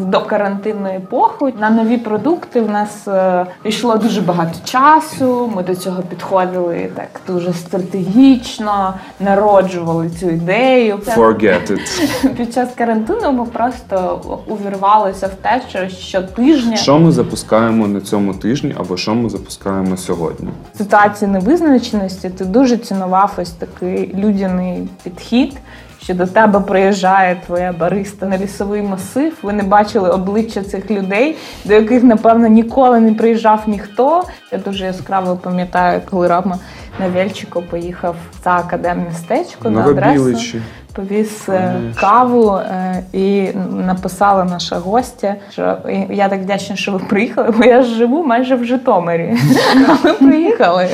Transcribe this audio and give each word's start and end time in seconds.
в 0.00 0.04
докарантинну 0.04 0.88
епоху. 0.88 1.52
На 1.60 1.70
нові 1.70 1.96
продукти 1.96 2.60
в 2.60 2.70
нас 2.70 3.08
е, 3.08 3.46
йшло 3.64 3.96
дуже 3.96 4.20
багато 4.20 4.58
часу. 4.64 5.52
Ми 5.56 5.62
до 5.62 5.74
цього 5.74 6.02
підходили 6.02 6.90
так 6.94 7.20
дуже 7.26 7.52
стратегічно, 7.52 8.94
народжували 9.20 10.10
цю 10.10 10.30
ідею. 10.30 10.96
Forget 10.96 11.72
it. 11.72 12.34
Під 12.36 12.54
час 12.54 12.68
карантину 12.74 13.32
ми 13.32 13.44
просто 13.44 14.20
увірвалися 14.48 15.26
в 15.26 15.34
те, 15.34 15.62
що 15.68 15.88
щотижня 15.88 16.76
Що 16.76 16.98
ми 16.98 17.12
запускаємо 17.12 17.86
на 17.88 18.00
цьому 18.00 18.34
тижні, 18.34 18.74
або 18.78 18.96
що 18.96 19.14
ми 19.14 19.28
запускаємо 19.28 19.96
сьогодні? 19.96 20.48
в 20.74 20.78
ситуації 20.78 21.30
невизначеності 21.30 22.30
ти 22.30 22.44
дуже 22.44 22.76
цінував 22.76 23.32
ось 23.38 23.50
такий 23.50 24.14
людяний 24.18 24.88
підхід. 25.02 25.52
Що 26.06 26.14
до 26.14 26.26
тебе 26.26 26.60
приїжджає 26.60 27.36
твоя 27.46 27.72
бариста 27.72 28.26
на 28.26 28.38
лісовий 28.38 28.82
масив, 28.82 29.32
ви 29.42 29.52
не 29.52 29.62
бачили 29.62 30.10
обличчя 30.10 30.62
цих 30.62 30.90
людей, 30.90 31.36
до 31.64 31.74
яких, 31.74 32.04
напевно, 32.04 32.46
ніколи 32.46 33.00
не 33.00 33.14
приїжджав 33.14 33.62
ніхто. 33.66 34.24
Я 34.52 34.58
дуже 34.58 34.84
яскраво 34.84 35.36
пам'ятаю, 35.36 36.00
коли 36.10 36.28
Рома 36.28 36.58
на 37.00 37.08
Вельчику 37.08 37.62
поїхав 37.62 38.16
за 38.44 38.50
академмістечко 38.50 39.70
на 39.70 39.86
адресу, 39.86 40.58
повіз 40.92 41.42
е, 41.48 41.72
Конечно. 41.74 42.00
каву 42.00 42.56
е, 42.56 43.02
і 43.12 43.48
написала 43.70 44.44
наша 44.44 44.78
гостя, 44.78 45.34
що 45.52 45.76
я 46.10 46.28
так 46.28 46.40
вдячна, 46.40 46.76
що 46.76 46.92
ви 46.92 46.98
приїхали, 46.98 47.50
бо 47.58 47.64
я 47.64 47.82
ж 47.82 47.94
живу 47.94 48.24
майже 48.24 48.54
в 48.54 48.64
Житомирі. 48.64 49.36
А 49.88 49.94
ви 50.04 50.12
приїхали. 50.12 50.88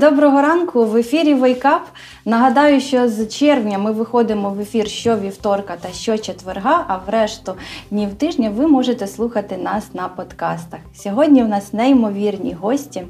Доброго 0.00 0.42
ранку! 0.42 0.84
В 0.84 0.96
ефірі 0.96 1.34
Wake 1.34 1.62
Up. 1.62 1.80
Нагадаю, 2.24 2.80
що 2.80 3.08
з 3.08 3.28
червня 3.28 3.78
ми 3.78 3.92
виходимо 3.92 4.50
в 4.50 4.60
ефір 4.60 4.88
щовівторка 4.88 5.76
та 5.80 5.88
щочетверга, 5.88 6.84
а 6.88 6.96
в 6.96 7.08
решту 7.08 7.54
днів 7.90 8.14
тижня 8.14 8.50
ви 8.50 8.66
можете 8.68 9.06
слухати 9.06 9.56
нас 9.56 9.94
на 9.94 10.08
подкастах. 10.08 10.80
Сьогодні 10.94 11.42
в 11.42 11.48
нас 11.48 11.72
неймовірні 11.72 12.56
гості. 12.60 13.02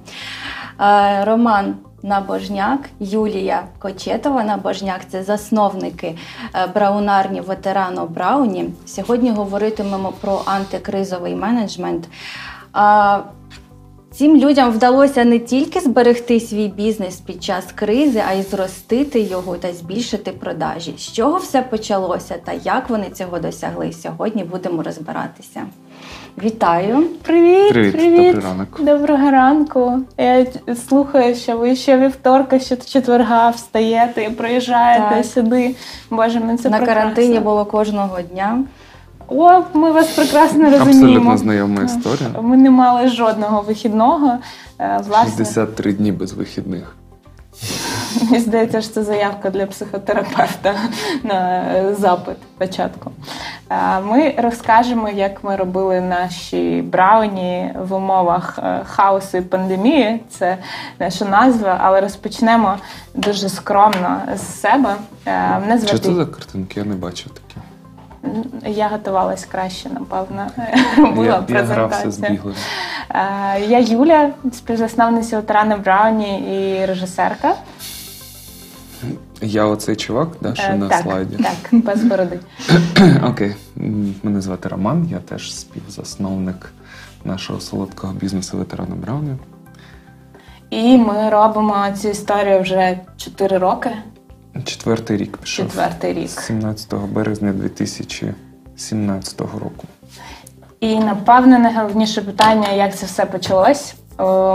Е, 0.81 1.25
Роман 1.25 1.75
Набожняк, 2.03 2.81
Юлія 3.01 3.63
Кочетова 3.79 4.45
Набожняк 4.45 5.01
це 5.09 5.23
засновники 5.23 6.19
е, 6.55 6.67
браунарні 6.75 7.41
ветерано 7.41 8.07
Брауні. 8.07 8.71
Сьогодні 8.87 9.31
говоритимемо 9.31 10.13
про 10.21 10.43
антикризовий 10.47 11.35
менеджмент. 11.35 12.09
Цим 14.13 14.37
людям 14.37 14.71
вдалося 14.71 15.25
не 15.25 15.39
тільки 15.39 15.81
зберегти 15.81 16.41
свій 16.41 16.69
бізнес 16.69 17.17
під 17.17 17.45
час 17.45 17.65
кризи, 17.75 18.23
а 18.29 18.33
й 18.33 18.43
зростити 18.43 19.21
його 19.21 19.57
та 19.57 19.73
збільшити 19.73 20.33
продажі. 20.33 20.95
З 20.99 21.13
чого 21.13 21.39
все 21.39 21.63
почалося 21.63 22.35
та 22.45 22.53
як 22.53 22.91
вони 22.91 23.11
цього 23.15 23.39
досягли? 23.39 23.93
Сьогодні 23.93 24.45
будемо 24.45 24.83
розбиратися. 24.83 25.63
Вітаю! 26.45 27.07
Привіт, 27.23 27.73
Привіт, 27.73 27.93
добрий 27.93 28.33
ранок. 28.33 28.81
Доброго 28.81 29.31
ранку. 29.31 29.99
Я 30.19 30.47
слухаю, 30.89 31.35
що 31.35 31.57
ви 31.59 31.77
ще 31.77 31.99
вівторка, 31.99 32.59
ще 32.59 32.77
четверга 32.77 33.51
встаєте 33.51 34.23
і 34.25 34.31
приїжджаєте 34.31 35.15
Так. 35.17 35.25
сюди. 35.25 35.75
Боже, 36.11 36.41
ми 36.41 36.57
це 36.57 36.69
На 36.71 36.77
прекрасно. 36.77 37.01
карантині 37.03 37.41
було 37.41 37.65
кожного 37.65 38.23
дня. 38.23 38.65
О, 39.31 39.63
ми 39.75 39.91
вас 39.91 40.09
прекрасно 40.13 40.71
розуміємо. 40.71 41.07
Абсолютно 41.07 41.37
знайома 41.37 41.83
історія. 41.83 42.29
Ми 42.43 42.57
не 42.57 42.71
мали 42.71 43.09
жодного 43.09 43.61
вихідного. 43.61 44.39
Е, 44.79 45.01
Власне, 45.09 45.31
63 45.31 45.93
дні 45.93 46.13
без 46.13 46.33
вихідних. 46.33 46.97
мені 48.23 48.39
здається, 48.39 48.81
що 48.81 48.93
це 48.93 49.03
заявка 49.05 49.51
для 49.51 49.67
психотерапевта 49.67 50.75
на 51.23 51.63
е, 51.75 51.95
запит 51.99 52.37
спочатку. 52.57 53.11
Е, 53.71 54.01
Ми 54.01 54.35
розкажемо, 54.39 55.09
як 55.09 55.45
ми 55.45 55.57
робили 55.57 56.01
наші 56.01 56.83
брауні 56.83 57.73
в 57.89 57.95
умовах 57.95 58.59
хаосу 58.85 59.39
і 59.39 59.41
пандемії. 59.41 60.21
Це 60.31 60.59
наша 60.99 61.25
назва, 61.25 61.79
але 61.83 62.01
розпочнемо 62.01 62.75
дуже 63.15 63.49
скромно 63.49 64.23
з 64.37 64.61
себе. 64.61 64.95
Мене 65.61 65.87
Що 65.87 65.99
це 65.99 66.15
за 66.15 66.27
картинки? 66.27 66.81
Я 66.81 66.87
не 66.87 66.95
бачив 66.95 67.31
такі. 67.33 67.61
Я 68.67 68.89
готувалась 68.89 69.45
краще, 69.45 69.89
напевно. 69.89 70.47
Робила 70.97 71.25
Я, 71.27 71.33
я 71.35 71.43
презентацію. 71.43 72.31
біглем. 72.31 72.55
Е, 73.11 73.61
Я 73.69 73.79
Юля, 73.79 74.31
співзасновниця 74.53 75.37
Ветерани 75.37 75.77
Брауні 75.77 76.39
і 76.39 76.87
режисерка. 76.87 77.55
Я 79.43 79.65
оцей 79.65 79.97
чувак, 79.97 80.29
да, 80.41 80.55
що 80.55 80.73
Е, 80.73 80.75
на 80.77 80.89
так, 80.89 81.03
слайді. 81.03 81.37
Так, 81.37 81.81
без 81.85 82.05
бороди. 82.05 82.41
Окей. 83.25 83.55
Мене 84.23 84.41
звати 84.41 84.69
Роман, 84.69 85.09
я 85.11 85.19
теж 85.19 85.55
співзасновник 85.55 86.73
нашого 87.25 87.61
солодкого 87.61 88.13
бізнесу 88.13 88.59
ветерана 88.59 88.95
Брауні. 88.95 89.37
І 90.71 90.99
ми 90.99 91.31
робимо 91.31 91.87
цю 91.97 92.09
історію 92.09 92.61
вже 92.61 92.99
4 93.17 93.59
роки, 93.59 93.91
Четвертий 94.65 95.17
рік 95.17 95.37
пішов. 95.37 95.67
четвертий 95.67 96.13
рік. 96.13 96.31
17 96.31 96.95
березня 96.95 97.53
2017 97.53 99.41
року. 99.41 99.87
І 100.81 100.99
напевне 100.99 101.59
найголовніше 101.59 102.23
питання, 102.23 102.73
як 102.73 102.97
це 102.97 103.07
все 103.07 103.27
почалось. 103.27 103.95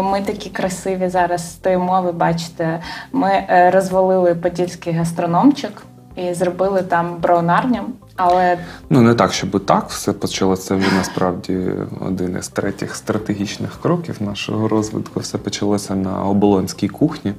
Ми 0.04 0.22
такі 0.26 0.50
красиві 0.50 1.10
зараз 1.10 1.52
з 1.52 1.56
тої 1.56 1.78
мови, 1.78 2.12
бачите, 2.12 2.80
ми 3.12 3.30
е, 3.30 3.72
розвалили 3.72 4.36
подільський 4.36 4.94
гастрономчик 4.94 5.86
і 6.16 6.34
зробили 6.34 6.82
там 6.82 7.18
браунарню. 7.22 7.82
Але 8.16 8.58
Ну, 8.90 9.02
не 9.02 9.14
так, 9.14 9.34
щоб 9.34 9.66
так 9.66 9.90
все 9.90 10.14
почалося. 10.14 10.76
Вже 10.76 10.92
насправді 10.98 11.72
один 12.02 12.38
із 12.40 12.48
третіх 12.48 12.96
стратегічних 12.96 13.82
кроків 13.82 14.22
нашого 14.22 14.68
розвитку. 14.68 15.20
Все 15.20 15.38
почалося 15.38 15.96
на 15.96 16.24
оболонській 16.24 16.88
кухні. 16.88 17.34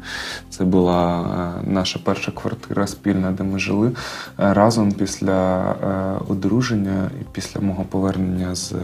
Це 0.50 0.64
була 0.64 1.20
е, 1.20 1.62
наша 1.70 2.00
перша 2.04 2.32
квартира 2.32 2.86
спільна, 2.86 3.30
де 3.30 3.44
ми 3.44 3.58
жили 3.58 3.88
е, 3.88 3.94
разом 4.36 4.92
після 4.92 5.60
е, 5.62 6.24
одруження 6.28 7.10
і 7.20 7.24
після 7.32 7.60
мого 7.60 7.84
повернення 7.84 8.54
з 8.54 8.74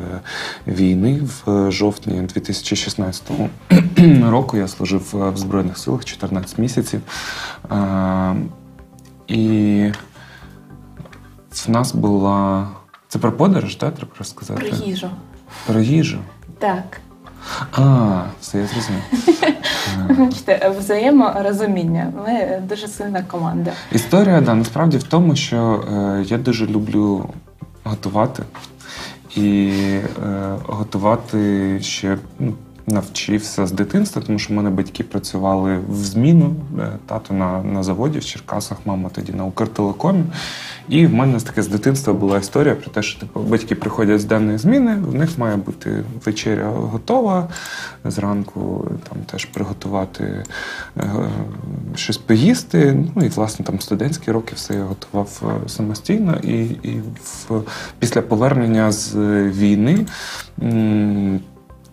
війни 0.67 1.21
в 1.47 1.71
жовтні 1.71 2.21
2016 2.21 3.23
року. 4.31 4.57
Я 4.57 4.69
служив 4.69 5.09
в 5.13 5.37
Збройних 5.37 5.79
силах 5.79 6.05
14 6.05 6.59
місяців. 6.59 7.01
І 9.29 9.93
в 11.51 11.71
нас 11.71 11.95
була. 11.95 12.69
Це 13.09 13.19
про 13.19 13.33
подорож, 13.33 13.77
так? 13.77 13.95
Треба 13.95 14.13
розказати? 14.19 14.61
про 14.61 14.87
їжу. 14.87 15.11
Про 15.67 15.81
їжу. 15.81 16.19
Так. 16.59 17.01
А, 17.73 18.23
все, 18.41 18.59
я 18.59 18.67
зрозумів. 18.67 19.03
Бачите, 20.19 20.75
взаєморозуміння. 20.79 22.13
Ми 22.27 22.63
дуже 22.69 22.89
сильна 22.89 23.23
команда. 23.23 23.73
Історія, 23.93 24.41
да, 24.41 24.55
насправді 24.55 24.99
в 24.99 25.03
тому, 25.03 25.37
що 25.37 25.85
е, 25.93 26.25
я 26.27 26.39
дуже 26.39 26.67
люблю 26.67 27.31
готувати. 27.85 28.43
І 29.37 29.73
е, 30.27 30.57
готувати 30.67 31.79
ще 31.81 32.19
ну, 32.39 32.55
навчився 32.87 33.67
з 33.67 33.73
дитинства, 33.73 34.23
тому 34.27 34.39
що 34.39 34.55
в 34.55 34.57
мене 34.57 34.71
батьки 34.71 35.05
працювали 35.05 35.79
в 35.89 35.97
зміну, 35.97 36.55
е, 36.79 36.89
тато 37.07 37.35
на, 37.35 37.63
на 37.63 37.83
заводі 37.83 38.19
в 38.19 38.25
Черкасах, 38.25 38.79
мама 38.85 39.11
тоді 39.15 39.33
на 39.33 39.45
Укртелекомі. 39.45 40.25
І 40.89 41.07
в 41.07 41.15
мене 41.15 41.41
таке 41.41 41.63
з 41.63 41.69
дитинства 41.69 42.13
була 42.13 42.39
історія 42.39 42.75
про 42.75 42.91
те, 42.91 43.03
що 43.03 43.21
типу, 43.21 43.41
батьки 43.41 43.75
приходять 43.75 44.21
з 44.21 44.25
денної 44.25 44.59
зміни, 44.59 44.95
в 44.95 45.15
них 45.15 45.39
має 45.39 45.57
бути 45.57 46.05
вечеря 46.25 46.69
готова. 46.69 47.49
Зранку 48.05 48.89
там 49.09 49.19
теж 49.31 49.45
приготувати 49.45 50.45
е, 50.97 51.11
щось 51.95 52.17
поїсти. 52.17 53.05
Ну 53.17 53.25
і 53.25 53.29
власне 53.29 53.65
там 53.65 53.81
студентські 53.81 54.31
роки 54.31 54.53
все 54.55 54.75
я 54.75 54.85
готував 54.85 55.43
е, 55.43 55.69
самостійно. 55.69 56.37
І, 56.43 56.59
і 56.65 57.01
в, 57.25 57.63
після 57.99 58.23
повернення 58.23 58.93
з 58.93 59.15
війни. 59.49 60.07
м, 60.63 61.41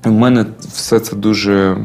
у 0.05 0.11
мене 0.11 0.45
все 0.59 0.99
це 0.99 1.15
дуже 1.15 1.77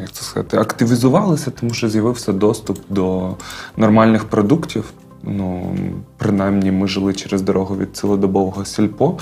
як 0.00 0.12
це 0.12 0.22
сказати, 0.22 0.56
активізувалося, 0.56 1.50
тому 1.50 1.74
що 1.74 1.88
з'явився 1.88 2.32
доступ 2.32 2.78
до 2.88 3.36
нормальних 3.76 4.24
продуктів. 4.24 4.92
Ну, 5.24 5.76
принаймні, 6.16 6.72
ми 6.72 6.88
жили 6.88 7.14
через 7.14 7.42
дорогу 7.42 7.76
від 7.76 7.96
цілодобового 7.96 8.64
сільпо. 8.64 9.18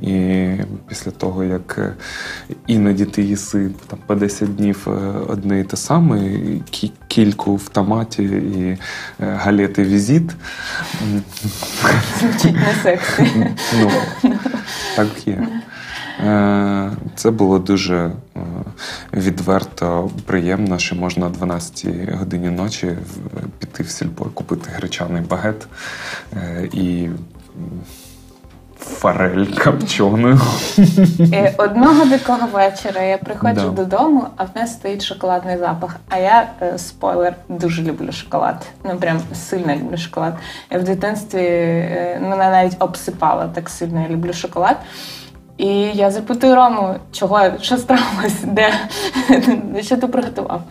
І 0.00 0.48
після 0.88 1.10
того, 1.10 1.44
як 1.44 1.78
е, 1.78 1.94
іноді 2.66 3.04
ти 3.04 3.22
їси 3.22 3.70
там, 3.86 3.98
по 4.06 4.14
10 4.14 4.56
днів 4.56 4.86
е, 4.86 4.90
одне 5.28 5.60
і 5.60 5.64
те 5.64 5.76
саме, 5.76 6.40
кільку 7.08 7.56
в 7.56 7.68
томаті 7.68 8.22
і 8.22 8.62
е, 8.62 8.78
галети 9.18 9.84
візит. 9.84 10.30
Звучить 12.20 12.54
не 12.54 12.74
сексі. 12.82 13.46
Ну, 13.80 13.90
так 14.96 15.08
є. 15.26 15.59
Е, 16.26 16.90
Це 17.14 17.30
було 17.30 17.58
дуже 17.58 17.96
е, 17.96 18.40
відверто 19.12 20.10
приємно, 20.26 20.78
що 20.78 20.96
можна 20.96 21.26
о 21.26 21.28
12 21.28 21.86
годині 22.18 22.48
ночі 22.50 22.86
в- 22.86 23.48
піти 23.58 23.82
в 23.82 23.88
сільпо, 23.90 24.24
купити 24.24 24.70
гречаний 24.74 25.22
багет 25.22 25.66
е, 26.36 26.68
і 26.72 27.08
форель 28.78 29.46
копчену. 29.64 30.40
І 31.18 31.42
одного 31.58 32.04
дикого 32.04 32.46
вечора 32.52 33.02
я 33.02 33.18
приходжу 33.18 33.54
Да. 33.74 33.82
додому, 33.84 34.26
а 34.36 34.44
в 34.44 34.48
нас 34.56 34.72
стоїть 34.72 35.02
шоколадний 35.04 35.58
запах. 35.58 35.96
А 36.08 36.18
я, 36.18 36.48
спойлер, 36.76 37.34
дуже 37.48 37.82
люблю 37.82 38.12
шоколад. 38.12 38.66
Ну 38.84 38.96
прям 38.96 39.20
сильно 39.34 39.74
люблю 39.76 39.96
шоколад. 39.96 40.34
Я 40.70 40.78
в 40.78 40.82
дитинстві 40.84 41.40
мене 42.20 42.36
навіть 42.50 42.76
обсипала 42.78 43.46
так 43.54 43.68
сильно. 43.68 44.02
Я 44.02 44.08
люблю 44.08 44.32
шоколад. 44.32 44.76
І 45.60 45.66
я 45.94 46.10
запитую 46.10 46.54
Рому, 46.54 46.94
чого 47.12 47.40
що 47.60 47.76
сталося, 47.76 48.46
де 48.46 48.72
що 49.82 49.96
ти 49.96 50.06
приготував? 50.06 50.62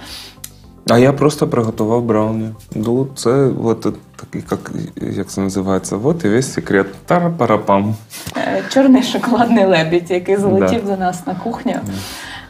А 0.89 0.97
я 0.97 1.13
просто 1.13 1.47
приготував 1.47 2.03
брауні. 2.03 2.49
Ну, 2.75 3.07
це 3.15 3.29
от 3.63 3.81
такий, 4.15 4.43
як, 4.51 4.71
як 5.17 5.27
це 5.27 5.41
називається, 5.41 5.99
от 6.03 6.25
і 6.25 6.29
весь 6.29 6.53
секрет. 6.53 6.87
Тара-парапам. 7.05 7.95
Е, 8.37 8.63
Чорний 8.69 9.03
шоколадний 9.03 9.65
лебідь, 9.65 10.11
який 10.11 10.37
залетів 10.37 10.85
до 10.85 10.97
нас 10.97 11.27
на 11.27 11.35
кухню. 11.35 11.75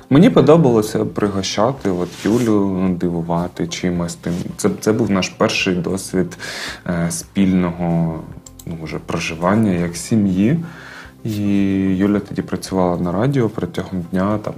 Мені 0.09 0.30
подобалося 0.30 1.06
пригощати 1.06 1.89
от 1.89 2.09
Юлю, 2.24 2.88
дивувати 2.89 3.68
чимось 3.68 4.15
тим. 4.15 4.33
Це, 4.57 4.69
це 4.80 4.94
був 4.94 5.12
наш 5.12 5.30
перший 5.30 5.75
досвід 5.75 6.38
е, 6.88 7.12
спільного 7.12 8.19
ну, 8.65 8.77
вже 8.83 8.97
проживання 8.97 9.71
як 9.71 9.95
сім'ї. 9.95 10.59
І 11.24 11.42
Юля 11.98 12.19
тоді 12.19 12.42
працювала 12.42 12.98
на 12.98 13.12
радіо 13.12 13.50
протягом 13.50 14.01
дня 14.12 14.38
там 14.38 14.54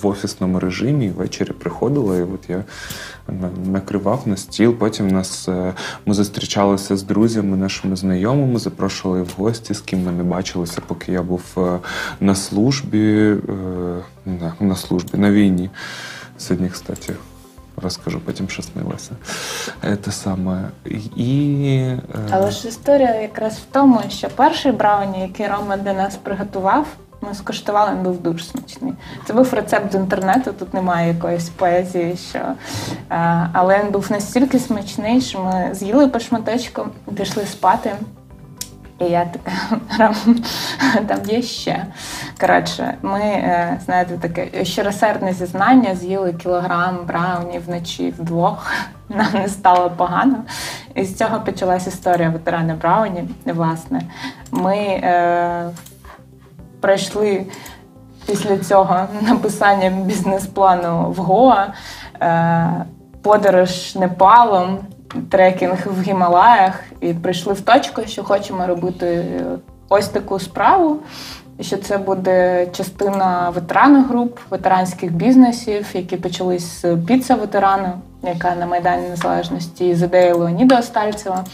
в 0.00 0.06
офісному 0.06 0.60
режимі, 0.60 1.06
і 1.06 1.10
ввечері 1.10 1.52
приходила, 1.52 2.16
і 2.16 2.22
от 2.22 2.40
я 2.48 2.64
накривав 3.66 4.22
на 4.26 4.36
стіл. 4.36 4.74
Потім 4.74 5.08
нас 5.08 5.48
е, 5.48 5.74
ми 6.06 6.14
зустрічалися 6.14 6.96
з 6.96 7.02
друзями, 7.02 7.56
нашими 7.56 7.96
знайомими, 7.96 8.58
запрошували 8.58 9.22
в 9.22 9.34
гості, 9.36 9.74
з 9.74 9.80
ким 9.80 10.04
ми 10.04 10.12
не 10.12 10.22
бачилися, 10.22 10.82
поки 10.86 11.12
я 11.12 11.22
був 11.22 11.42
е, 11.56 11.78
на 12.20 12.34
службі, 12.34 13.36
е, 13.48 14.54
на 14.60 14.76
службі, 14.76 15.18
на 15.18 15.30
війні. 15.30 15.70
Сьогодні, 16.38 16.68
кстати, 16.68 17.14
розкажу 17.82 18.20
потім, 18.20 18.48
що 18.48 18.62
снилося. 18.62 19.10
Те 19.80 20.10
саме. 20.10 20.68
І, 21.16 21.92
Але 22.30 22.50
ж 22.50 22.68
історія 22.68 23.14
якраз 23.14 23.52
в 23.52 23.64
тому, 23.72 24.00
що 24.08 24.28
перший 24.28 24.72
брауні, 24.72 25.20
який 25.20 25.46
Рома 25.46 25.76
для 25.76 25.92
нас 25.92 26.16
приготував, 26.16 26.86
ми 27.20 27.34
скуштували, 27.34 27.90
він 27.94 28.02
був 28.02 28.22
дуже 28.22 28.44
смачний. 28.44 28.92
Це 29.26 29.32
був 29.32 29.54
рецепт 29.54 29.92
з 29.92 29.94
інтернету, 29.94 30.52
тут 30.58 30.74
немає 30.74 31.08
якоїсь 31.08 31.48
поезії, 31.48 32.16
що 32.16 32.38
е, 32.38 32.54
але 33.52 33.82
він 33.84 33.90
був 33.90 34.06
настільки 34.10 34.58
смачний, 34.58 35.20
що 35.20 35.40
ми 35.40 35.70
з'їли 35.72 36.08
по 36.08 36.18
шматочку, 36.18 36.86
пішли 37.16 37.46
спати. 37.46 37.92
І 39.00 39.04
я 39.04 39.24
така, 39.24 39.52
там 41.06 41.18
є 41.24 41.42
ще. 41.42 41.86
Коротше, 42.40 42.94
ми, 43.02 43.20
е, 43.20 43.80
знаєте, 43.84 44.18
таке 44.18 44.64
щиросердне 44.64 45.32
зізнання, 45.32 45.94
з'їли 45.94 46.32
кілограм 46.32 46.98
брауні 47.06 47.58
вночі 47.58 48.14
вдвох. 48.18 48.72
Нам 49.08 49.32
не 49.34 49.48
стало 49.48 49.90
погано. 49.90 50.36
І 50.94 51.04
з 51.04 51.16
цього 51.16 51.40
почалась 51.40 51.86
історія 51.86 52.30
ветерани 52.30 52.74
Брауні. 52.74 53.24
Власне, 53.44 54.02
ми 54.50 54.76
е, 54.76 55.70
пройшли 56.80 57.46
після 58.26 58.58
цього 58.58 59.06
написання 59.22 59.90
бізнес-плану 59.90 61.10
в 61.10 61.16
Гоа, 61.16 61.66
е, 62.22 62.84
подорож 63.22 63.96
Непалом, 63.96 64.78
трекінг 65.30 65.86
в 65.86 66.02
Гімалаях, 66.02 66.80
і 67.00 67.14
прийшли 67.14 67.52
в 67.52 67.60
точку, 67.60 68.02
що 68.06 68.24
хочемо 68.24 68.66
робити 68.66 69.06
е, 69.06 69.44
ось 69.88 70.08
таку 70.08 70.38
справу. 70.38 70.96
Що 71.60 71.76
це 71.76 71.98
буде 71.98 72.66
частина 72.72 73.50
ветеранних 73.50 74.08
груп, 74.08 74.38
ветеранських 74.50 75.12
бізнесів, 75.12 75.86
які 75.92 76.16
почались 76.16 76.82
з 76.82 76.96
піца 76.96 77.34
ветерану, 77.34 77.92
яка 78.22 78.54
на 78.54 78.66
Майдані 78.66 79.08
Незалежності 79.08 79.94
з 79.94 80.02
ідеєю 80.02 80.38
Леоніда 80.38 80.78
Остальцева. 80.78 81.44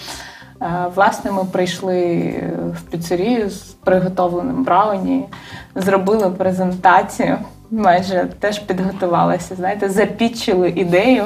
Е, 0.63 0.87
Власне, 0.95 1.31
ми 1.31 1.45
прийшли 1.45 2.03
е, 2.03 2.53
в 2.73 2.83
піцерію 2.83 3.51
з 3.51 3.61
приготовленим 3.63 4.65
брауні, 4.65 5.27
зробили 5.75 6.31
презентацію. 6.31 7.39
Майже 7.71 8.29
теж 8.41 8.59
підготувалися, 8.59 9.55
знаєте, 9.55 9.89
запічили 9.89 10.71
ідею, 10.71 11.25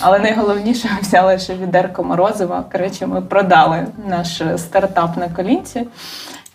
але 0.00 0.18
найголовніше 0.18 0.88
взяли 1.02 1.38
ще 1.38 1.54
відерко 1.54 2.04
морозива. 2.04 2.64
Коротше, 2.72 3.06
ми 3.06 3.20
продали 3.20 3.86
наш 4.08 4.42
стартап 4.56 5.16
на 5.16 5.28
колінці. 5.28 5.86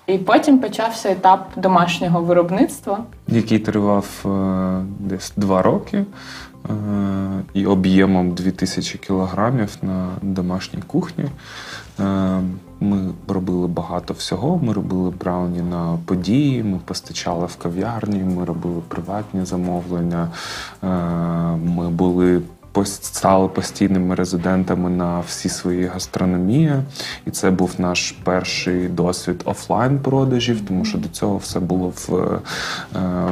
І 0.08 0.18
потім 0.18 0.60
почався 0.60 1.12
етап 1.12 1.50
домашнього 1.56 2.22
виробництва. 2.22 3.00
який 3.28 3.60
тривав 3.60 4.08
е, 4.26 4.30
десь 5.00 5.34
два 5.38 5.62
роки 5.62 5.98
е, 5.98 6.74
і 7.54 7.66
об'ємом 7.66 8.32
2000 8.32 8.98
кілограмів 8.98 9.78
на 9.82 10.08
домашній 10.22 10.82
кухні. 10.88 11.26
Ми 12.80 13.10
робили 13.28 13.68
багато 13.68 14.14
всього. 14.14 14.60
Ми 14.64 14.74
робили 14.74 15.10
брауні 15.10 15.62
на 15.62 15.98
події, 16.06 16.64
ми 16.64 16.80
постачали 16.86 17.46
в 17.46 17.56
кав'ярні, 17.56 18.20
ми 18.20 18.46
робили 18.46 18.82
приватні 18.88 19.46
замовлення. 19.46 20.30
Е, 20.84 20.88
Ми 21.58 21.90
були 21.90 22.42
стали 22.86 23.48
постійними 23.48 24.16
резидентами 24.16 24.90
на 24.90 25.20
всі 25.20 25.50
свої 25.50 25.86
гастрономії. 25.86 26.74
І 27.26 27.32
це 27.32 27.52
був 27.52 27.72
наш 27.78 28.12
перший 28.12 28.88
досвід 28.88 29.42
офлайн 29.46 30.00
продажів, 30.00 30.62
тому 30.68 30.86
що 30.86 30.98
до 30.98 31.10
цього 31.10 31.38
все 31.38 31.60
було 31.60 31.94
в, 31.96 32.16
е, 32.16 32.40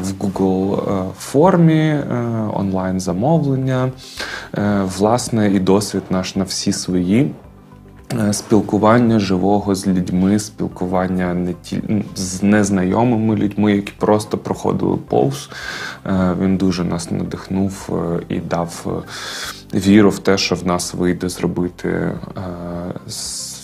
в 0.02 0.12
Google 0.20 0.94
е, 1.00 1.06
формі, 1.20 2.00
онлайн 2.54 3.00
замовлення. 3.00 3.92
Власне, 4.98 5.52
і 5.52 5.60
досвід 5.60 6.04
наш 6.10 6.36
на 6.36 6.44
всі 6.44 6.74
свої. 6.74 7.32
Е, 8.14 8.34
Спілкування 8.34 9.20
живого 9.20 9.76
з 9.76 9.88
людьми, 9.88 10.40
спілкування 10.40 11.34
не 11.34 11.54
ті, 11.54 11.82
з 12.16 12.44
незнайомими 12.44 13.36
людьми, 13.36 13.76
які 13.76 13.94
просто 14.00 14.38
проходили 14.38 14.98
повз. 14.98 15.50
Е, 16.06 16.36
Він 16.42 16.58
дуже 16.58 16.84
нас 16.84 17.12
надихнув 17.12 17.90
е, 17.92 18.20
і 18.30 18.40
дав 18.40 19.04
віру 19.74 20.10
в 20.10 20.20
те, 20.20 20.38
що 20.38 20.56
в 20.56 20.66
нас 20.68 20.94
вийде 20.94 21.30
зробити 21.30 22.12
з- 23.08 23.55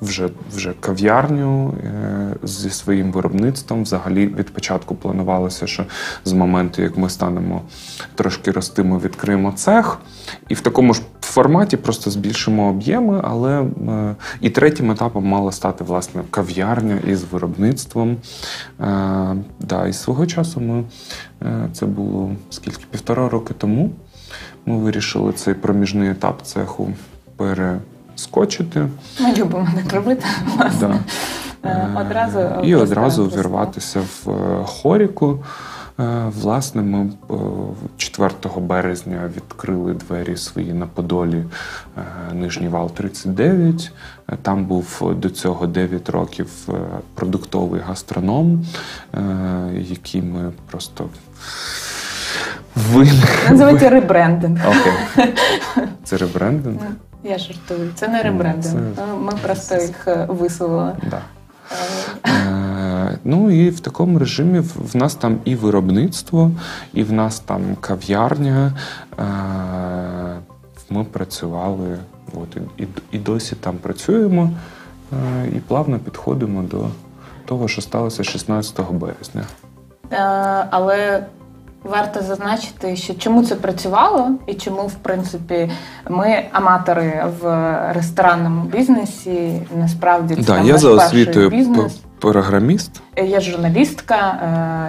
вже, 0.00 0.28
вже 0.54 0.72
кав'ярню 0.80 1.74
е, 1.84 2.36
зі 2.42 2.70
своїм 2.70 3.12
виробництвом. 3.12 3.82
Взагалі 3.82 4.26
від 4.26 4.50
початку 4.50 4.94
планувалося, 4.94 5.66
що 5.66 5.84
з 6.24 6.32
моменту, 6.32 6.82
як 6.82 6.96
ми 6.96 7.10
станемо 7.10 7.62
трошки 8.14 8.50
рости, 8.50 8.82
ми 8.82 8.98
відкриємо 8.98 9.52
цех. 9.52 9.98
І 10.48 10.54
в 10.54 10.60
такому 10.60 10.94
ж 10.94 11.02
форматі 11.20 11.76
просто 11.76 12.10
збільшимо 12.10 12.68
об'єми, 12.68 13.20
але 13.24 13.62
е, 13.62 14.16
і 14.40 14.50
третім 14.50 14.90
етапом 14.90 15.24
мала 15.24 15.52
стати 15.52 15.84
власне 15.84 16.22
кав'ярня 16.30 16.98
із 17.08 17.24
виробництвом. 17.24 18.16
Е, 18.80 19.36
да, 19.60 19.86
і 19.86 19.92
свого 19.92 20.26
часу 20.26 20.60
ми 20.60 20.84
це 21.72 21.86
було 21.86 22.30
скільки 22.50 22.84
півтора 22.90 23.28
роки 23.28 23.54
тому. 23.58 23.90
Ми 24.66 24.78
вирішили 24.78 25.32
цей 25.32 25.54
проміжний 25.54 26.10
етап 26.10 26.42
цеху 26.42 26.92
перескочити. 28.20 28.86
Ми 29.20 29.34
любимо 29.34 29.68
так 29.84 29.92
робити. 29.92 30.26
Власне. 30.56 30.88
Да. 31.62 31.68
Е, 31.68 31.88
Одразу 32.00 32.38
Е, 32.38 32.60
і 32.64 32.74
одразу 32.74 33.26
вірватися 33.26 34.00
в 34.00 34.30
е, 34.30 34.64
хоріку. 34.64 35.44
Власне, 36.42 36.82
ми 36.82 37.10
е, 37.30 37.34
4 37.96 38.30
березня 38.58 39.30
відкрили 39.36 39.94
двері 39.94 40.36
свої 40.36 40.72
на 40.72 40.86
Подолі 40.86 41.44
Нижній 42.32 42.68
вал 42.68 42.90
39. 42.90 43.92
Е, 44.32 44.36
Там 44.42 44.64
був 44.64 45.12
до 45.16 45.30
цього 45.30 45.66
9 45.66 46.08
років 46.08 46.48
продуктовий 47.14 47.80
гастроном, 47.80 48.66
який 49.72 50.22
ми 50.22 50.52
просто 50.70 51.04
вин... 52.76 53.22
Називайте 53.50 53.88
ребрендинг. 53.88 54.60
Окей. 54.68 55.32
Це 56.04 56.16
ребрендинг. 56.16 56.80
Я 57.24 57.38
жартую. 57.38 57.90
Це 57.94 58.08
не 58.08 58.22
ребрендинг. 58.22 58.96
Це- 58.96 59.06
Ми 59.20 59.32
просто 59.42 59.74
їх 59.74 60.08
е, 60.08 60.26
висували. 60.28 60.96
Да. 61.10 61.20
Е, 62.30 63.18
Ну 63.24 63.50
і 63.50 63.70
в 63.70 63.80
такому 63.80 64.18
режимі 64.18 64.58
в 64.60 64.96
нас 64.96 65.14
там 65.14 65.38
і 65.44 65.54
виробництво, 65.54 66.50
і 66.92 67.02
в 67.02 67.12
нас 67.12 67.40
там 67.40 67.60
кав'ярня. 67.80 68.72
Е, 69.18 69.24
Ми 70.92 71.04
працювали, 71.04 71.98
от, 72.34 72.56
і, 72.78 72.86
і 73.12 73.18
досі 73.18 73.56
там 73.56 73.76
працюємо, 73.76 74.50
е, 75.12 75.48
і 75.48 75.60
плавно 75.60 75.98
підходимо 75.98 76.62
до 76.62 76.86
того, 77.44 77.68
що 77.68 77.82
сталося 77.82 78.24
16 78.24 78.92
березня. 78.92 79.42
Е, 80.12 80.16
але 80.70 81.26
варто 81.84 82.22
зазначити, 82.22 82.96
що 82.96 83.14
чому 83.14 83.44
це 83.44 83.54
працювало, 83.54 84.30
і 84.46 84.54
чому, 84.54 84.82
в 84.82 84.94
принципі, 84.94 85.70
ми 86.10 86.44
аматори 86.52 87.24
в 87.42 87.74
ресторанному 87.94 88.64
бізнесі. 88.64 89.62
Насправді 89.76 90.34
це 90.34 90.42
Да, 90.42 90.56
там 90.56 90.66
я 90.66 90.78
за 90.78 90.90
освітою 90.90 91.50
бізнес. 91.50 92.00
програміст. 92.18 93.02
Я 93.16 93.40
журналістка, 93.40 94.16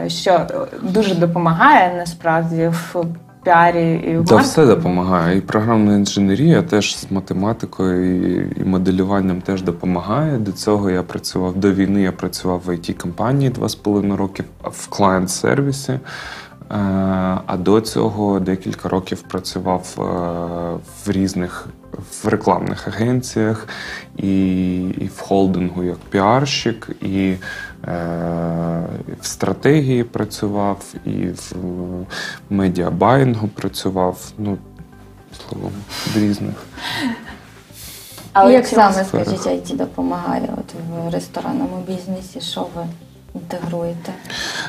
е, 0.06 0.10
що 0.10 0.48
дуже 0.82 1.16
допомагає 1.16 1.96
насправді 1.98 2.68
в 2.68 2.96
піарі 3.44 3.94
і 3.94 4.18
в 4.18 4.26
Та 4.26 4.36
все 4.36 4.66
допомагає. 4.66 5.38
І 5.38 5.42
програмна 5.42 5.96
інженерія 5.96 6.62
теж 6.62 6.98
з 6.98 7.12
математикою 7.12 8.50
і, 8.58 8.64
моделюванням 8.64 9.42
теж 9.42 9.62
допомагає. 9.62 10.38
До 10.38 10.52
цього 10.52 10.90
я 10.90 11.04
працював 11.04 11.56
до 11.56 11.72
війни. 11.72 12.02
Я 12.02 12.12
працював 12.12 12.62
в 12.66 12.70
it 12.70 12.94
компанії 12.94 13.50
два 13.50 13.70
з 13.70 13.76
половиною 13.76 14.18
роки 14.18 14.44
в 14.64 14.90
клієнт-сервісі. 14.90 15.92
Е, 15.92 16.00
А 17.46 17.58
до 17.58 17.82
цього 17.82 18.40
декілька 18.40 18.90
років 18.90 19.22
працював 19.22 19.96
е, 19.98 20.02
в 21.06 21.12
різних 21.12 21.68
в 22.24 22.28
рекламних 22.28 22.88
агенціях 22.88 23.68
і, 24.18 24.80
і 24.80 25.08
в 25.16 25.20
холдингу 25.20 25.84
як 25.84 25.98
піарщик, 25.98 26.90
і 27.02 27.30
е, 27.30 27.38
в 29.22 29.26
стратегії 29.26 30.04
працював, 30.04 30.94
і 31.06 31.26
в 31.26 31.56
медіабаїнгу 32.50 33.48
працював. 33.48 34.32
Ну, 34.38 34.58
словом, 35.50 35.72
в 36.14 36.18
різних. 36.18 36.56
Але 38.34 38.54
Як 38.54 38.68
саме, 38.68 39.06
скажіть, 39.06 39.48
IT 39.48 39.76
допомагає 39.76 40.50
от 40.58 40.74
в 40.90 41.14
ресторанному 41.14 41.84
бізнесі? 41.88 42.42
Що 42.42 42.68
ви 42.76 42.84
інтегруєте? 43.36 44.14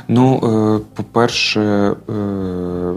Ну, 0.09 0.37
е, 0.37 0.95
по-перше, 0.95 1.61
е, 1.61 2.95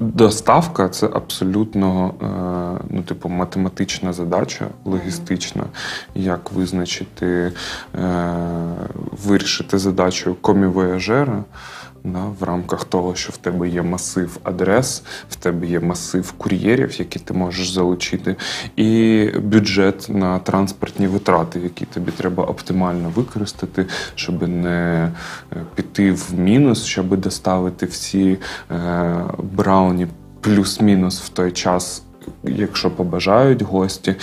доставка 0.00 0.88
це 0.88 1.06
абсолютно 1.06 2.14
е, 2.22 2.84
ну, 2.90 3.02
типу, 3.02 3.28
математична 3.28 4.12
задача, 4.12 4.66
логістична. 4.84 5.64
Як 6.14 6.52
визначити, 6.52 7.52
вирішити 9.24 9.78
задачу 9.78 10.36
комівояжера. 10.40 11.44
Да, 12.06 12.24
в 12.40 12.42
рамках 12.42 12.84
того, 12.84 13.14
що 13.14 13.32
в 13.32 13.36
тебе 13.36 13.68
є 13.68 13.82
масив 13.82 14.38
адрес, 14.42 15.02
в 15.30 15.36
тебе 15.36 15.66
є 15.66 15.80
масив 15.80 16.32
кур'єрів, 16.32 16.98
які 16.98 17.18
ти 17.18 17.34
можеш 17.34 17.70
залучити, 17.70 18.36
і 18.76 19.30
бюджет 19.42 20.06
на 20.08 20.38
транспортні 20.38 21.06
витрати, 21.06 21.60
які 21.60 21.84
тобі 21.84 22.10
треба 22.10 22.44
оптимально 22.44 23.12
використати, 23.14 23.86
щоб 24.14 24.48
не 24.48 25.12
е, 25.52 25.62
піти 25.74 26.12
в 26.12 26.34
мінус, 26.34 26.84
щоб 26.84 27.16
доставити 27.16 27.86
всі 27.86 28.38
е, 28.70 29.24
брауні 29.38 30.06
плюс-мінус 30.40 31.20
в 31.20 31.28
той 31.28 31.52
час. 31.52 32.05
Якщо 32.44 32.90
побажають 32.90 33.62
гості, 33.62 34.10
е, 34.10 34.16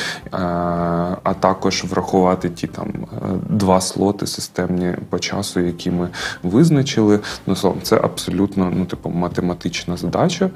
а 1.23 1.33
також 1.39 1.83
врахувати 1.83 2.49
ті 2.49 2.67
там 2.67 2.87
е, 2.87 3.25
два 3.49 3.81
слоти 3.81 4.27
системні 4.27 4.95
по 5.09 5.19
часу, 5.19 5.59
які 5.59 5.91
ми 5.91 6.09
визначили. 6.43 7.19
Ну 7.47 7.55
словом, 7.55 7.79
це 7.81 7.99
абсолютно 8.03 8.71
ну, 8.75 8.85
типу, 8.85 9.09
математична 9.09 9.97
задача. 9.97 10.49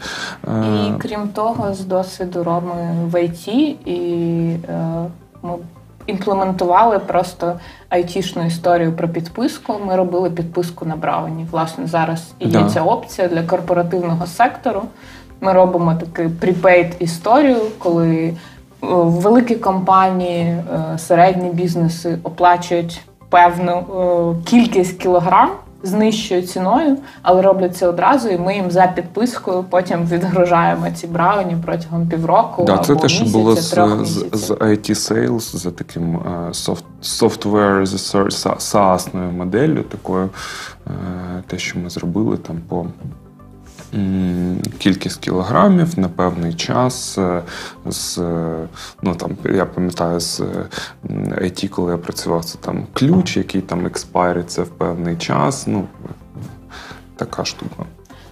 Е, 0.47 0.87
І 0.87 1.01
крім 1.01 1.27
того, 1.27 1.73
з 1.73 1.79
досвіду 1.79 2.43
Роми 2.43 3.09
в 3.11 3.23
ІТ, 3.23 3.47
і 3.85 4.57
ми 5.43 5.53
імплементували 6.07 6.99
просто 6.99 7.59
айтішну 7.89 8.45
історію 8.45 8.93
про 8.93 9.09
підписку. 9.09 9.75
Ми 9.85 9.95
робили 9.95 10.29
підписку 10.29 10.85
на 10.85 10.95
Брауні. 10.95 11.47
Власне, 11.51 11.87
зараз 11.87 12.33
і 12.39 12.45
є 12.45 12.51
Да. 12.51 12.69
ця 12.69 12.83
опція 12.83 13.27
для 13.27 13.43
корпоративного 13.43 14.25
сектору. 14.25 14.81
Ми 15.41 15.53
робимо 15.53 15.95
таку 15.95 16.29
припейд 16.29 16.95
історію, 16.99 17.57
коли 17.77 18.15
е, 18.17 18.33
великі 18.81 19.55
компанії, 19.55 20.43
е, 20.43 20.63
середні 20.97 21.49
бізнеси 21.49 22.17
оплачують 22.23 23.01
певну 23.29 23.71
е, 23.71 24.49
кількість 24.49 24.97
кілограм 24.97 25.49
з 25.83 25.93
нижчою 25.93 26.41
ціною, 26.41 26.97
але 27.21 27.41
роблять 27.41 27.77
це 27.77 27.87
одразу, 27.87 28.29
і 28.29 28.37
ми 28.37 28.55
їм 28.55 28.71
за 28.71 28.87
підпискою 28.87 29.65
потім 29.69 30.05
відгружаємо 30.05 30.87
ці 30.95 31.07
брауні 31.07 31.57
протягом 31.65 32.07
півроку. 32.07 32.63
Да, 32.63 32.77
це 32.77 32.91
або 32.93 33.01
те, 33.01 33.09
що 33.09 33.25
було 33.25 33.55
з, 33.55 33.69
з, 34.03 34.25
з 34.31 34.51
IT 34.51 34.89
Sales, 34.89 35.55
за 35.57 35.71
таким 35.71 36.19
soft, 36.51 36.83
software 37.03 37.81
as 37.81 37.85
a 37.85 38.13
service, 38.13 38.57
SaaS-ною 38.57 39.31
моделлю, 39.31 39.83
такою, 39.83 40.29
те, 41.47 41.57
що 41.57 41.79
ми 41.79 41.89
зробили 41.89 42.37
там 42.37 42.55
по 42.67 42.85
кількість 44.77 45.19
кілограмів 45.19 45.99
на 45.99 46.09
певний 46.09 46.53
час. 46.53 47.17
е, 47.17 47.41
З, 47.85 48.17
е, 48.17 48.67
ну, 49.01 49.15
там, 49.15 49.31
я 49.53 49.65
пам'ятаю, 49.65 50.19
з 50.19 50.39
е, 50.39 50.45
IT, 51.41 51.67
коли 51.67 51.91
я 51.91 51.97
працював, 51.97 52.45
це 52.45 52.57
там 52.57 52.87
ключ, 52.93 53.37
який 53.37 53.61
там 53.61 53.85
експайриться 53.85 54.63
в 54.63 54.67
певний 54.69 55.17
час. 55.17 55.67
Ну, 55.67 55.87
така 57.15 57.45
штука. 57.45 57.83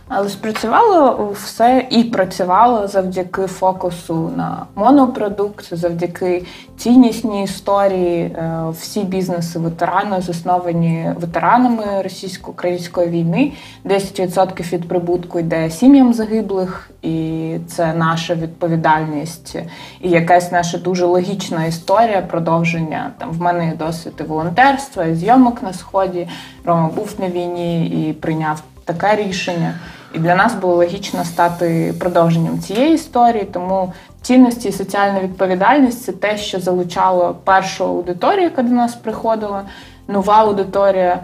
Але 0.08 0.30
спрацювало 0.30 1.30
все 1.34 1.88
і 1.90 2.04
працювало 2.04 2.88
завдяки 2.88 3.48
фокусу 3.48 4.32
на 4.36 4.66
монопродукт, 4.76 5.76
завдяки 5.76 6.46
ціннісній 6.78 7.44
історії. 7.44 8.22
Е, 8.22 8.64
Всі 8.80 9.04
бізнеси 9.04 9.60
ветерани 9.60 10.22
засновані 10.22 11.14
ветеранами 11.16 12.02
російсько-української 12.04 13.10
війни. 13.10 13.52
10% 13.86 14.74
від 14.74 14.88
прибутку 14.88 15.40
йде 15.40 15.70
сім'ям 15.70 16.14
загиблих, 16.14 16.90
і 17.02 17.58
це 17.68 17.94
наша 17.94 18.36
відповідальність, 18.36 19.56
і 20.02 20.10
якась 20.10 20.52
наша 20.52 20.78
дуже 20.78 21.06
логічна 21.06 21.66
історія 21.66 22.22
продовження. 22.22 23.12
Там 23.18 23.32
в 23.32 23.42
мене 23.42 23.74
досвід 23.80 24.14
і 24.20 24.24
волонтерства, 24.24 25.06
і 25.06 25.16
зйомок 25.16 25.64
на 25.64 25.74
сході. 25.74 26.28
Рома 26.66 26.88
був 26.88 27.16
на 27.20 27.30
війні 27.30 27.88
і 27.88 28.14
прийняв 28.14 28.64
таке 28.86 29.16
рішення. 29.16 29.74
І 30.14 30.20
для 30.20 30.36
нас 30.36 30.56
було 30.56 30.76
логічно 30.76 31.26
стати 31.26 31.94
продовженням 32.00 32.60
цієї 32.60 32.94
історії. 32.94 33.48
Тому 33.54 33.94
цінності 34.22 34.70
і 34.70 34.72
соціальна 34.72 35.20
відповідальність 35.20 36.04
це 36.04 36.12
те, 36.12 36.38
що 36.38 36.60
залучало 36.60 37.36
першу 37.44 37.84
аудиторію, 37.86 38.44
яка 38.44 38.64
до 38.64 38.72
нас 38.72 38.96
приходила. 38.96 39.64
Нова 40.08 40.36
аудиторія 40.36 41.20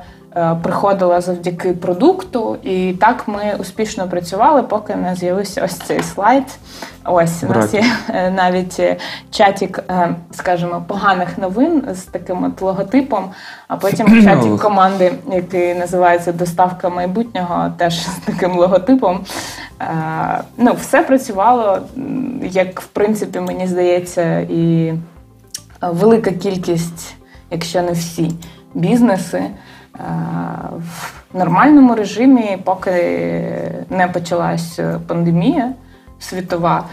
приходила 0.64 1.22
завдяки 1.22 1.74
продукту. 1.74 2.58
І 2.64 2.94
так 2.94 3.28
ми 3.28 3.56
успішно 3.60 4.08
працювали, 4.08 4.64
поки 4.64 4.96
не 4.96 5.16
з'явився 5.16 5.62
ось 5.66 5.76
цей 5.76 6.04
слайд. 6.04 6.44
Ось 7.06 7.44
у 7.44 7.48
нас 7.48 7.74
є 7.74 7.84
е, 8.10 8.32
навіть 8.32 8.80
е, 8.80 8.98
чатік, 9.32 9.84
е, 9.90 10.16
скажімо, 10.32 10.84
поганих 10.88 11.38
новин 11.38 11.84
з 11.94 12.02
таким 12.02 12.44
от 12.44 12.62
логотипом, 12.62 13.32
а 13.68 13.76
потім 13.78 14.24
чатік 14.24 14.62
команди, 14.62 15.14
який 15.32 15.76
називається 15.76 16.32
Доставка 16.32 16.90
майбутнього, 16.90 17.72
теж 17.78 18.02
з 18.02 18.16
таким 18.26 18.52
логотипом. 18.56 19.20
Е, 19.82 20.42
Ну, 20.58 20.74
все 20.74 21.02
працювало, 21.04 21.80
як 22.42 22.82
в 22.82 22.88
принципі, 22.88 23.40
мені 23.40 23.68
здається, 23.68 24.40
і 24.40 24.88
е, 24.88 24.98
велика 25.82 26.32
кількість, 26.32 27.16
якщо 27.52 27.82
не 27.82 27.92
всі, 27.92 28.32
бізнеси. 28.74 29.44
Е, 30.02 30.12
В 31.34 31.38
нормальному 31.38 31.96
режимі, 31.96 32.58
поки 32.64 32.92
не 33.90 34.08
почалась 34.14 34.80
пандемія 35.08 35.74
світова, 36.20 36.84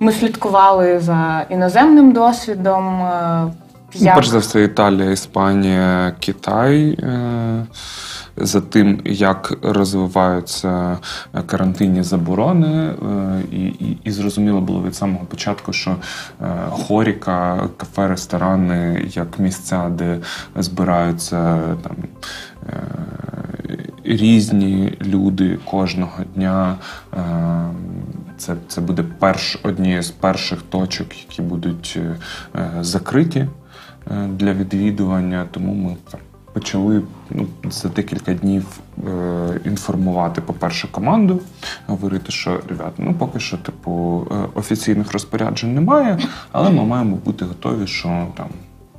ми 0.00 0.12
слідкували 0.12 0.98
за 1.00 1.46
іноземним 1.50 2.12
досвідом. 2.12 3.02
е, 3.02 3.52
Ну, 3.94 4.00
як- 4.06 4.14
Перш 4.14 4.28
за 4.28 4.38
все, 4.38 4.62
Італія, 4.64 5.10
Іспанія, 5.10 6.12
Китай. 6.20 6.98
Е, 8.40 8.46
За 8.46 8.60
тим, 8.60 9.00
як 9.04 9.58
розвиваються 9.62 10.98
карантинні 11.46 12.02
заборони, 12.02 12.68
е, 12.68 12.94
і, 13.52 13.66
і, 13.66 13.98
і 14.04 14.10
зрозуміло 14.10 14.60
було 14.60 14.82
від 14.82 14.94
самого 14.94 15.24
початку, 15.24 15.72
що 15.72 15.90
е, 15.90 16.44
хоріка, 16.70 17.68
кафе, 17.76 18.08
ресторани, 18.08 19.08
як 19.12 19.38
місця, 19.38 19.88
де 19.88 20.18
збираються 20.56 21.58
там 21.82 21.96
е, 22.68 22.72
різні 24.04 24.98
люди 25.02 25.58
кожного 25.64 26.24
дня. 26.34 26.76
е, 27.14 27.20
Це, 28.38 28.54
це 28.68 28.80
буде 28.80 29.04
перш, 29.18 29.58
однією 29.62 30.02
з 30.02 30.10
перших 30.10 30.62
точок, 30.62 31.06
які 31.18 31.42
будуть 31.42 31.98
е, 32.56 32.70
закриті 32.80 33.46
е, 34.10 34.26
для 34.36 34.52
відвідування. 34.52 35.46
Тому 35.50 35.74
ми 35.74 35.96
почали 36.52 37.02
ну, 37.30 37.46
за 37.70 37.88
декілька 37.88 38.34
днів 38.34 38.80
е, 39.08 39.60
інформувати, 39.64 40.40
по-перше, 40.40 40.88
команду, 40.90 41.40
говорити, 41.86 42.32
що 42.32 42.60
ребят, 42.68 42.92
ну 42.98 43.14
поки 43.14 43.40
що, 43.40 43.56
типу, 43.56 44.26
е, 44.30 44.34
офіційних 44.54 45.12
розпоряджень 45.12 45.74
немає, 45.74 46.18
але 46.52 46.70
ми 46.70 46.84
маємо 46.84 47.16
бути 47.16 47.44
готові, 47.44 47.86
що 47.86 48.26
там 48.36 48.48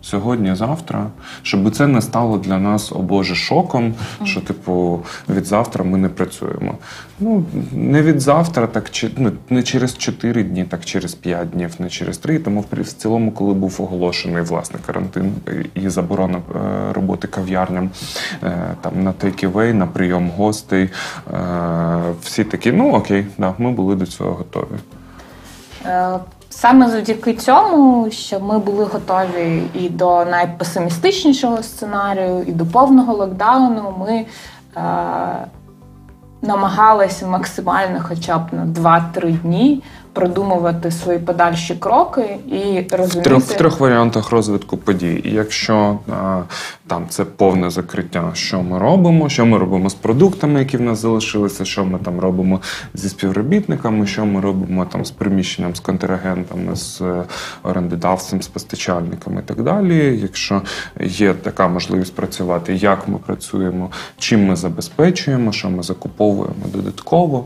Сьогодні, 0.01 0.55
завтра, 0.55 1.07
щоб 1.43 1.75
це 1.75 1.87
не 1.87 2.01
стало 2.01 2.37
для 2.37 2.57
нас 2.57 2.91
о 2.91 2.99
Боже 2.99 3.35
шоком, 3.35 3.93
що 4.23 4.41
типу 4.41 5.05
від 5.29 5.45
завтра 5.45 5.83
ми 5.83 5.97
не 5.97 6.09
працюємо. 6.09 6.77
Ну 7.19 7.45
не 7.71 8.01
від 8.01 8.21
завтра, 8.21 8.67
так 8.67 8.91
чи 8.91 9.09
ну, 9.17 9.31
не 9.49 9.63
через 9.63 9.97
4 9.97 10.43
дні, 10.43 10.63
так 10.63 10.85
через 10.85 11.15
5 11.15 11.49
днів, 11.49 11.75
не 11.79 11.89
через 11.89 12.17
3. 12.17 12.39
Тому 12.39 12.61
в 12.71 12.81
в 12.81 12.93
цілому, 12.93 13.31
коли 13.31 13.53
був 13.53 13.75
оголошений 13.79 14.43
власне 14.43 14.79
карантин 14.85 15.33
і 15.75 15.89
заборона 15.89 16.37
е, 16.37 16.93
роботи 16.93 17.27
кав'ярням 17.27 17.89
е, 18.43 18.75
там 18.81 19.03
на 19.03 19.11
take-away, 19.11 19.73
на 19.73 19.87
прийом 19.87 20.31
гостей, 20.37 20.89
е, 21.33 21.39
всі 22.21 22.43
такі, 22.43 22.71
ну 22.71 22.93
окей, 22.93 23.25
да, 23.37 23.53
ми 23.57 23.71
були 23.71 23.95
до 23.95 24.05
цього 24.05 24.33
готові. 24.33 24.79
Саме 26.53 26.89
завдяки 26.89 27.33
цьому, 27.33 28.11
що 28.11 28.39
ми 28.39 28.59
були 28.59 28.83
готові 28.83 29.63
і 29.73 29.89
до 29.89 30.25
найпесимістичнішого 30.25 31.63
сценарію, 31.63 32.43
і 32.47 32.51
до 32.51 32.65
повного 32.65 33.13
локдауну, 33.13 33.95
ми 33.99 34.13
е, 34.15 34.25
намагалися 36.41 37.27
максимально, 37.27 38.05
хоча 38.07 38.37
б 38.37 38.41
на 38.51 38.65
2-3 38.65 39.41
дні, 39.41 39.83
продумувати 40.13 40.91
свої 40.91 41.19
подальші 41.19 41.75
кроки 41.75 42.37
і 42.47 42.87
В 42.91 42.95
розуміти. 42.95 43.29
трьох, 43.29 43.43
в 43.43 43.57
трьох 43.57 43.79
варіантах 43.79 44.31
розвитку 44.31 44.77
подій. 44.77 45.21
І 45.23 45.31
якщо 45.31 45.99
а, 46.11 46.41
там 46.87 47.05
це 47.09 47.25
повне 47.25 47.69
закриття, 47.69 48.31
що 48.33 48.61
ми 48.61 48.79
робимо, 48.79 49.29
що 49.29 49.45
ми 49.45 49.57
робимо 49.57 49.89
з 49.89 49.93
продуктами, 49.93 50.59
які 50.59 50.77
в 50.77 50.81
нас 50.81 50.99
залишилися, 50.99 51.65
що 51.65 51.85
ми 51.85 51.99
там 51.99 52.19
робимо 52.19 52.61
зі 52.93 53.09
співробітниками, 53.09 54.07
що 54.07 54.25
ми 54.25 54.41
робимо 54.41 54.85
там 54.85 55.05
з 55.05 55.11
приміщенням, 55.11 55.75
з 55.75 55.79
контрагентами, 55.79 56.75
з 56.75 57.01
е, 57.01 57.23
орендодавцем, 57.63 58.41
з 58.41 58.47
постачальниками 58.47 59.41
і 59.41 59.47
так 59.47 59.63
далі. 59.63 60.19
Якщо 60.21 60.61
є 61.01 61.33
така 61.33 61.67
можливість 61.67 62.15
працювати, 62.15 62.75
як 62.75 63.07
ми 63.07 63.17
працюємо, 63.17 63.89
чим 64.17 64.45
ми 64.45 64.55
забезпечуємо, 64.55 65.51
що 65.51 65.69
ми 65.69 65.83
закуповуємо 65.83 66.65
додатково. 66.73 67.45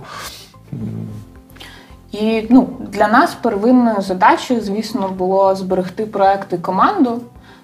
І 2.21 2.47
ну, 2.49 2.67
для 2.79 3.07
нас 3.07 3.35
первинною 3.41 4.01
задачею, 4.01 4.61
звісно, 4.61 5.09
було 5.17 5.55
зберегти 5.55 6.05
проект 6.05 6.53
і 6.53 6.57
команду. 6.57 7.21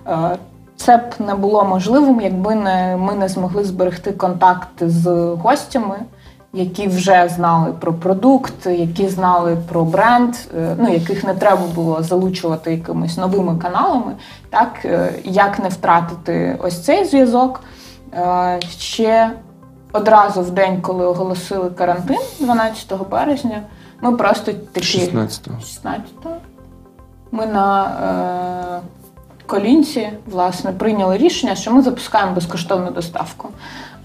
Е, 0.08 0.38
Це 0.76 0.98
б 0.98 1.02
не 1.20 1.36
було 1.36 1.66
можливим, 1.66 2.22
якби 2.22 2.56
не, 2.56 2.98
ми 2.98 3.14
не 3.14 3.28
змогли 3.28 3.64
зберегти 3.64 4.12
контакт 4.12 4.70
з 4.82 5.10
гостями, 5.42 5.96
які 6.54 6.88
вже 6.88 7.30
знали 7.36 7.74
про 7.80 7.94
продукт, 7.94 8.66
які 8.66 9.08
знали 9.08 9.58
про 9.70 9.84
бренд, 9.84 10.36
е, 10.58 10.76
ну, 10.80 10.94
яких 10.94 11.24
не 11.24 11.34
треба 11.34 11.62
було 11.76 12.04
залучувати 12.04 12.72
якимись 12.72 13.18
новими 13.18 13.58
каналами. 13.58 14.16
Так, 14.50 14.86
е, 14.86 15.14
як 15.24 15.60
не 15.60 15.70
втратити 15.70 16.60
ось 16.64 16.84
цей 16.84 17.06
зв'язок. 17.06 17.62
Ще 18.70 19.32
одразу 19.94 20.42
в 20.42 20.52
день, 20.52 20.82
коли 20.82 21.06
оголосили 21.06 21.70
карантин, 21.70 22.20
12 22.40 23.10
березня, 23.10 23.62
ми 24.02 24.12
просто 24.12 24.52
такі 24.72 25.00
16-го. 25.00 25.56
16-го. 25.58 26.32
Ми 27.32 27.46
на 27.46 28.82
е, 28.84 28.88
колінці 29.48 30.10
власне 30.32 30.72
прийняли 30.72 31.18
рішення, 31.18 31.56
що 31.56 31.72
ми 31.74 31.82
запускаємо 31.82 32.32
безкоштовну 32.36 32.92
доставку. 32.92 33.50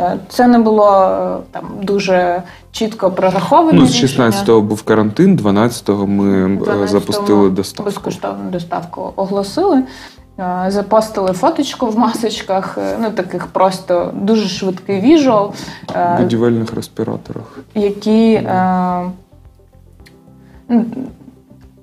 Е, 0.00 0.18
це 0.28 0.46
не 0.46 0.58
було 0.58 1.02
е, 1.02 1.36
там 1.50 1.64
дуже 1.82 2.42
чітко 2.72 3.10
прораховане. 3.10 3.78
Ну, 3.78 3.86
з 3.86 4.04
16-го 4.04 4.60
був 4.60 4.82
карантин, 4.82 5.36
12-го 5.38 6.06
ми 6.06 6.54
е, 6.54 6.58
12-го 6.58 6.86
запустили 6.86 7.50
доставку. 7.50 7.84
Безкоштовну 7.90 8.50
доставку 8.50 9.12
оголосили. 9.16 9.82
Е, 10.38 10.64
Запостили 10.68 11.32
фоточку 11.32 11.86
в 11.86 11.98
масочках, 11.98 12.78
е, 12.78 12.96
ну 13.00 13.10
таких 13.10 13.46
просто 13.46 14.10
дуже 14.14 14.48
швидкий 14.48 15.00
віжуал. 15.00 15.52
е, 15.96 16.14
В 16.18 16.22
будівельних 16.22 16.74
респіраторах. 16.74 17.58
які 17.74 18.32
е, 18.32 19.10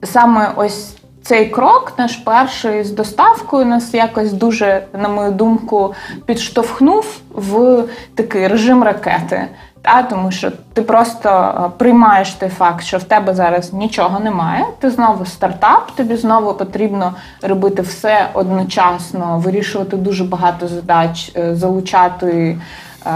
саме 0.04 0.52
ось 0.56 0.98
цей 1.24 1.50
крок, 1.50 1.94
наш 1.98 2.16
перший 2.16 2.84
з 2.84 2.92
доставкою, 2.92 3.66
нас 3.66 3.94
якось 3.94 4.34
дуже, 4.34 4.84
на 4.94 5.10
мою 5.10 5.32
думку, 5.32 5.94
підштовхнув 6.26 7.22
в 7.36 7.84
такий 8.16 8.48
режим 8.48 8.84
ракети. 8.84 9.48
Та, 9.82 10.04
тому 10.04 10.32
що 10.32 10.52
ти 10.74 10.82
просто 10.82 11.30
е, 11.30 11.70
приймаєш 11.78 12.32
той 12.32 12.50
факт, 12.50 12.84
що 12.84 12.98
в 12.98 13.04
тебе 13.04 13.34
зараз 13.34 13.74
нічого 13.74 14.20
немає. 14.20 14.66
Ти 14.80 14.90
знову 14.90 15.26
стартап, 15.26 15.92
тобі 15.92 16.16
знову 16.16 16.54
потрібно 16.54 17.14
робити 17.42 17.82
все 17.82 18.30
одночасно, 18.34 19.40
вирішувати 19.40 19.98
дуже 19.98 20.24
багато 20.24 20.68
задач, 20.68 21.32
е, 21.36 21.56
залучати, 21.56 22.58
е, 23.06 23.12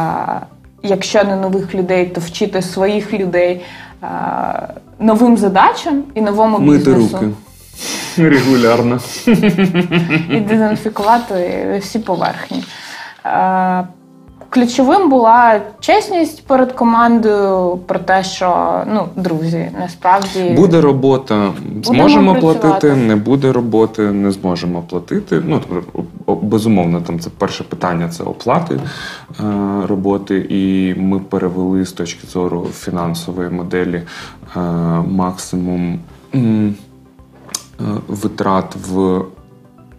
якщо 0.83 1.23
не 1.23 1.35
нових 1.35 1.75
людей, 1.75 2.05
то 2.05 2.21
вчити 2.21 2.61
своїх 2.61 3.13
людей 3.13 3.65
новим 4.99 5.37
задачам 5.37 6.03
і 6.15 6.21
новому 6.21 6.59
Мити 6.59 6.93
бізнесу. 6.93 7.17
руки. 7.17 7.29
Регулярно. 8.17 8.99
і 10.31 10.39
дезінфікувати 10.39 11.79
всі 11.81 11.99
поверхні. 11.99 12.63
Ключовим 14.49 15.09
була 15.09 15.61
чесність 15.79 16.47
перед 16.47 16.71
командою 16.71 17.79
про 17.85 17.99
те, 17.99 18.23
що 18.23 18.81
ну, 18.87 19.07
друзі, 19.15 19.71
насправді 19.79 20.53
Буде 20.57 20.81
робота, 20.81 21.53
зможемо 21.83 22.31
працювати. 22.31 22.59
платити, 22.59 22.95
не 22.95 23.15
буде 23.15 23.51
роботи, 23.51 24.01
не 24.01 24.31
зможемо 24.31 24.81
платити. 24.81 25.41
Ну, 25.45 25.61
безумовно, 26.27 27.01
там 27.01 27.19
це 27.19 27.29
перше 27.37 27.63
питання 27.63 28.09
це 28.09 28.23
оплати 28.23 28.75
е, 28.75 29.43
роботи, 29.87 30.45
і 30.49 30.93
ми 30.99 31.19
перевели 31.19 31.85
з 31.85 31.91
точки 31.91 32.27
зору 32.27 32.67
фінансової 32.73 33.49
моделі 33.49 34.01
е, 34.55 34.59
максимум 35.07 35.99
е, 36.35 36.69
витрат 38.07 38.75
в. 38.89 39.21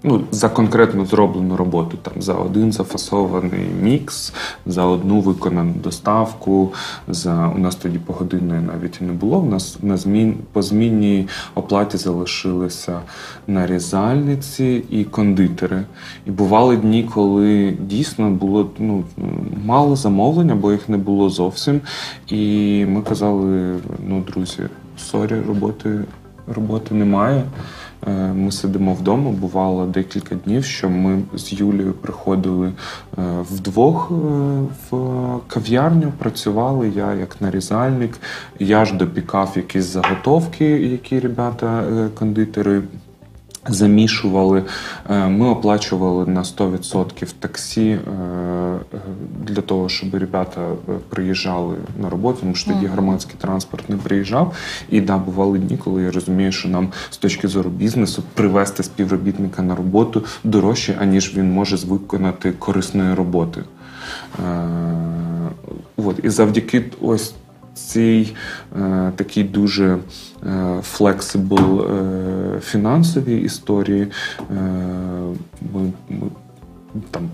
Ну, 0.03 0.25
за 0.31 0.49
конкретно 0.49 1.05
зроблену 1.05 1.57
роботу, 1.57 1.99
там 2.03 2.23
за 2.23 2.35
один 2.35 2.73
зафасований 2.73 3.67
мікс, 3.83 4.33
за 4.67 4.85
одну 4.85 5.21
виконану 5.21 5.75
доставку. 5.83 6.73
За 7.09 7.49
у 7.49 7.59
нас 7.59 7.75
тоді 7.75 7.99
погодинної 7.99 8.61
навіть 8.61 8.99
і 9.01 9.05
не 9.05 9.13
було. 9.13 9.39
У 9.39 9.47
нас 9.47 9.79
на 9.83 9.97
змін 9.97 10.37
по 10.53 10.63
змінній 10.63 11.29
оплаті 11.55 11.97
залишилися 11.97 13.01
нарізальниці 13.47 14.85
і 14.91 15.05
кондитери. 15.05 15.83
І 16.27 16.31
бували 16.31 16.77
дні, 16.77 17.11
коли 17.15 17.77
дійсно 17.81 18.31
було 18.31 18.71
ну, 18.79 19.05
мало 19.65 19.97
замовлень, 19.97 20.59
бо 20.59 20.73
їх 20.73 20.89
не 20.89 20.97
було 20.97 21.31
зовсім. 21.31 21.81
І 22.29 22.85
ми 22.89 23.03
казали: 23.03 23.77
ну, 24.09 24.21
друзі, 24.21 24.63
sorry, 24.99 25.35
роботи, 25.49 26.01
роботи 26.47 26.95
немає. 26.95 27.45
Е, 28.07 28.11
Ми 28.33 28.53
сидимо 28.53 28.95
вдома. 28.95 29.31
Бувало 29.31 29.87
декілька 29.87 30.35
днів, 30.35 30.65
що 30.65 30.91
ми 30.91 31.23
з 31.35 31.53
Юлією 31.53 31.93
приходили 31.93 32.69
е, 32.69 33.23
вдвох 33.51 34.11
е, 34.11 34.15
в 34.91 34.99
кав'ярню, 35.49 36.13
працювали. 36.19 36.93
Я 36.97 37.15
як 37.15 37.41
нарізальник, 37.41 38.19
я 38.59 38.85
ж 38.85 38.95
допікав 38.95 39.53
якісь 39.57 39.85
заготовки, 39.85 40.65
які 40.65 41.21
ребята, 41.21 41.85
кондитери. 42.15 42.83
Замішували, 43.69 44.65
Е, 45.11 45.29
ми 45.29 45.49
оплачували 45.49 46.27
на 46.27 46.43
100% 46.43 47.35
таксі 47.39 47.91
е, 47.91 48.01
для 49.47 49.63
того, 49.63 49.89
щоб 49.89 50.15
ребята 50.15 50.61
е, 50.61 50.93
приїжджали 51.09 51.77
на 52.03 52.11
роботу, 52.11 52.39
тому 52.41 52.55
що 52.55 52.71
тоді 52.71 52.87
громадський 52.87 53.37
транспорт 53.39 53.89
не 53.89 53.97
приїжджав. 53.97 54.55
І 54.91 55.01
да, 55.01 55.19
бували 55.19 55.59
дні, 55.59 55.77
коли 55.77 56.03
я 56.03 56.11
розумію, 56.11 56.53
що 56.53 56.69
нам 56.69 56.89
з 57.11 57.17
точки 57.17 57.49
зору 57.49 57.71
бізнесу 57.71 58.23
привести 58.35 58.83
співробітника 58.83 59.63
на 59.63 59.75
роботу 59.75 60.25
дорожче, 60.45 60.97
аніж 61.01 61.37
він 61.37 61.53
може 61.53 61.77
виконати 61.77 62.53
корисної 62.53 63.15
роботи. 63.15 63.63
От. 65.97 66.21
І 66.23 66.29
завдяки 66.29 66.85
ось 67.01 67.35
цій 67.79 68.35
е, 68.81 69.13
такій 69.17 69.45
дуже 69.45 69.99
flexible 70.83 71.81
е, 71.81 72.61
фінансовій 72.61 73.41
історії 73.41 74.09
е, 74.51 74.55
ми, 75.73 75.93
ми 76.09 76.27
там 77.11 77.29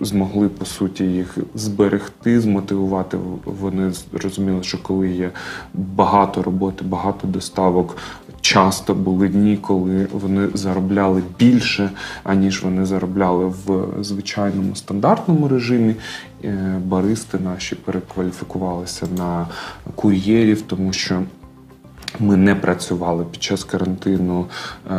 змогли 0.00 0.48
по 0.48 0.64
суті 0.64 1.04
їх 1.04 1.38
зберегти, 1.54 2.40
змотивувати. 2.40 3.18
Вони 3.44 3.92
зрозуміли, 4.12 4.62
що 4.62 4.82
коли 4.82 5.08
є 5.08 5.30
багато 5.74 6.42
роботи, 6.42 6.84
багато 6.84 7.26
доставок. 7.26 7.96
Часто 8.40 8.94
були 8.94 9.28
дні, 9.28 9.56
коли 9.56 10.08
вони 10.12 10.48
заробляли 10.54 11.22
більше, 11.38 11.90
аніж 12.24 12.62
вони 12.62 12.86
заробляли 12.86 13.44
в 13.44 13.86
звичайному 14.04 14.76
стандартному 14.76 15.48
режимі. 15.48 15.94
Е, 16.44 16.80
Баристи 16.84 17.38
наші 17.38 17.74
перекваліфікувалися 17.74 19.06
на 19.18 19.46
кур'єрів, 19.94 20.62
тому 20.62 20.92
що 20.92 21.22
Ми 22.20 22.36
не 22.36 22.54
працювали 22.54 23.24
під 23.24 23.42
час 23.42 23.64
карантину 23.64 24.46
е, 24.90 24.94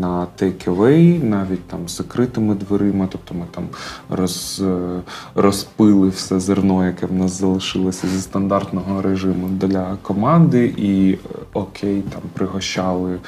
на 0.00 0.26
take-away, 0.38 1.24
навіть 1.24 1.68
там 1.68 1.88
з 1.88 1.96
закритими 1.96 2.54
дверима. 2.54 3.08
Тобто 3.12 3.34
ми 3.34 3.44
там 3.50 3.68
роз, 4.10 4.62
е, 4.66 5.00
розпили 5.34 6.08
все 6.08 6.40
зерно, 6.40 6.86
яке 6.86 7.06
в 7.06 7.12
нас 7.12 7.40
залишилося 7.40 8.08
зі 8.08 8.20
стандартного 8.20 9.02
режиму 9.02 9.48
для 9.48 9.96
команди, 10.02 10.66
і 10.76 11.12
е, 11.12 11.18
окей, 11.52 12.02
там 12.02 12.22
пригощали 12.32 13.18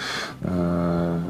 е, 0.44 1.21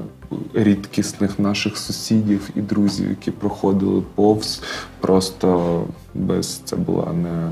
рідкісних 0.55 1.39
наших 1.39 1.79
сусідів 1.79 2.51
і 2.55 2.61
друзів, 2.61 3.09
які 3.09 3.31
проходили 3.31 4.03
повз. 4.15 4.63
Просто 5.01 5.83
без 6.15 6.57
це 6.59 6.77
була 6.77 7.07
не, 7.13 7.51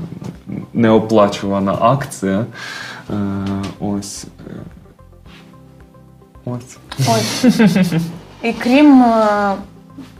неоплачувана 0.73 1.77
акція. 1.81 2.45
Е, 3.09 3.15
ось. 3.79 4.25
е, 4.49 4.53
Ось. 6.45 6.77
Ось. 6.99 7.45
І 8.43 8.53
крім 8.53 9.01
е, 9.03 9.53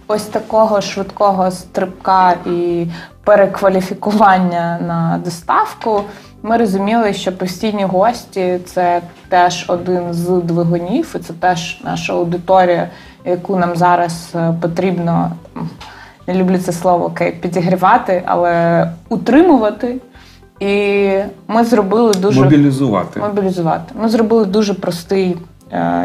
ось 0.08 0.24
такого 0.24 0.82
швидкого 0.82 1.52
стрибка 1.52 2.32
і 2.46 2.88
перекваліфікування 3.24 4.80
на 4.88 5.22
доставку, 5.26 6.04
ми 6.44 6.58
розуміли, 6.58 7.14
що 7.14 7.32
постійні 7.38 7.84
гості 7.84 8.60
це 8.66 9.02
теж 9.30 9.66
один 9.68 10.14
з 10.14 10.30
двигунів, 10.30 11.16
і 11.16 11.20
це 11.20 11.34
теж 11.34 11.82
наша 11.84 12.14
аудиторія, 12.14 12.90
яку 13.26 13.56
нам 13.56 13.76
зараз 13.76 14.30
е, 14.36 14.54
потрібно. 14.62 15.32
Не 16.28 16.34
люблю 16.34 16.58
це 16.58 16.72
слово 16.72 17.14
підігрівати, 17.42 18.24
але 18.26 18.90
утримувати. 19.10 19.96
І 20.60 21.10
ми 21.48 21.64
зробили 21.66 22.14
дуже 22.14 22.42
Мобілізувати. 22.44 23.20
мобілізувати. 23.20 23.94
Ми 24.02 24.10
зробили 24.10 24.46
дуже 24.46 24.74
простий 24.74 25.38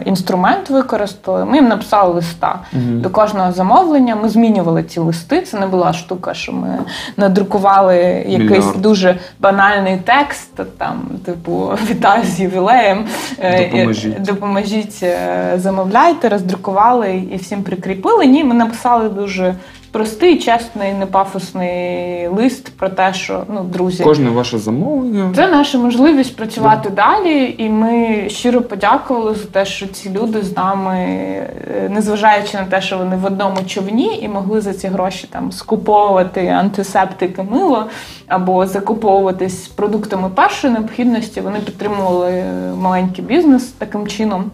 інструмент, 0.04 0.70
використали. 0.70 1.44
Ми 1.44 1.56
їм 1.56 1.68
написали 1.68 2.14
листа 2.14 2.58
Мгм. 2.72 3.00
до 3.00 3.10
кожного 3.10 3.52
замовлення. 3.52 4.16
Ми 4.16 4.28
змінювали 4.28 4.82
ці 4.82 5.00
листи. 5.00 5.40
Це 5.42 5.58
не 5.60 5.66
була 5.66 5.92
штука, 5.92 6.34
що 6.34 6.52
ми 6.52 6.78
надрукували 7.16 7.96
якийсь 8.28 8.50
Мільярд. 8.64 8.82
дуже 8.82 9.18
банальний 9.40 9.96
текст, 10.04 10.50
там, 10.78 11.02
типу, 11.24 11.70
вітаю 11.90 12.24
з 12.24 12.40
ювілеєм. 12.40 13.06
е, 13.38 13.64
Допоможіть. 13.70 14.16
е, 14.16 14.20
Допоможіть, 14.20 15.00
е, 15.02 15.52
замовляйте, 15.56 16.28
роздрукували 16.28 17.22
і 17.32 17.36
всім 17.36 17.62
прикріпили. 17.62 18.26
Ні, 18.26 18.44
ми 18.44 18.54
написали 18.54 19.08
дуже. 19.08 19.54
Простий, 19.92 20.38
чесний, 20.38 20.92
непафосний 20.92 22.28
лист 22.28 22.76
про 22.76 22.88
те, 22.88 23.14
що 23.14 23.44
ну, 23.48 23.64
друзі, 23.64 24.04
Кожне 24.04 24.30
ваше 24.30 24.58
замовлення. 24.58 25.32
це 25.36 25.48
наша 25.48 25.78
можливість 25.78 26.36
працювати 26.36 26.90
далі, 26.90 27.54
і 27.58 27.68
ми 27.68 28.24
щиро 28.28 28.62
подякували 28.62 29.34
за 29.34 29.44
те, 29.44 29.64
що 29.64 29.86
ці 29.86 30.10
люди 30.10 30.42
з 30.42 30.56
нами, 30.56 30.96
е, 30.98 31.88
незважаючи 31.90 32.56
на 32.56 32.64
те, 32.64 32.80
що 32.80 32.98
вони 32.98 33.16
в 33.16 33.24
одному 33.24 33.56
човні 33.66 34.18
і 34.22 34.28
могли 34.28 34.60
за 34.60 34.74
ці 34.74 34.88
гроші 34.88 35.28
там 35.30 35.52
скуповувати 35.52 36.46
антисептики 36.46 37.42
мило 37.42 37.86
або 38.26 38.66
закуповуватись 38.66 39.68
продуктами 39.68 40.28
першої 40.28 40.72
необхідності, 40.72 41.40
вони 41.40 41.60
підтримували 41.60 42.30
е, 42.30 42.72
маленький 42.80 43.24
бізнес 43.24 43.64
таким 43.64 44.06
чином. 44.06 44.50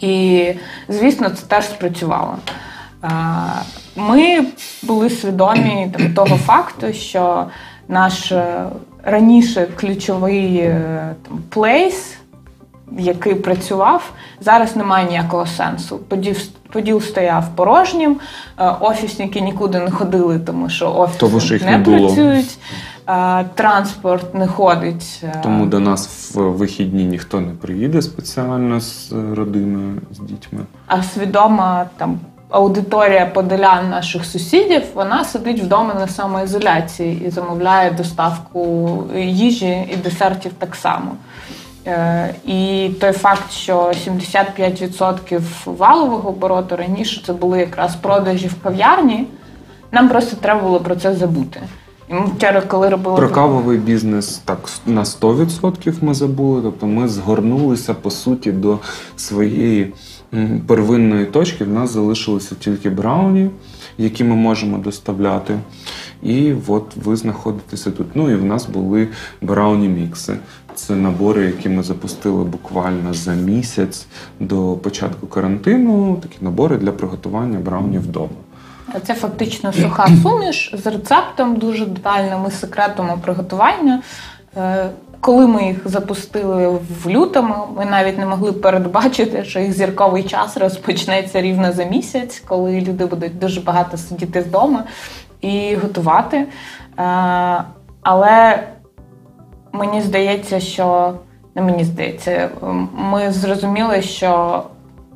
І, 0.00 0.44
звісно, 0.88 1.30
це 1.30 1.46
теж 1.46 1.64
спрацювало. 1.64 2.34
Ми 3.96 4.44
були 4.82 5.10
свідомі 5.10 5.92
там, 5.98 6.14
того 6.14 6.36
факту, 6.36 6.92
що 6.92 7.46
наш 7.88 8.32
е, 8.32 8.64
раніше 9.02 9.68
ключовий 9.80 10.56
е, 10.56 11.14
там, 11.28 11.40
плейс, 11.48 12.16
який 12.98 13.34
працював, 13.34 14.12
зараз 14.40 14.76
немає 14.76 15.08
ніякого 15.08 15.46
сенсу. 15.46 15.98
Поділ, 15.98 16.34
поділ 16.72 17.00
стояв 17.00 17.44
порожнім, 17.56 18.16
е, 18.58 18.70
офісники 18.80 19.40
нікуди 19.40 19.78
не 19.80 19.90
ходили, 19.90 20.38
тому 20.38 20.68
що 20.68 20.94
офіси 20.94 21.18
Тому 21.20 21.40
що 21.40 21.54
їх 21.54 21.64
не, 21.64 21.70
не 21.70 21.78
було. 21.78 22.06
працюють, 22.06 22.58
транспорт 23.54 24.34
не 24.34 24.46
ходить. 24.46 25.24
Тому 25.42 25.66
до 25.66 25.80
нас 25.80 26.30
в 26.34 26.40
вихідні 26.40 27.04
ніхто 27.04 27.40
не 27.40 27.52
приїде 27.52 28.02
спеціально 28.02 28.80
з 28.80 29.12
родиною, 29.12 30.00
з 30.10 30.18
дітьми. 30.18 30.60
а 30.86 31.02
свідома 31.02 31.86
там 31.96 32.20
аудиторія 32.50 33.26
подолян 33.26 33.90
наших 33.90 34.24
сусідів, 34.24 34.82
вона 34.94 35.24
сидить 35.24 35.62
вдома 35.62 35.94
на 35.94 36.08
самоізоляції 36.08 37.22
і 37.26 37.30
замовляє 37.30 37.90
доставку 37.90 39.04
їжі 39.16 39.88
і 39.92 39.96
десертів 39.96 40.52
так 40.58 40.74
само. 40.76 41.16
Е, 41.86 42.34
І 42.46 42.90
той 43.00 43.12
факт, 43.12 43.52
що 43.52 43.92
75% 44.06 45.40
валового 45.64 46.28
обороту 46.28 46.76
раніше 46.76 47.22
це 47.26 47.32
були 47.32 47.58
якраз 47.58 47.96
продажі 47.96 48.48
в 48.48 48.62
кав'ярні, 48.62 49.26
нам 49.92 50.08
просто 50.08 50.36
треба 50.36 50.60
було 50.60 50.80
про 50.80 50.96
це 50.96 51.14
забути. 51.14 51.60
І 52.10 52.14
ми 52.14 52.26
вчора, 52.36 52.60
коли 52.60 52.88
робили 52.88 53.16
Про 53.16 53.28
кавовий 53.28 53.78
бізнес 53.78 54.40
так 54.44 54.58
на 54.86 55.04
100% 55.04 55.94
ми 56.00 56.14
забули. 56.14 56.62
Тобто 56.62 56.86
ми 56.86 57.08
згорнулися 57.08 57.94
по 57.94 58.10
суті 58.10 58.52
до 58.52 58.78
своєї 59.16 59.92
первинної 60.66 61.26
точки. 61.26 61.64
В 61.64 61.68
нас 61.68 61.90
залишилися 61.90 62.54
тільки 62.54 62.90
брауні, 62.90 63.50
які 63.98 64.24
ми 64.24 64.34
можемо 64.34 64.78
доставляти. 64.78 65.58
І 66.22 66.54
от 66.66 66.96
ви 66.96 67.16
знаходитеся 67.16 67.90
тут. 67.90 68.06
Ну 68.14 68.30
і 68.30 68.34
в 68.34 68.44
нас 68.44 68.66
були 68.66 69.08
брауні 69.42 69.88
мікси. 69.88 70.36
Це 70.74 70.94
набори, 70.94 71.46
які 71.46 71.68
ми 71.68 71.82
запустили 71.82 72.44
буквально 72.44 73.14
за 73.14 73.34
місяць 73.34 74.06
до 74.40 74.72
початку 74.72 75.26
карантину. 75.26 76.18
Такі 76.22 76.36
набори 76.40 76.76
для 76.76 76.92
приготування 76.92 77.58
брауні 77.58 77.98
вдома. 77.98 78.28
Це 79.06 79.14
фактично 79.14 79.72
суха 79.72 80.08
суміш 80.22 80.74
з 80.84 80.86
рецептом 80.86 81.56
дуже 81.56 81.86
детальним 81.86 82.40
і 82.48 82.50
секретом 82.50 83.20
приготування. 83.20 84.02
Коли 85.20 85.46
ми 85.46 85.64
їх 85.64 85.88
запустили 85.88 86.68
в 87.04 87.08
лютому, 87.08 87.54
ми 87.76 87.84
навіть 87.84 88.18
не 88.18 88.26
могли 88.26 88.52
передбачити, 88.52 89.44
що 89.44 89.60
їх 89.60 89.72
зірковий 89.72 90.22
час 90.22 90.56
розпочнеться 90.56 91.42
рівно 91.42 91.72
за 91.72 91.84
місяць, 91.84 92.42
коли 92.48 92.80
люди 92.80 93.06
будуть 93.06 93.38
дуже 93.38 93.60
багато 93.60 93.96
сидіти 93.96 94.40
вдома 94.40 94.84
і 95.40 95.74
готувати. 95.74 96.36
Е, 96.36 96.46
Але 98.02 98.62
мені 99.72 100.00
здається, 100.00 100.60
що 100.60 101.14
не 101.54 101.62
мені 101.62 101.84
здається, 101.84 102.48
ми 102.94 103.32
зрозуміли, 103.32 104.02
що 104.02 104.62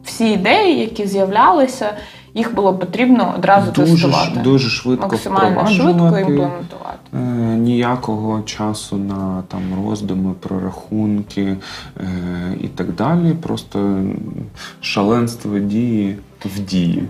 всі 0.05 0.31
ідеї, 0.31 0.81
які 0.81 1.07
з'являлися, 1.07 1.91
їх 2.35 2.55
було 2.55 2.75
потрібно 2.75 3.35
одразу 3.39 3.71
Дуже, 3.71 3.93
тестувати. 3.93 4.41
дуже 4.45 4.69
швидко 4.69 5.09
максимально 5.09 5.67
швидко 5.67 6.19
імплементувати. 6.19 6.99
Е, 7.15 7.17
Ніякого 7.57 8.43
часу 8.43 8.97
на 8.97 9.43
там 9.49 9.61
роздуми, 9.87 10.33
прорахунки 10.41 11.57
е, 12.01 12.07
і 12.61 12.69
так 12.69 12.95
далі. 12.95 13.33
Просто 13.33 14.01
шаленство 14.81 15.59
дії 15.59 16.19
в 16.45 16.59
дії. 16.59 17.03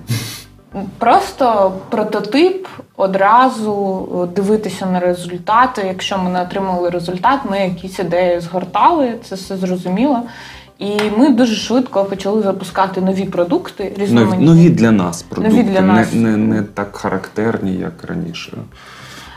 Просто 0.98 1.72
прототип 1.90 2.66
одразу 2.96 4.28
дивитися 4.36 4.86
на 4.86 5.00
результати. 5.00 5.84
Якщо 5.86 6.18
ми 6.18 6.30
не 6.30 6.42
отримали 6.42 6.90
результат, 6.90 7.40
ми 7.50 7.58
якісь 7.58 7.98
ідеї 7.98 8.40
згортали, 8.40 9.14
це 9.24 9.34
все 9.34 9.56
зрозуміло. 9.56 10.22
І 10.82 11.10
ми 11.16 11.28
дуже 11.28 11.54
швидко 11.54 12.04
почали 12.04 12.42
запускати 12.42 13.00
нові 13.00 13.24
продукти, 13.24 13.84
Нові, 13.84 14.04
різноманітні. 14.04 14.46
нові 14.46 14.70
для 14.70 14.90
нас 14.90 15.22
продукти, 15.22 15.62
для 15.62 15.80
нас. 15.80 16.12
Не, 16.12 16.20
не, 16.20 16.36
не 16.36 16.62
так 16.62 16.96
характерні, 16.96 17.74
як 17.74 18.04
раніше. 18.08 18.52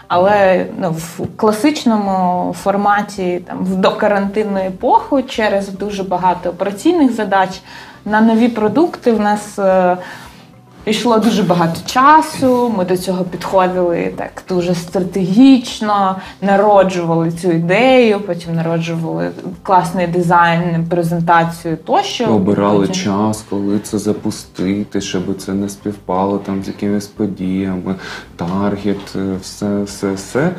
Але 0.07 0.65
ну, 0.79 0.91
в 0.91 1.27
класичному 1.35 2.55
форматі, 2.63 3.41
там 3.47 3.65
в 3.65 3.75
докарантинну 3.75 4.57
епоху, 4.57 5.21
через 5.21 5.69
дуже 5.69 6.03
багато 6.03 6.49
операційних 6.49 7.13
задач 7.13 7.61
на 8.05 8.21
нові 8.21 8.47
продукти 8.47 9.11
в 9.11 9.19
нас 9.19 9.59
е, 9.59 9.97
йшло 10.85 11.17
дуже 11.19 11.43
багато 11.43 11.79
часу. 11.85 12.73
Ми 12.77 12.85
до 12.85 12.97
цього 12.97 13.23
підходили 13.23 14.13
так 14.17 14.43
дуже 14.49 14.75
стратегічно, 14.75 16.15
народжували 16.41 17.31
цю 17.31 17.51
ідею, 17.51 18.19
потім 18.19 18.55
народжували 18.55 19.31
класний 19.63 20.07
дизайн, 20.07 20.85
презентацію 20.89 21.77
тощо. 21.77 22.25
Обирали 22.25 22.87
Потім- 22.87 23.03
час, 23.03 23.45
коли 23.49 23.79
це 23.79 23.97
запустити, 23.97 25.01
щоб 25.01 25.37
це 25.37 25.53
не 25.53 25.69
співпало 25.69 26.37
там 26.37 26.63
з 26.63 26.67
якимись 26.67 27.07
подіями, 27.07 27.95
таргет, 28.35 29.15
е, 29.15 29.35
все, 29.41 29.83
все, 29.83 30.13
все. 30.13 30.51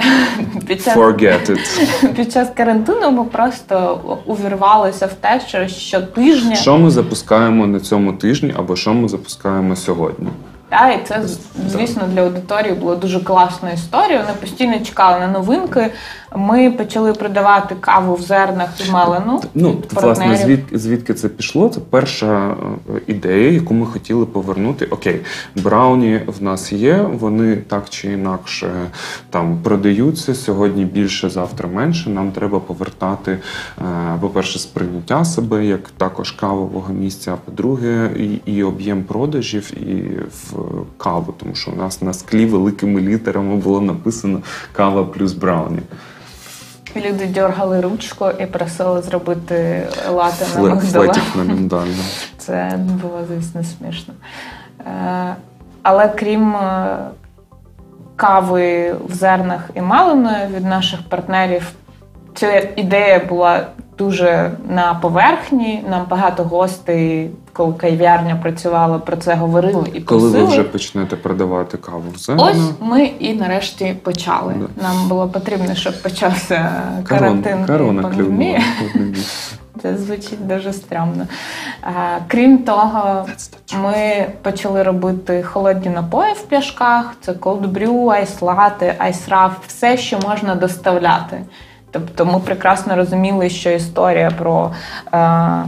Під 0.66 0.84
час 0.84 0.96
Forget 0.96 1.50
it. 1.50 2.12
Під 2.16 2.32
час 2.32 2.48
карантину 2.56 3.10
ми 3.10 3.24
просто 3.24 4.00
увірвалися 4.26 5.06
в 5.06 5.12
те, 5.12 5.40
що 5.48 5.68
щотижня 5.68 6.54
Що 6.54 6.78
ми 6.78 6.90
запускаємо 6.90 7.66
на 7.66 7.80
цьому 7.80 8.12
тижні, 8.12 8.54
або 8.56 8.76
що 8.76 8.94
ми 8.94 9.08
запускаємо 9.08 9.76
сьогодні? 9.76 10.28
Та, 10.68 10.90
і 10.90 11.04
це, 11.04 11.22
звісно, 11.68 12.02
для 12.14 12.22
аудиторії 12.22 12.74
було 12.74 12.96
дуже 12.96 13.20
класна 13.20 13.70
історія. 13.70 14.20
Вони 14.20 14.32
постійно 14.40 14.80
чекали 14.80 15.20
на 15.20 15.28
новинки. 15.28 15.90
Ми 16.36 16.70
почали 16.70 17.12
продавати 17.12 17.74
каву 17.80 18.14
в 18.14 18.22
зернах 18.22 18.68
і 18.88 18.92
мелену. 18.92 19.42
Ну, 19.54 19.82
власне, 19.90 20.00
партнерів. 20.02 20.36
звід, 20.36 20.60
звідки 20.72 21.14
це 21.14 21.28
пішло? 21.28 21.68
Це 21.68 21.80
перша 21.90 22.50
е, 22.50 22.54
ідея, 23.06 23.52
яку 23.52 23.74
ми 23.74 23.86
хотіли 23.86 24.26
повернути. 24.26 24.86
Окей, 24.86 25.20
брауні 25.56 26.20
в 26.26 26.42
нас 26.42 26.72
є, 26.72 27.06
вони 27.12 27.56
так 27.56 27.88
чи 27.88 28.12
інакше 28.12 28.70
там 29.30 29.58
продаються. 29.62 30.34
Сьогодні 30.34 30.84
більше, 30.84 31.30
завтра 31.30 31.68
менше. 31.68 32.10
Нам 32.10 32.32
треба 32.32 32.60
повертати, 32.60 33.38
е, 33.78 33.82
по-перше, 34.20 34.58
сприйняття 34.58 35.24
себе 35.24 35.66
як 35.66 35.90
також 35.90 36.30
кавового 36.30 36.92
місця, 36.92 37.32
а 37.32 37.36
по-друге, 37.36 38.10
і, 38.16 38.52
і 38.52 38.62
об'єм 38.62 39.04
продажів, 39.04 39.72
і 39.76 40.02
в 40.32 40.54
каву, 40.96 41.34
тому 41.40 41.54
що 41.54 41.70
у 41.70 41.76
нас 41.76 42.02
на 42.02 42.12
склі 42.12 42.46
великими 42.46 43.00
літерами 43.00 43.56
було 43.56 43.80
написано 43.80 44.40
кава 44.72 45.04
плюс 45.04 45.32
брауні. 45.32 45.80
Люди 46.96 47.26
дергали 47.26 47.80
ручку 47.80 48.26
і 48.40 48.46
просили 48.46 49.02
зробити 49.02 49.88
лати 50.10 50.44
на 50.44 50.60
Фле- 50.74 51.36
на 51.36 51.42
міндально. 51.44 52.02
Це 52.38 52.78
було, 53.02 53.24
звісно, 53.28 53.64
смішно. 53.64 54.14
Е, 54.86 55.34
Але 55.82 56.08
крім 56.08 56.56
е, 56.56 56.98
кави 58.16 58.94
в 59.08 59.14
зернах 59.14 59.70
і 59.74 59.80
малиної 59.80 60.46
від 60.46 60.64
наших 60.64 61.02
партнерів, 61.08 61.72
ця 62.34 62.68
ідея 62.76 63.18
була 63.18 63.66
дуже 64.00 64.50
на 64.68 64.94
поверхні. 64.94 65.84
Нам 65.90 66.06
багато 66.10 66.44
гостей, 66.44 67.30
коли 67.52 67.72
кав'ярня 67.72 68.36
працювала, 68.36 68.98
про 68.98 69.16
це 69.16 69.34
говорили 69.34 69.84
і 69.94 70.00
Коли 70.00 70.20
просили. 70.20 70.44
ви 70.44 70.50
вже 70.50 70.62
почнете 70.62 71.16
продавати 71.16 71.76
каву 71.76 72.04
в 72.14 72.18
зернах, 72.18 72.44
Ось 72.44 72.70
ми 72.80 73.04
і 73.04 73.34
нарешті 73.34 73.96
почали. 74.02 74.54
Да. 74.56 74.82
Нам 74.82 75.08
було 75.08 75.28
потрібно, 75.28 75.74
щоб 75.74 76.02
почався 76.02 76.72
карантин 77.08 77.66
корона 77.66 78.08
місце. 78.08 78.62
Це 79.82 79.96
звучить 79.96 80.46
дуже 80.46 80.72
стрьомно. 80.72 81.26
Е, 81.84 81.88
Крім 82.28 82.58
того, 82.58 83.26
ми 83.82 84.26
почали 84.42 84.82
робити 84.82 85.42
холодні 85.42 85.90
напої 85.90 86.32
в 86.32 86.42
пляшках. 86.42 87.14
Це 87.20 87.32
cold 87.32 87.72
brew, 87.72 88.10
ice 88.10 88.42
latte, 88.42 88.94
ice 88.98 89.28
раф, 89.28 89.52
все, 89.66 89.96
що 89.96 90.18
можна 90.18 90.54
доставляти. 90.54 91.42
Тобто 91.90 92.24
ми 92.24 92.38
прекрасно 92.38 92.96
розуміли, 92.96 93.50
що 93.50 93.70
історія 93.70 94.30
про 94.38 94.70
е, 95.12 95.18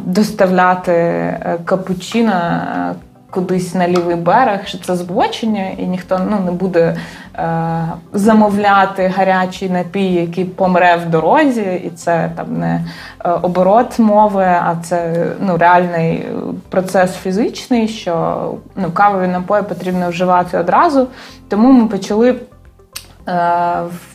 доставляти 0.05 0.93
е, 0.93 1.59
капучино 1.65 2.33
е, 2.33 2.95
кудись 3.33 3.75
на 3.75 3.89
лівий 3.89 4.17
берег, 4.17 4.67
що 4.67 4.79
це 4.79 4.97
збочення, 4.97 5.69
і 5.79 5.83
ніхто 5.87 6.21
ну, 6.31 6.39
не 6.45 6.53
буде 6.53 6.97
е, 7.35 7.85
замовляти 8.13 9.13
гарячий 9.17 9.71
напій, 9.71 10.13
який 10.13 10.45
помре 10.45 10.97
в 10.97 11.11
дорозі, 11.11 11.81
і 11.85 11.91
це 11.91 12.31
там 12.37 12.59
не 12.59 12.85
е, 13.25 13.31
оборот 13.31 13.99
мови, 13.99 14.45
а 14.45 14.77
це 14.83 15.27
ну, 15.41 15.57
реальний 15.57 16.27
процес 16.69 17.15
фізичний, 17.15 17.89
що 17.89 18.55
ну, 18.77 18.91
кавові 18.91 19.27
напої 19.27 19.63
потрібно 19.63 20.11
вживати 20.11 20.59
одразу. 20.59 21.07
Тому 21.49 21.73
ми 21.73 21.87
почали 21.87 22.35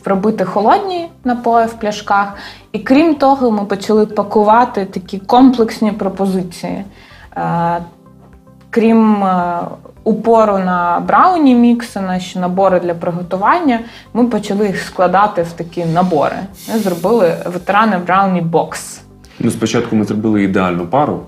робити 0.04 0.44
холодні 0.44 1.08
напої 1.24 1.66
в 1.66 1.72
пляшках. 1.72 2.34
І 2.72 2.78
крім 2.78 3.14
того, 3.14 3.50
ми 3.50 3.64
почали 3.64 4.06
пакувати 4.06 4.84
такі 4.84 5.18
комплексні 5.18 5.92
пропозиції. 5.92 6.84
Е, 7.36 7.78
Крім 8.70 9.24
е, 9.24 9.60
упору 10.04 10.58
на 10.58 11.02
брауні 11.08 11.54
мікси, 11.54 12.00
наші 12.00 12.38
набори 12.38 12.80
для 12.80 12.94
приготування, 12.94 13.80
ми 14.14 14.24
почали 14.24 14.66
їх 14.66 14.82
складати 14.82 15.42
в 15.42 15.52
такі 15.52 15.84
набори. 15.84 16.36
Ми 16.72 16.78
зробили 16.78 17.34
ветерани 17.46 17.98
брауні 17.98 18.40
бокс. 18.40 19.00
Ну, 19.40 19.50
спочатку 19.50 19.96
ми 19.96 20.04
зробили 20.04 20.42
ідеальну 20.42 20.86
пару. 20.86 21.20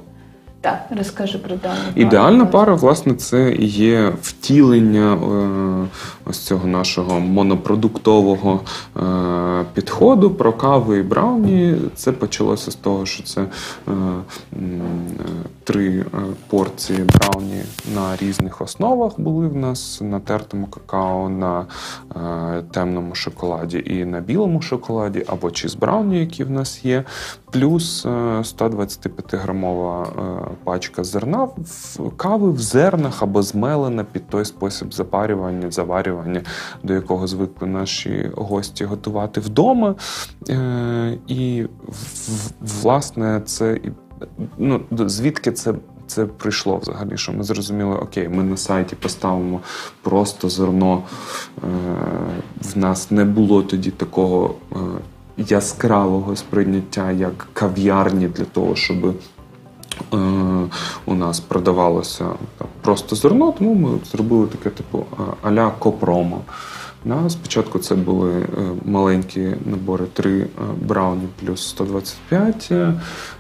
Так, 0.63 0.87
розкажи 0.99 1.39
про 1.39 1.57
дану. 1.57 1.81
Ідеальна 1.95 2.47
пара, 2.47 2.75
власне, 2.75 3.15
це 3.15 3.53
є 3.59 4.13
втілення 4.23 5.15
е, 5.15 5.89
ось 6.25 6.39
цього 6.39 6.67
нашого 6.67 7.21
монопродуктового 7.21 8.61
е, 8.97 9.65
підходу 9.75 10.31
про 10.31 10.53
каву 10.53 10.95
і 10.95 11.03
брауні. 11.03 11.77
Це 11.95 12.13
почалося 12.13 12.71
з 12.71 12.75
того, 12.75 13.07
що 13.07 13.23
це 13.23 13.41
е, 13.41 13.93
три 15.65 16.05
порції 16.49 16.99
брауні 16.99 17.63
на 17.95 18.17
різних 18.17 18.61
основах 18.61 19.21
були 19.21 19.49
в 19.49 19.57
нас 19.57 20.01
на 20.01 20.21
тертому 20.21 20.67
какао, 20.67 21.29
на 21.29 21.67
темному 22.71 23.15
шоколаді 23.15 23.83
і 23.87 24.05
на 24.05 24.21
білому 24.21 24.63
шоколаді, 24.63 25.25
або 25.27 25.51
чіз 25.51 25.75
брауні, 25.75 26.21
які 26.21 26.45
в 26.45 26.51
нас 26.51 26.85
є, 26.85 27.05
плюс 27.51 28.07
е, 28.07 28.45
125 28.45 29.35
грамова 29.35 30.07
пачка 30.65 31.05
зерна 31.05 31.45
в 31.45 32.17
кави 32.17 32.51
в 32.51 32.59
зернах 32.59 33.23
або 33.23 33.43
змелена 33.43 34.05
під 34.05 34.29
той 34.29 34.45
спосіб 34.45 34.95
запарювання, 34.95 35.71
заварювання, 35.71 36.43
до 36.83 36.95
якого 36.95 37.27
звикли 37.27 37.69
наші 37.69 38.31
гості 38.37 38.85
готувати 38.85 39.41
вдома. 39.41 39.95
Е, 40.49 41.19
І 41.27 41.67
власне 42.61 43.43
це 43.45 43.81
ну, 44.59 44.81
звідки 44.91 45.53
це. 45.53 45.75
Це 46.07 46.27
прийшло 46.27 46.77
взагалі, 46.77 47.17
що 47.17 47.33
ми 47.33 47.45
зрозуміли, 47.45 47.97
окей, 47.97 48.29
ми 48.29 48.43
на 48.43 48.57
сайті 48.57 48.97
поставимо 48.97 49.61
просто 50.03 50.49
зерно. 50.49 51.03
Е, 51.59 51.67
в 52.63 52.79
нас 52.79 53.11
не 53.11 53.25
було 53.25 53.63
тоді 53.63 53.91
такого 53.91 54.55
е, 54.73 54.77
яскравого 55.37 56.37
сприйняття, 56.37 57.13
як 57.13 57.49
кав'ярні 57.53 58.29
для 58.29 58.45
того, 58.45 58.77
щоб 58.77 59.15
у 61.07 61.15
нас 61.15 61.41
продавалося 61.41 62.27
просто 62.81 63.17
зерно, 63.17 63.53
тому 63.59 63.75
ми 63.75 63.99
зробили 64.13 64.47
таке, 64.47 64.71
типу, 64.71 64.99
е, 64.99 65.23
а-ля 65.43 65.73
копромо. 65.79 66.41
Да, 67.05 67.31
спочатку 67.31 67.79
це 67.79 67.95
були 67.95 68.33
е, 68.33 68.47
маленькі 68.85 69.55
набори 69.65 70.05
3 70.13 70.47
брауні 70.81 71.29
плюс 71.41 71.69
125 71.69 72.69
е, 72.71 72.93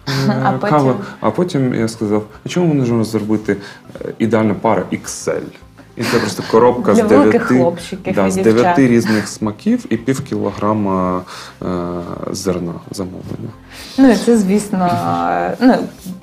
А 0.44 0.52
потім? 0.52 0.94
А 1.20 1.30
потім 1.30 1.74
я 1.74 1.88
сказав, 1.88 2.26
а 2.46 2.48
чому 2.48 2.66
ми 2.66 2.74
не 2.74 2.80
можемо 2.80 3.04
зробити 3.04 3.56
е, 4.00 4.14
ідеальну 4.18 4.54
пару 4.54 4.82
XL? 4.92 5.42
І 6.00 6.02
це 6.02 6.18
просто 6.18 6.42
коробка 6.50 6.92
Для 6.92 7.08
з 7.08 7.12
великих 7.12 7.48
9, 7.48 7.62
хлопчиків 7.62 8.14
да, 8.14 8.30
з 8.30 8.36
дев'яти 8.36 8.62
9 8.62 8.78
різних 8.78 9.28
смаків 9.28 9.86
і 9.90 9.96
пів 9.96 10.20
кілограма 10.24 11.22
е, 11.62 11.66
зерна 12.30 12.72
замовлення. 12.90 13.48
Ну 13.98 14.10
і 14.10 14.14
це, 14.16 14.38
звісно, 14.38 14.86
е, 15.30 15.56
ну, 15.60 15.74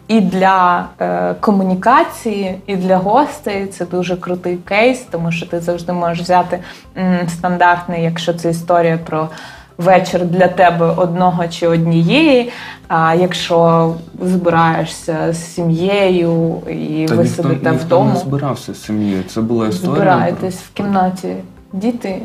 і 0.08 0.22
для 0.22 0.88
е, 1.00 1.36
комунікації, 1.40 2.62
і 2.68 2.76
для 2.76 2.98
гостей 2.98 3.68
це 3.68 3.86
дуже 3.86 4.16
крутий 4.16 4.58
кейс, 4.58 5.06
тому 5.12 5.32
що 5.32 5.46
ти 5.46 5.60
завжди 5.60 5.94
можеш 5.94 6.24
взяти 6.24 6.60
м, 6.98 7.30
стандартний, 7.30 8.04
якщо 8.04 8.34
це 8.34 8.50
історія 8.50 9.00
про 9.06 9.30
вечір 9.78 10.26
для 10.26 10.48
тебе 10.48 10.86
одного 10.86 11.48
чи 11.48 11.68
однієї. 11.68 12.52
А 12.88 13.16
якщо 13.16 13.94
збираєшся 14.22 15.34
з 15.34 15.54
сім'єю 15.54 16.62
і 16.70 17.08
ви 17.08 17.28
сидите 17.28 17.72
вдома, 17.72 18.14
не 18.14 18.20
збирався 18.20 18.74
з 18.74 18.84
сім'єю. 18.84 19.24
Це 19.28 19.42
була 19.42 19.68
історія. 19.68 19.96
збираєтесь 19.96 20.56
в 20.60 20.74
кімнаті. 20.74 21.36
Діти, 21.74 22.22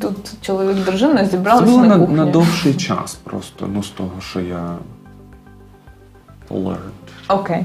тут 0.00 0.16
чоловік, 0.40 0.84
дружина 0.84 1.26
Це 1.26 1.36
було 1.36 1.60
на 1.82 1.86
на, 1.86 1.98
кухні. 1.98 2.14
на 2.16 2.26
довший 2.26 2.74
час 2.74 3.14
просто, 3.14 3.68
ну 3.74 3.82
з 3.82 3.88
того, 3.88 4.10
що 4.20 4.40
я 4.40 4.74
learned. 6.50 6.76
Окей. 7.28 7.56
Е, 7.56 7.64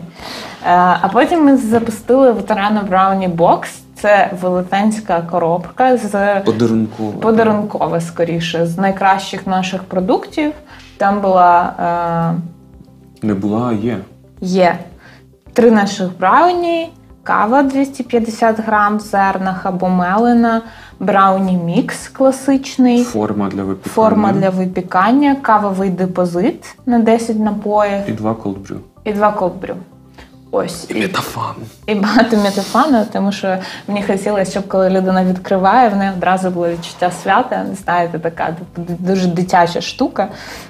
А 1.02 1.10
потім 1.14 1.46
ми 1.46 1.58
запустили 1.58 2.32
ветерана 2.32 2.82
Брауні 2.84 3.28
Бокс. 3.28 3.83
Це 4.04 4.32
велетенська 4.42 5.22
коробка 5.22 5.98
з 5.98 6.42
Подарунково. 6.46 7.12
подарункова, 7.12 8.02
скоріше, 8.02 8.66
з 8.66 8.78
найкращих 8.78 9.48
наших 9.48 9.84
продуктів. 9.84 10.54
Там 10.98 11.22
була 11.22 11.74
е, 13.24 13.28
Не 13.28 13.34
була, 13.34 13.68
а 13.70 13.74
є. 13.74 13.98
є 14.42 14.76
три 15.54 15.72
наших 15.72 16.10
брауні, 16.20 16.90
кава 17.24 17.64
250 17.64 18.60
грам 18.60 18.98
в 18.98 19.00
зернах 19.00 19.66
або 19.66 19.90
мелена, 19.90 20.62
брауні 21.00 21.58
мікс 21.58 22.08
класичний, 22.08 23.04
Форма 23.04 23.50
для 23.50 23.64
випікання. 23.64 23.94
форма 23.94 24.32
для 24.34 24.50
випікання, 24.50 25.36
кавовий 25.42 25.90
депозит 25.90 26.76
на 26.86 27.00
10 27.00 27.40
напоїв 27.40 28.02
І 28.08 28.12
два 28.12 28.34
колдбрю. 28.34 28.76
і 29.04 29.14
два 29.14 29.32
колбрю. 29.32 29.76
Ось. 30.56 30.86
І 30.90 30.94
метафан. 30.94 31.56
І 31.86 31.96
багато 31.96 32.38
метафану, 32.38 33.06
тому 33.14 33.32
що 33.32 33.58
мені 33.88 34.04
хотілося, 34.04 34.52
щоб 34.52 34.68
коли 34.68 34.90
людина 34.90 35.26
відкриває, 35.26 35.90
в 35.90 35.96
неї 35.96 36.12
одразу 36.18 36.50
було 36.50 36.70
відчуття 36.70 37.12
свята. 37.24 37.66
Знаєте, 37.84 38.20
така 38.20 38.56
дуже 38.78 39.28
дитяча 39.28 39.82
штука. 39.82 40.28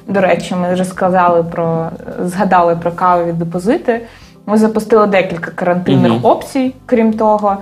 До 0.08 0.22
речі, 0.22 0.56
ми 0.56 0.76
розказали 0.76 1.43
про 1.43 1.89
згадали 2.26 2.76
про 2.76 2.91
кавові 2.91 3.32
депозити. 3.32 4.02
Ми 4.46 4.58
запустили 4.58 5.08
декілька 5.08 5.52
карантинних 5.52 6.12
Мгм. 6.12 6.26
опцій. 6.26 6.76
Крім 6.86 7.13
того, 7.13 7.58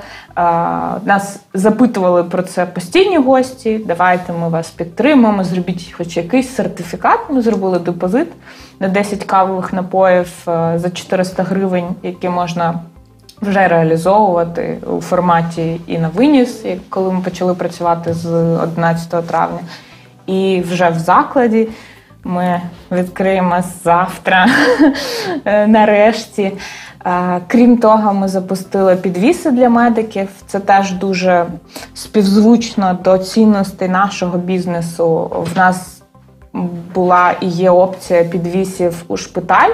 нас 1.06 1.40
запитували 1.54 2.24
про 2.24 2.44
це 2.44 2.66
постійні 2.66 3.18
гості. 3.18 3.82
Давайте 3.86 4.34
ми 4.34 4.50
вас 4.50 4.70
підтримаємо, 4.70 5.44
зробіть 5.44 5.94
хоч 5.98 6.18
якийсь 6.18 6.56
сертифікат. 6.56 7.20
Ми 7.30 7.42
зробили 7.42 7.80
депозит 7.80 8.28
на 8.82 8.88
10 8.88 9.24
кавових 9.24 9.74
напоїв 9.74 10.28
е, 10.48 10.74
за 10.76 10.90
400 10.90 11.44
гривень, 11.44 11.88
які 12.04 12.30
можна 12.30 12.80
вже 13.42 13.68
реалізовувати 13.68 14.78
у 14.98 15.02
форматі 15.02 15.82
і 15.88 15.98
на 15.98 16.08
виніс, 16.08 16.66
коли 16.90 17.12
ми 17.14 17.22
почали 17.22 17.54
працювати 17.54 18.14
з 18.14 18.26
11 18.64 19.28
травня. 19.28 19.60
І 20.26 20.64
вже 20.70 20.90
в 20.90 21.00
закладі 21.00 21.68
ми 22.24 22.62
відкриємо 22.92 23.64
завтра 23.84 24.48
е, 25.46 25.68
нарешті. 25.68 26.52
Е, 27.06 27.42
Крім 27.48 27.78
того, 27.78 28.14
ми 28.14 28.28
запустили 28.28 28.96
підвіси 28.96 29.52
для 29.52 29.70
медиків. 29.70 30.30
Це 30.48 30.60
теж 30.60 30.92
дуже 30.92 31.46
співзвучно 31.94 33.00
до 33.04 33.18
цінностей 33.18 33.90
нашого 33.90 34.38
бізнесу. 34.38 35.32
В 35.54 35.58
нас 35.58 36.01
була 36.96 37.32
і 37.42 37.48
є 37.48 37.70
опція 37.70 38.24
підвісів 38.24 39.04
у 39.08 39.18
шпиталь, 39.18 39.72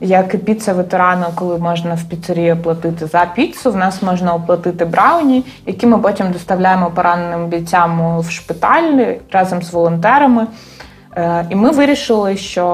як 0.00 0.34
і 0.34 0.38
піца 0.38 0.72
ветерану, 0.72 1.26
коли 1.34 1.58
можна 1.58 1.94
в 1.94 2.04
піцерії 2.04 2.52
оплатити 2.52 3.06
за 3.06 3.26
піцу. 3.34 3.72
В 3.72 3.76
нас 3.76 4.02
можна 4.02 4.34
оплатити 4.34 4.84
брауні, 4.84 5.44
які 5.66 5.86
ми 5.86 5.98
потім 5.98 6.32
доставляємо 6.32 6.90
пораненим 6.90 7.46
бійцям 7.46 8.20
в 8.20 8.30
шпиталь 8.30 9.04
разом 9.32 9.62
з 9.62 9.72
волонтерами. 9.72 10.46
Е, 11.16 11.46
І 11.50 11.54
ми 11.54 11.70
вирішили, 11.70 12.36
що 12.36 12.64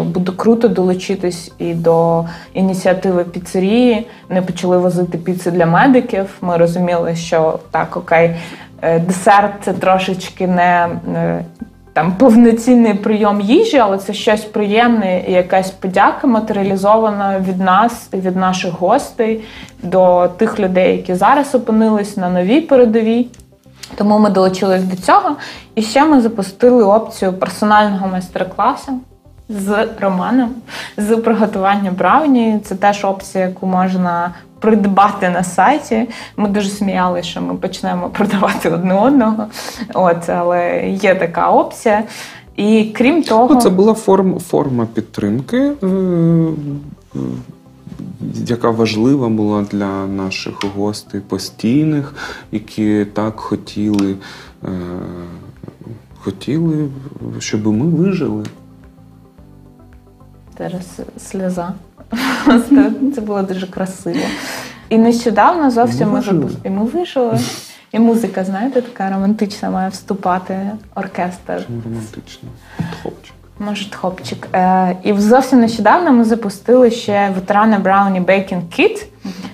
е, 0.00 0.02
буде 0.02 0.32
круто 0.36 0.68
долучитись 0.68 1.52
і 1.58 1.74
до 1.74 2.24
ініціативи 2.54 3.24
піцерії. 3.24 4.06
Вони 4.28 4.42
почали 4.42 4.78
возити 4.78 5.18
піци 5.18 5.50
для 5.50 5.66
медиків. 5.66 6.26
Ми 6.40 6.56
розуміли, 6.56 7.16
що 7.16 7.58
так, 7.70 7.96
окей, 7.96 8.36
е, 8.82 8.98
десерт 8.98 9.52
це 9.64 9.72
трошечки 9.72 10.46
не 10.46 10.88
там 11.98 12.12
повноцінний 12.12 12.94
прийом 12.94 13.40
їжі, 13.40 13.78
але 13.78 13.98
це 13.98 14.12
щось 14.12 14.44
приємне 14.44 15.24
і 15.28 15.32
якась 15.32 15.70
подяка 15.70 16.26
матеріалізована 16.26 17.40
від 17.48 17.60
нас 17.60 18.08
від 18.12 18.36
наших 18.36 18.72
гостей 18.72 19.44
до 19.82 20.28
тих 20.28 20.60
людей, 20.60 20.96
які 20.96 21.14
зараз 21.14 21.54
опинились 21.54 22.16
на 22.16 22.30
новій 22.30 22.60
передовій. 22.60 23.28
Тому 23.96 24.18
ми 24.18 24.30
долучились 24.30 24.82
до 24.82 24.96
цього. 24.96 25.36
І 25.74 25.82
ще 25.82 26.04
ми 26.04 26.20
запустили 26.20 26.84
опцію 26.84 27.32
персонального 27.32 28.08
майстер-класу 28.08 28.92
з 29.48 29.88
Романом 30.00 30.50
з 30.96 31.16
приготування 31.16 31.90
брауні. 31.90 32.60
Це 32.64 32.74
теж 32.74 33.04
опція, 33.04 33.46
яку 33.46 33.66
можна 33.66 34.34
придбати 34.60 35.28
на 35.28 35.44
сайті. 35.44 36.08
Ми 36.36 36.48
дуже 36.48 36.68
сміялися, 36.68 37.28
що 37.28 37.42
ми 37.42 37.54
почнемо 37.54 38.08
продавати 38.12 38.70
одне 38.70 38.94
одного. 38.94 39.46
От, 39.94 40.28
але 40.28 40.88
є 40.88 41.14
така 41.14 41.50
опція. 41.50 42.02
І 42.56 42.92
крім 42.94 43.22
того, 43.22 43.54
Ну, 43.54 43.60
це 43.60 43.70
була 43.70 43.94
форм, 43.94 44.38
форма 44.38 44.86
підтримки, 44.94 45.56
е, 45.56 45.86
е, 45.86 47.18
яка 48.46 48.70
важлива 48.70 49.28
була 49.28 49.62
для 49.62 50.06
наших 50.06 50.54
гостей 50.76 51.20
постійних, 51.20 52.14
які 52.52 53.06
так 53.12 53.40
хотіли, 53.40 54.16
е, 54.64 54.68
хотіли, 56.20 56.88
щоб 57.38 57.66
ми 57.66 57.86
вижили. 57.86 58.44
Зараз 60.58 61.00
сльоза. 61.18 61.72
Це 63.14 63.20
було 63.20 63.42
дуже 63.42 63.66
красиво. 63.66 64.20
І 64.88 64.98
нещодавно 64.98 65.70
зовсім 65.70 66.10
Ми 66.10 66.20
ми 66.32 66.50
І 66.64 66.70
ми 66.70 66.84
вижили. 66.84 67.38
І 67.92 67.98
музика, 67.98 68.44
знаєте, 68.44 68.82
така 68.82 69.10
романтична 69.10 69.70
має 69.70 69.88
вступати 69.88 70.70
оркестр. 70.94 71.64
Чому 71.66 71.82
романтично? 71.84 72.48
Хлопчик. 73.02 73.34
Може, 73.58 73.90
хлопчик. 73.90 74.48
Е, 74.52 74.96
і 75.02 75.12
зовсім 75.12 75.60
нещодавно 75.60 76.12
ми 76.12 76.24
запустили 76.24 76.90
ще 76.90 77.30
ветерани 77.34 77.76
Brownie 77.76 78.24
Baking 78.24 78.62
Kit. 78.78 79.06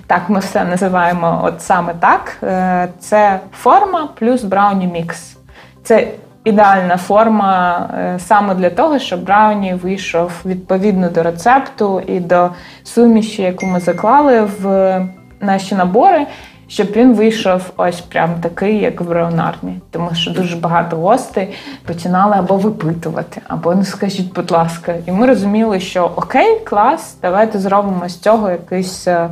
Так, 0.07 0.29
ми 0.29 0.39
все 0.39 0.65
називаємо 0.65 1.41
от 1.43 1.61
саме 1.61 1.93
так. 1.93 2.37
Е, 2.43 2.89
це 2.99 3.39
форма 3.53 4.09
плюс 4.19 4.41
Brownie 4.41 4.91
Mix. 4.91 5.35
Це 5.83 6.11
ідеальна 6.45 6.97
форма 6.97 7.79
е, 7.97 8.19
саме 8.19 8.55
для 8.55 8.69
того, 8.69 8.99
щоб 8.99 9.23
брауні 9.23 9.73
вийшов 9.73 10.31
відповідно 10.45 11.09
до 11.09 11.23
рецепту 11.23 12.01
і 12.07 12.19
до 12.19 12.49
суміші, 12.83 13.41
яку 13.41 13.65
ми 13.65 13.79
заклали 13.79 14.41
в 14.41 15.01
наші 15.41 15.75
набори. 15.75 16.27
Щоб 16.67 16.87
він 16.95 17.13
вийшов 17.13 17.61
ось 17.77 18.01
прям 18.01 18.29
такий, 18.41 18.77
як 18.77 19.01
в 19.01 19.03
браунарні. 19.03 19.79
Тому 19.91 20.09
що 20.13 20.31
дуже 20.31 20.55
багато 20.55 20.97
гостей 20.97 21.53
починали 21.85 22.35
або 22.35 22.57
випитувати, 22.57 23.41
або 23.47 23.75
ну 23.75 23.83
скажіть, 23.83 24.33
будь 24.33 24.51
ласка. 24.51 24.95
І 25.05 25.11
ми 25.11 25.27
розуміли, 25.27 25.79
що 25.79 26.11
окей, 26.15 26.59
клас, 26.59 27.17
давайте 27.21 27.59
зробимо 27.59 28.09
з 28.09 28.19
цього 28.19 28.49
якийсь 28.49 29.07
е, 29.07 29.29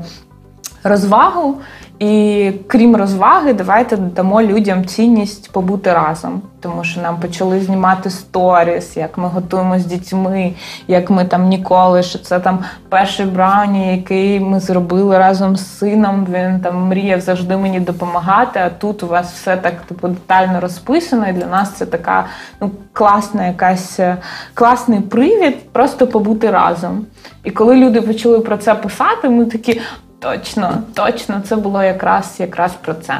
розвагу. 0.83 1.57
І 2.03 2.51
крім 2.67 2.95
розваги, 2.95 3.53
давайте 3.53 3.97
дамо 3.97 4.41
людям 4.41 4.85
цінність 4.85 5.51
побути 5.51 5.93
разом. 5.93 6.41
Тому 6.59 6.83
що 6.83 7.01
нам 7.01 7.17
почали 7.19 7.59
знімати 7.59 8.09
сторіс, 8.09 8.97
як 8.97 9.17
ми 9.17 9.27
готуємо 9.27 9.79
з 9.79 9.85
дітьми, 9.85 10.53
як 10.87 11.09
ми 11.09 11.25
там 11.25 11.47
ніколи, 11.47 12.03
що 12.03 12.19
це 12.19 12.39
там 12.39 12.59
перший 12.89 13.25
брауні, 13.25 13.95
який 13.95 14.39
ми 14.39 14.59
зробили 14.59 15.17
разом 15.17 15.55
з 15.55 15.77
сином. 15.77 16.27
Він 16.29 16.59
там 16.59 16.87
мріяв 16.87 17.21
завжди 17.21 17.57
мені 17.57 17.79
допомагати. 17.79 18.59
А 18.59 18.69
тут 18.69 19.03
у 19.03 19.07
вас 19.07 19.33
все 19.33 19.57
так 19.57 19.81
типу 19.81 20.07
детально 20.07 20.59
розписано. 20.59 21.27
І 21.29 21.33
для 21.33 21.45
нас 21.45 21.71
це 21.71 21.85
така 21.85 22.25
ну 22.61 22.71
класна, 22.93 23.47
якась 23.47 23.99
е, 23.99 24.17
класний 24.53 24.99
привід 24.99 25.71
просто 25.71 26.07
побути 26.07 26.51
разом. 26.51 27.05
І 27.43 27.51
коли 27.51 27.75
люди 27.75 28.01
почали 28.01 28.39
про 28.39 28.57
це 28.57 28.75
писати, 28.75 29.29
ми 29.29 29.45
такі. 29.45 29.81
Точно, 30.23 30.83
точно, 30.93 31.41
це 31.43 31.55
було 31.55 31.83
якраз 31.83 32.35
якраз 32.39 32.71
про 32.81 32.93
це. 32.93 33.17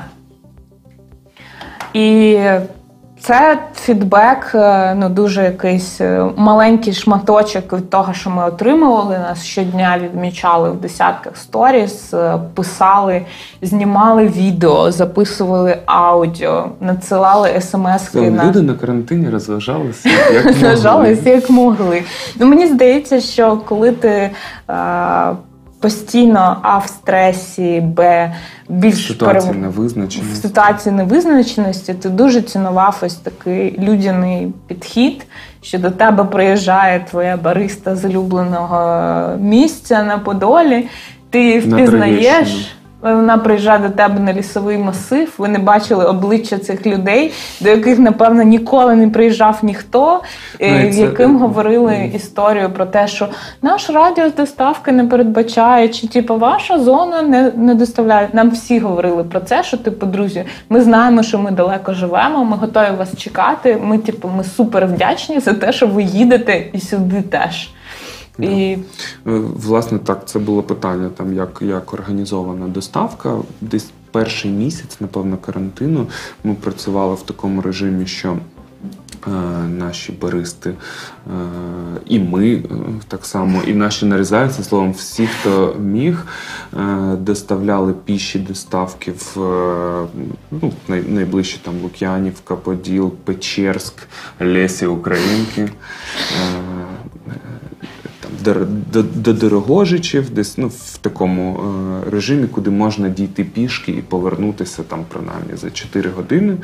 І 1.94 2.39
це 3.20 3.60
фідбек, 3.76 4.52
е, 4.56 4.96
ну 4.96 5.10
дуже 5.10 5.44
якийсь 5.44 6.02
е, 6.02 6.26
маленький 6.36 6.94
шматочок 6.94 7.74
від 7.74 7.89
того, 7.89 8.13
що 8.13 8.30
ми 8.30 8.46
отримували. 8.46 9.18
Нас 9.18 9.44
щодня 9.44 10.00
відмічали 10.04 10.70
в 10.70 10.76
десятках 10.76 11.38
сторіс, 11.38 12.13
е, 12.13 12.39
писали, 12.54 13.26
знімали 13.62 14.28
відео, 14.28 14.92
записували 14.92 15.78
аудіо, 15.86 16.70
надсилали 16.82 17.62
смски 17.62 18.32
на 18.32 18.46
Люди 18.46 18.62
на 18.62 18.74
карантині 18.74 19.30
розважалися, 19.30 20.10
як 20.34 20.46
могли. 20.84 21.18
Як 21.26 21.50
могли. 21.50 22.04
Ну 22.39 22.46
мені 22.46 22.68
здається, 22.68 23.22
що 23.22 23.58
коли 23.58 23.92
ти 23.92 24.30
е, 24.70 25.32
постійно 25.84 26.58
а 26.62 26.78
в 26.78 26.88
стресі, 26.88 27.82
б 27.82 28.30
більш 28.69 29.08
ситуації 29.08 29.54
перев- 29.54 29.62
невизначеності. 29.62 30.34
в 30.34 30.41
ситуації 30.41 30.96
невизначеності, 30.96 31.93
ти 31.93 32.10
дуже 32.10 32.41
цінував 32.41 33.00
ось 33.02 33.15
такий 33.15 33.80
людяний 33.80 34.54
підхід, 34.67 35.26
що 35.62 35.80
до 35.80 35.91
тебе 35.91 36.24
приїжджає 36.24 37.06
твоя 37.10 37.38
бариста 37.38 37.96
з 37.96 38.06
улюбленого 38.06 39.38
місця 39.38 40.04
на 40.04 40.17
Подолі, 40.17 40.88
ти 41.30 41.65
На 41.65 41.76
впізнаєш. 41.78 42.76
Троєщину. 43.04 43.22
Вона 43.22 43.38
приїжджає 43.38 43.80
до 43.80 43.89
тебе 43.89 44.20
на 44.20 44.34
лісовий 44.34 44.78
масив. 44.78 45.34
Ви 45.38 45.48
не 45.48 45.60
бачили 45.60 46.06
обличчя 46.06 46.58
цих 46.58 46.86
людей, 46.86 47.34
до 47.62 47.70
яких, 47.70 48.00
напевно, 48.00 48.44
ніколи 48.44 48.96
не 48.96 49.10
приїжджав 49.10 49.60
ніхто, 49.62 50.22
е, 50.60 50.84
Ну, 50.86 50.94
це- 50.94 51.02
яким 51.02 51.38
говорили 51.38 52.12
історію 52.16 52.70
про 52.70 52.86
те, 52.86 53.08
що 53.08 53.28
наш 53.62 53.89
радіус 53.89 54.34
доставки 54.36 54.92
не 54.92 55.06
передбачає, 55.06 55.89
чи 55.89 56.08
типу 56.08 56.38
ваша 56.38 56.80
зона 56.80 57.22
не, 57.22 57.52
не 57.56 57.76
доставляє. 57.76 58.30
Нам 58.34 58.50
всі 58.50 58.80
говорили 58.80 59.24
про 59.24 59.39
це, 59.39 59.63
що 59.63 59.78
типу, 59.78 60.06
друзі, 60.06 60.44
ми 60.70 60.82
знаємо, 60.82 61.24
що 61.24 61.39
ми 61.39 61.52
далеко 61.52 61.94
живемо, 61.94 62.46
ми 62.46 62.58
готові 62.58 62.92
вас 62.98 63.18
чекати. 63.18 63.78
Ми, 63.84 63.98
типу, 63.98 64.30
ми 64.38 64.44
супер 64.44 64.86
вдячні 64.88 65.39
за 65.39 65.54
те, 65.54 65.72
що 65.74 65.88
ви 65.88 66.04
їдете 66.04 66.63
і 66.74 66.80
сюди 66.80 67.22
теж. 67.22 67.70
І 68.39 68.78
Е, 69.28 69.41
Власне, 69.56 70.00
так, 70.00 70.28
це 70.28 70.39
було 70.39 70.63
питання, 70.63 71.10
там, 71.10 71.34
як, 71.34 71.60
як 71.62 71.93
організована 71.93 72.67
доставка. 72.67 73.38
Десь 73.62 73.91
перший 74.12 74.52
місяць, 74.52 74.98
напевно, 75.00 75.38
карантину 75.38 76.08
ми 76.43 76.54
працювали 76.54 77.15
в 77.15 77.22
такому 77.22 77.62
режимі, 77.62 78.06
що 78.06 78.38
е, 79.28 79.30
наші 79.68 80.12
баристи 80.12 80.70
е, 80.70 80.76
і 82.05 82.20
ми 82.20 82.53
е, 82.53 82.62
так 83.07 83.26
само, 83.26 83.62
і 83.68 83.74
наші 83.74 84.05
нарізаються, 84.05 84.64
словом, 84.64 84.91
всі, 84.91 85.28
хто 85.28 85.76
міг, 85.80 86.26
е, 86.74 87.16
доставляли 87.16 87.93
піші 88.05 88.39
доставки 88.39 89.12
в 89.12 89.41
е, 89.41 90.07
ну, 90.51 90.74
найближчі 91.07 91.60
там 91.64 91.74
Лук'янівка, 91.82 92.55
Поділ, 92.55 93.12
Печерськ, 93.24 93.93
Лесі 94.39 94.86
Українки. 94.86 95.70
До 99.13 99.34
Дорогожичів, 99.34 100.29
десь 100.29 100.57
ну, 100.57 100.67
в 100.67 100.97
такому 100.97 101.59
е, 101.59 102.09
режимі, 102.11 102.47
куди 102.47 102.69
можна 102.69 103.09
дійти 103.09 103.43
пішки 103.43 103.91
і 103.91 104.01
повернутися 104.01 104.84
там 104.84 105.05
принаймні 105.07 105.55
за 105.55 105.71
4 105.71 106.09
години. 106.09 106.57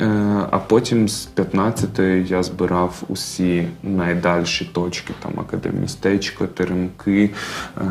Е, 0.00 0.06
а 0.50 0.58
потім 0.58 1.08
з 1.08 1.28
15-ї 1.36 2.26
я 2.30 2.42
збирав 2.42 3.02
усі 3.08 3.68
найдальші 3.82 4.70
точки, 4.72 5.12
там 5.22 5.32
академістечко, 5.40 6.46
теремки. 6.46 7.30
Е, 7.78 7.82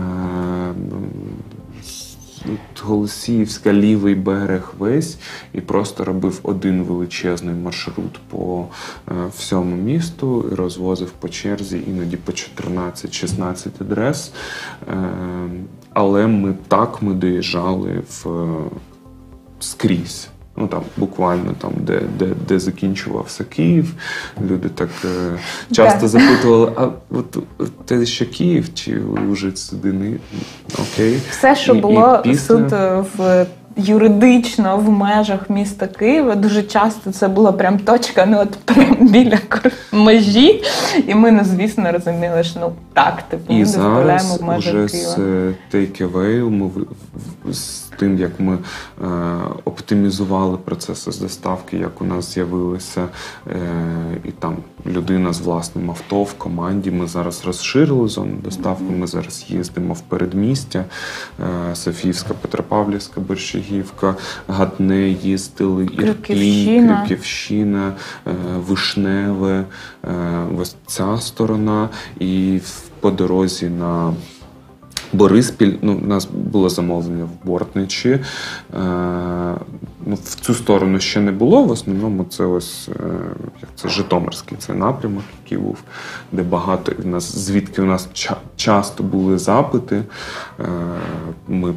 Голосіївська, 2.81 3.73
лівий 3.73 4.15
берег 4.15 4.73
весь 4.79 5.17
і 5.53 5.61
просто 5.61 6.05
робив 6.05 6.39
один 6.43 6.83
величезний 6.83 7.55
маршрут 7.55 8.19
по 8.29 8.65
е, 9.07 9.13
всьому 9.37 9.75
місту 9.75 10.45
і 10.51 10.55
розвозив 10.55 11.11
по 11.11 11.29
черзі 11.29 11.83
іноді 11.87 12.17
по 12.17 12.31
14-16 12.31 13.67
адрес. 13.81 14.33
Е, 14.87 15.09
але 15.93 16.27
ми 16.27 16.55
так 16.67 17.01
ми 17.01 17.13
доїжджали 17.13 18.03
в 18.09 18.25
скрізь. 19.59 20.30
Ну 20.61 20.67
там 20.67 20.81
буквально 20.97 21.53
там, 21.61 21.71
де 21.77 22.01
де, 22.19 22.27
де 22.47 22.59
закінчувався 22.59 23.43
Київ. 23.43 23.93
Люди 24.49 24.69
так 24.69 24.89
е, 25.05 25.39
часто 25.71 26.07
запитували: 26.07 26.71
а 26.75 26.87
от 27.09 27.37
те, 27.85 28.05
що 28.05 28.25
Київ, 28.25 28.73
чи 28.73 29.01
вже 29.29 29.55
сюди 29.55 29.93
не 29.93 30.13
окей? 30.73 31.19
Все, 31.29 31.55
що 31.55 31.75
і, 31.75 31.81
було 31.81 32.21
і 32.25 32.29
після... 32.29 32.57
суто 32.57 33.05
в 33.17 33.45
юридично 33.75 34.77
в 34.77 34.89
межах 34.89 35.49
міста 35.49 35.87
Києва. 35.87 36.35
Дуже 36.35 36.63
часто 36.63 37.11
це 37.11 37.27
була 37.27 37.51
прям 37.51 37.79
точка, 37.79 38.25
ну 38.25 38.39
от 38.41 38.51
прям 38.51 38.97
біля 39.11 39.39
межі. 39.91 40.63
І 41.07 41.15
ми, 41.15 41.31
ну, 41.31 41.43
звісно, 41.43 41.91
розуміли, 41.91 42.43
що 42.43 42.59
ну 42.59 42.71
так, 42.93 43.23
типу, 43.29 43.53
ми 43.53 43.59
не 43.59 43.65
вставляємо 43.65 44.35
в 44.35 44.43
межах 44.43 44.73
вже 44.73 44.87
Києва. 44.87 45.15
з 45.15 45.75
Take 45.75 46.49
ми 46.49 46.71
з 47.53 47.90
тим, 48.01 48.17
як 48.17 48.39
ми 48.39 48.53
е, 48.53 49.07
оптимізували 49.65 50.57
процеси 50.57 51.11
з 51.11 51.19
доставки, 51.19 51.77
як 51.77 52.01
у 52.01 52.05
нас 52.05 52.33
з'явилися 52.33 53.07
е, 53.47 53.55
і 54.25 54.31
там 54.31 54.57
людина 54.85 55.33
з 55.33 55.41
власним 55.41 55.89
авто 55.89 56.23
в 56.23 56.33
команді. 56.33 56.91
Ми 56.91 57.07
зараз 57.07 57.45
розширили 57.45 58.07
зону 58.07 58.35
доставки. 58.43 58.83
Ми 58.83 59.07
зараз 59.07 59.45
їздимо 59.47 59.93
в 59.93 60.01
передмістя 60.01 60.85
е, 61.39 61.75
Софіївська, 61.75 62.33
Петропавлівська, 62.33 63.21
Борщагівка, 63.21 64.15
Гатне 64.47 65.09
їздили, 65.09 65.83
Ірпінь, 65.83 66.95
Крюківщина, 66.97 67.93
е, 68.27 68.31
Вишневе, 68.67 69.65
ось 70.57 70.75
ця 70.87 71.17
сторона, 71.17 71.89
і 72.19 72.59
по 72.99 73.11
дорозі 73.11 73.69
на 73.69 74.13
Бориспіль, 75.13 75.73
ну, 75.81 75.93
у 76.03 76.07
нас 76.07 76.25
було 76.25 76.69
замовлення 76.69 77.23
в 77.23 77.47
Бортничі. 77.47 78.09
Е, 78.09 78.19
ну, 80.05 80.15
В 80.15 80.35
цю 80.41 80.53
сторону 80.53 80.99
ще 80.99 81.19
не 81.21 81.31
було. 81.31 81.63
В 81.63 81.71
основному 81.71 82.23
це 82.29 82.45
ось 82.45 82.89
е, 82.89 82.93
як 83.61 83.69
це 83.75 83.89
Житомирський 83.89 84.57
цей 84.57 84.75
напрямок, 84.75 85.23
який 85.43 85.57
був, 85.57 85.77
де 86.31 86.43
багато 86.43 86.91
в 87.03 87.07
нас, 87.07 87.35
звідки 87.35 87.81
у 87.81 87.85
нас 87.85 88.09
ча- 88.13 88.35
часто 88.55 89.03
були 89.03 89.37
запити. 89.37 90.03
Е, 90.59 90.63
ми 91.47 91.73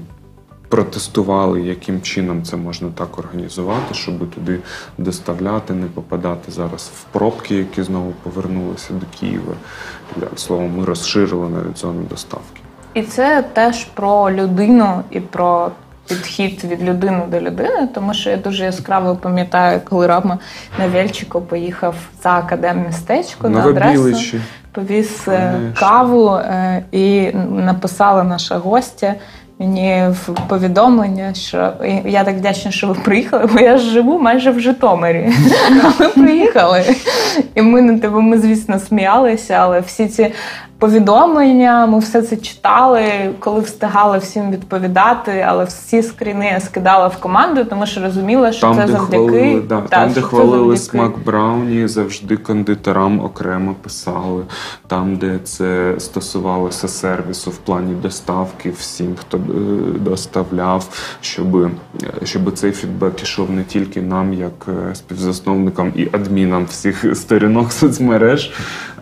протестували, 0.68 1.62
яким 1.62 2.03
чином 2.03 2.43
це 2.43 2.57
можна 2.57 2.89
так 2.95 3.18
організувати, 3.18 3.95
щоб 3.95 4.30
туди 4.30 4.59
доставляти, 4.99 5.74
не 5.74 5.87
попадати 5.87 6.53
зараз 6.53 6.91
в 6.97 7.05
пробки, 7.12 7.55
які 7.55 7.82
знову 7.82 8.12
повернулися 8.22 8.93
до 8.93 9.07
Києва. 9.20 9.55
Словом, 10.37 10.78
ми 10.78 10.85
розширили 10.85 11.49
навіть 11.49 11.78
зону 11.78 12.03
доставки. 12.11 12.64
І 12.95 13.03
це 13.03 13.45
теж 13.53 13.85
про 13.85 14.31
людину 14.31 15.01
і 15.11 15.21
про 15.21 15.71
підхід 16.09 16.65
від 16.65 16.83
людини 16.83 17.23
до 17.31 17.41
людини, 17.41 17.89
тому 17.95 18.15
що 18.15 18.31
я 18.31 18.37
дуже 18.37 18.65
яскраво 18.65 19.17
пам'ятаю, 19.17 19.81
коли 19.89 20.07
Рома 20.07 20.39
на 20.79 20.89
Вельчику 20.89 21.41
поїхав 21.41 21.95
за 22.23 22.31
академмістечко 22.31 23.49
на, 23.49 23.59
на 23.59 23.71
адресу, 23.71 24.39
повіз 24.73 25.25
е, 25.29 25.53
Конечно. 25.53 25.81
каву 25.81 26.35
е, 26.35 26.83
і 26.93 27.33
написала 27.51 28.25
наша 28.25 28.59
гостя. 28.59 29.15
Мені 29.59 30.05
в 30.11 30.49
повідомлення, 30.49 31.35
що 31.35 31.73
я 32.05 32.25
так 32.25 32.37
вдячна, 32.37 32.71
що 32.71 32.87
ви 32.87 32.95
приїхали, 32.95 33.47
бо 33.53 33.61
я 33.61 33.79
живу 33.79 34.19
майже 34.19 34.51
в 34.51 34.61
Житомирі. 34.61 35.33
А 35.85 35.89
ви 35.89 36.09
приїхали. 36.09 36.85
І 37.55 37.63
ми 37.63 37.83
на 37.83 37.99
тебе, 37.99 38.21
ми, 38.21 38.39
звісно, 38.39 38.79
сміялися, 38.79 39.55
але 39.55 39.81
всі 39.81 40.07
ці 40.07 40.33
повідомлення. 40.85 41.87
Ми 41.87 41.99
все 41.99 42.22
це 42.22 42.37
читали, 42.37 43.03
коли 43.39 43.61
встигали 43.61 44.18
всім 44.18 44.51
відповідати, 44.51 45.45
але 45.49 45.64
всі 45.64 46.03
скріни 46.03 46.47
я 46.47 46.61
скидала 46.61 47.07
в 47.07 47.16
команду, 47.16 47.64
тому 47.64 47.87
що 47.87 48.03
розуміла, 48.03 48.53
що 48.53 48.61
там, 48.61 48.76
це 48.76 48.87
завдяки 48.87 49.16
хвалили, 49.16 49.61
да, 49.68 49.80
та, 49.80 49.89
там, 49.89 50.12
де 50.12 50.20
хвалили 50.20 50.76
смак 50.76 51.12
Брауні, 51.24 51.89
завжди 51.89 52.37
кондитерам 52.37 53.20
окремо 53.20 53.74
писали. 53.82 54.43
Там, 54.87 55.16
де 55.16 55.39
це 55.45 55.95
стосувалося 55.99 56.89
сервісу 56.89 57.51
в 57.51 57.57
плані 57.57 57.95
доставки, 57.95 58.70
всім, 58.70 59.14
хто 59.20 59.37
е, 59.37 59.41
доставляв, 59.99 60.89
щоб 61.20 61.70
щоб 62.24 62.53
цей 62.53 62.72
фідбек 62.72 63.22
ішов 63.22 63.51
не 63.51 63.64
тільки 63.64 64.03
нам, 64.03 64.35
як 64.35 64.66
е, 64.68 64.95
співзасновникам 64.95 65.93
і 65.97 66.09
адмінам 66.12 66.64
всіх 66.64 67.16
сторінок 67.16 67.72
соцмереж, 67.72 68.53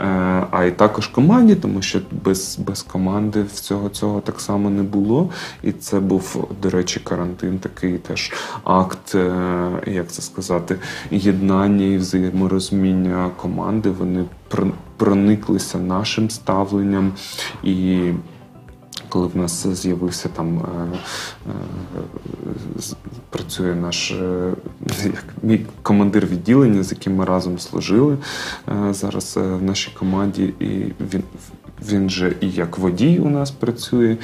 е, 0.01 0.05
а 0.51 0.65
й 0.65 0.71
також 0.71 1.07
команді 1.07 1.55
тому 1.73 1.83
що 1.83 2.01
без 2.25 2.59
без 2.67 2.83
команди 2.83 3.43
всього 3.43 3.89
цього 3.89 4.21
так 4.21 4.41
само 4.41 4.71
не 4.71 4.83
було. 4.83 5.31
І 5.63 5.73
це 5.73 6.01
був, 6.01 6.49
до 6.63 6.71
речі, 6.71 7.01
карантин, 7.05 7.59
такий 7.59 7.99
теж 7.99 8.33
акт, 8.65 9.15
е, 9.15 9.71
як 9.87 10.13
це 10.13 10.23
сказати, 10.23 10.79
єднання 11.11 11.85
і 11.85 11.97
взаєморозуміння 11.97 13.31
команди. 13.37 13.91
Вони 13.91 14.25
прониклися 14.97 15.79
нашим 15.79 16.31
ставленням 16.31 17.13
і 17.65 18.13
коли 19.13 19.27
в 19.27 19.37
нас 19.37 19.67
з'явився 19.67 20.29
там 20.29 20.59
е, 20.59 20.63
е, 21.51 22.97
працює 23.31 23.75
наш 23.75 24.11
е, 24.11 24.53
як 25.05 25.25
мій 25.43 25.67
командир 25.83 26.27
відділення, 26.27 26.83
з 26.83 26.93
яким 26.93 27.17
ми 27.17 27.25
разом 27.25 27.59
служили 27.59 28.19
зараз 28.91 29.37
в 29.37 29.63
нашій 29.63 29.91
команді, 29.99 30.45
і 30.61 30.93
він 31.13 31.23
він 31.91 32.11
же 32.11 32.37
і 32.41 32.51
як 32.51 32.79
водій 32.79 33.19
у 33.19 33.29
нас 33.29 33.51
працює, 33.51 34.17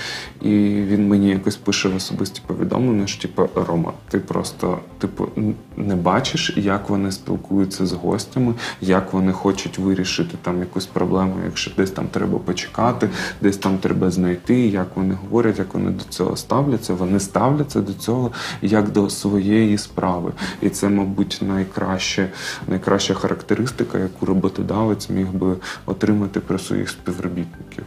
і 0.43 0.49
він 0.89 1.09
мені 1.09 1.29
якось 1.29 1.57
пише 1.57 1.89
в 1.89 1.97
особисті 1.97 2.43
повідомлення, 2.47 3.07
що 3.07 3.23
типу, 3.23 3.49
Рома, 3.55 3.93
ти 4.09 4.19
просто 4.19 4.79
типу 4.99 5.29
не 5.77 5.97
бачиш, 5.97 6.53
як 6.57 6.91
вони 6.91 7.13
спілкуються 7.13 7.87
з 7.87 7.93
гостями, 7.93 8.55
як 8.81 9.13
вони 9.13 9.33
хочуть 9.33 9.79
вирішити 9.79 10.37
там 10.43 10.61
якусь 10.61 10.87
проблему, 10.87 11.35
якщо 11.45 11.71
десь 11.77 11.91
там 11.91 12.09
треба 12.09 12.39
почекати, 12.39 13.09
десь 13.41 13.57
там 13.57 13.79
треба 13.79 14.11
знайти, 14.11 14.69
як 14.69 14.87
вони 14.95 15.15
говорять, 15.15 15.59
як 15.59 15.75
вони 15.75 15.91
до 15.91 16.05
цього 16.05 16.37
ставляться. 16.37 16.95
Вони 16.95 17.21
ставляться 17.21 17.81
до 17.81 17.95
цього 17.95 18.31
як 18.63 18.93
до 18.93 19.11
своєї 19.11 19.79
справи. 19.79 20.33
І 20.63 20.69
це, 20.69 20.89
мабуть, 20.89 21.39
найкраще, 21.49 22.29
найкраща 22.69 23.15
характеристика, 23.15 23.99
яку 23.99 24.27
роботодавець 24.27 25.11
міг 25.11 25.27
би 25.33 25.57
отримати 25.87 26.41
про 26.41 26.59
своїх 26.59 26.89
співробітників 26.89 27.48
співробітників. 27.49 27.85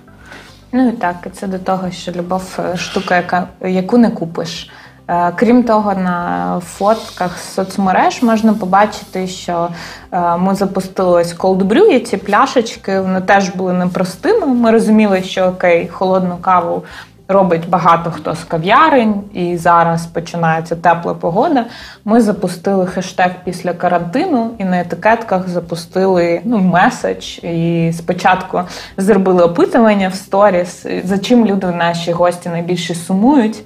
Ну 0.72 0.90
і 0.90 0.92
так, 0.92 1.16
і 1.26 1.30
це 1.30 1.48
до 1.48 1.60
того, 1.60 1.92
що 1.92 2.12
любов 2.12 2.60
е, 2.60 2.78
штука, 2.78 3.16
яка, 3.16 3.48
яку 3.62 3.98
не 3.98 4.10
купиш. 4.10 4.70
Е, 5.08 5.32
крім 5.36 5.64
того, 5.64 5.96
на 5.96 6.60
фотках 6.66 7.40
соцмереж 7.40 8.24
можна 8.24 8.54
побачити, 8.54 9.28
що 9.28 9.70
е, 10.12 10.38
ми 10.38 10.56
запустили 10.56 11.24
brew, 11.24 11.86
і 11.86 12.00
ці 12.00 12.18
пляшечки 12.18 13.00
вони 13.00 13.22
теж 13.22 13.50
були 13.50 13.74
непростими. 13.74 14.48
Ми 14.48 14.72
розуміли, 14.72 15.24
що 15.24 15.46
окей, 15.46 15.88
холодну 15.88 16.38
каву 16.42 16.84
робить 17.32 17.70
багато 17.70 18.12
хто 18.12 18.36
з 18.36 18.44
кав'ярень, 18.44 19.16
і 19.34 19.58
зараз 19.58 20.06
починається 20.06 20.76
тепла 20.76 21.14
погода. 21.14 21.66
Ми 22.06 22.22
запустили 22.22 22.88
хештег 22.88 23.32
після 23.44 23.74
карантину 23.74 24.52
і 24.58 24.64
на 24.64 24.80
етикетках 24.80 25.50
запустили 25.50 26.42
ну, 26.44 26.58
меседж. 26.58 27.38
І 27.44 27.92
спочатку 27.98 28.62
зробили 28.98 29.44
опитування 29.44 30.08
в 30.08 30.16
сторіс, 30.16 30.86
за 31.04 31.18
чим 31.18 31.46
люди 31.46 31.68
наші 31.68 32.12
гості 32.12 32.50
найбільше 32.50 32.96
сумують. 32.96 33.64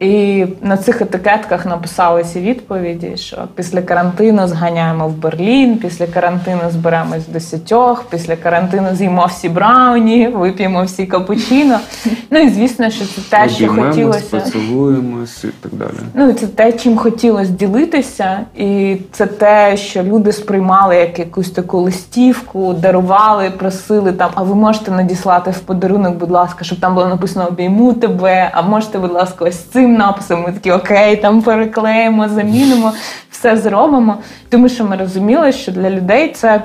І 0.00 0.46
на 0.62 0.76
цих 0.76 1.02
етикетках 1.02 1.66
написалися 1.66 2.40
відповіді, 2.40 3.12
що 3.16 3.36
після 3.54 3.82
карантину 3.82 4.48
зганяємо 4.48 5.08
в 5.08 5.12
Берлін, 5.12 5.78
після 5.78 6.06
карантину 6.06 6.60
зберемось 6.70 7.22
в 7.28 7.32
десятьох, 7.32 8.04
після 8.10 8.36
карантину 8.36 8.88
з'їмо 8.92 9.26
всі 9.26 9.48
брауні, 9.48 10.28
вип'ємо 10.28 10.84
всі 10.84 11.06
капучино. 11.06 11.78
Ну 12.30 12.38
і 12.38 12.50
звісно, 12.50 12.90
що 12.90 13.04
це 13.04 13.20
те, 13.30 13.48
що 13.48 13.68
хотілося. 13.68 14.36
поцілуємось 14.36 15.44
і 15.44 15.48
так 15.60 15.74
далі. 15.74 15.90
Ну, 16.14 16.32
це 16.32 16.46
те, 16.46 16.72
чим 16.72 16.96
хотілося 16.96 17.50
ділитися, 17.50 18.40
і 18.56 18.96
це 19.12 19.26
те, 19.26 19.76
що 19.76 20.02
люди 20.02 20.32
сприймали 20.32 20.96
як 20.96 21.18
якусь 21.18 21.50
таку 21.50 21.80
листівку, 21.80 22.72
дарували, 22.72 23.50
просили 23.50 24.12
там. 24.12 24.30
А 24.34 24.42
ви 24.42 24.54
можете 24.54 24.90
надіслати 24.90 25.50
в 25.50 25.58
подарунок, 25.58 26.16
будь 26.16 26.30
ласка, 26.30 26.64
щоб 26.64 26.80
там 26.80 26.94
було 26.94 27.08
написано 27.08 27.46
обійму 27.46 27.92
тебе. 27.92 28.50
А 28.54 28.62
можете, 28.62 28.98
будь 28.98 29.12
ласка, 29.12 29.44
ось 29.44 29.58
цим 29.84 29.94
написом. 29.94 30.42
Ми 30.42 30.52
такі 30.52 30.70
окей, 30.72 31.16
там 31.16 31.42
переклеїмо, 31.42 32.28
замінимо, 32.28 32.92
все 33.30 33.56
зробимо. 33.56 34.16
Тому 34.48 34.68
що 34.68 34.84
ми 34.84 34.96
розуміли, 34.96 35.52
що 35.52 35.72
для 35.72 35.90
людей 35.90 36.32
це 36.32 36.62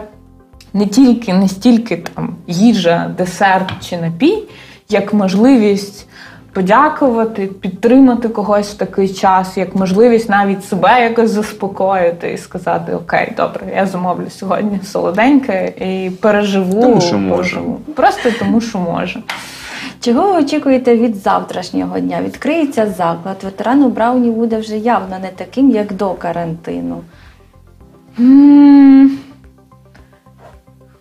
не 0.73 0.85
тільки 0.85 1.33
не 1.33 1.47
стільки 1.47 1.97
там 1.97 2.35
їжа, 2.47 3.11
десерт 3.17 3.71
чи 3.81 3.97
напій, 3.97 4.43
як 4.89 5.13
можливість 5.13 6.07
подякувати, 6.53 7.47
підтримати 7.47 8.29
когось 8.29 8.71
в 8.71 8.77
такий 8.77 9.09
час, 9.09 9.57
як 9.57 9.75
можливість 9.75 10.29
навіть 10.29 10.65
себе 10.65 11.03
якось 11.03 11.31
заспокоїти 11.31 12.31
і 12.31 12.37
сказати: 12.37 12.93
Окей, 12.93 13.33
добре, 13.37 13.61
я 13.75 13.85
замовлю 13.85 14.29
сьогодні 14.29 14.79
солоденьке 14.83 15.67
і 15.67 16.09
переживу. 16.09 16.81
Тому 16.81 17.01
що 17.01 17.17
можу. 17.17 17.77
Просто 17.95 18.29
тому, 18.39 18.61
що 18.61 18.77
можу. 18.79 19.19
Чого 20.01 20.33
ви 20.33 20.39
очікуєте 20.39 20.97
від 20.97 21.15
завтрашнього 21.15 21.99
дня? 21.99 22.21
Відкриється 22.21 22.89
заклад. 22.97 23.37
Ветерану 23.43 23.89
Брауні 23.89 24.31
буде 24.31 24.57
вже 24.57 24.77
явно 24.77 25.19
не 25.21 25.27
таким, 25.35 25.71
як 25.71 25.93
до 25.93 26.13
карантину. 26.13 27.01
М, 28.19 29.17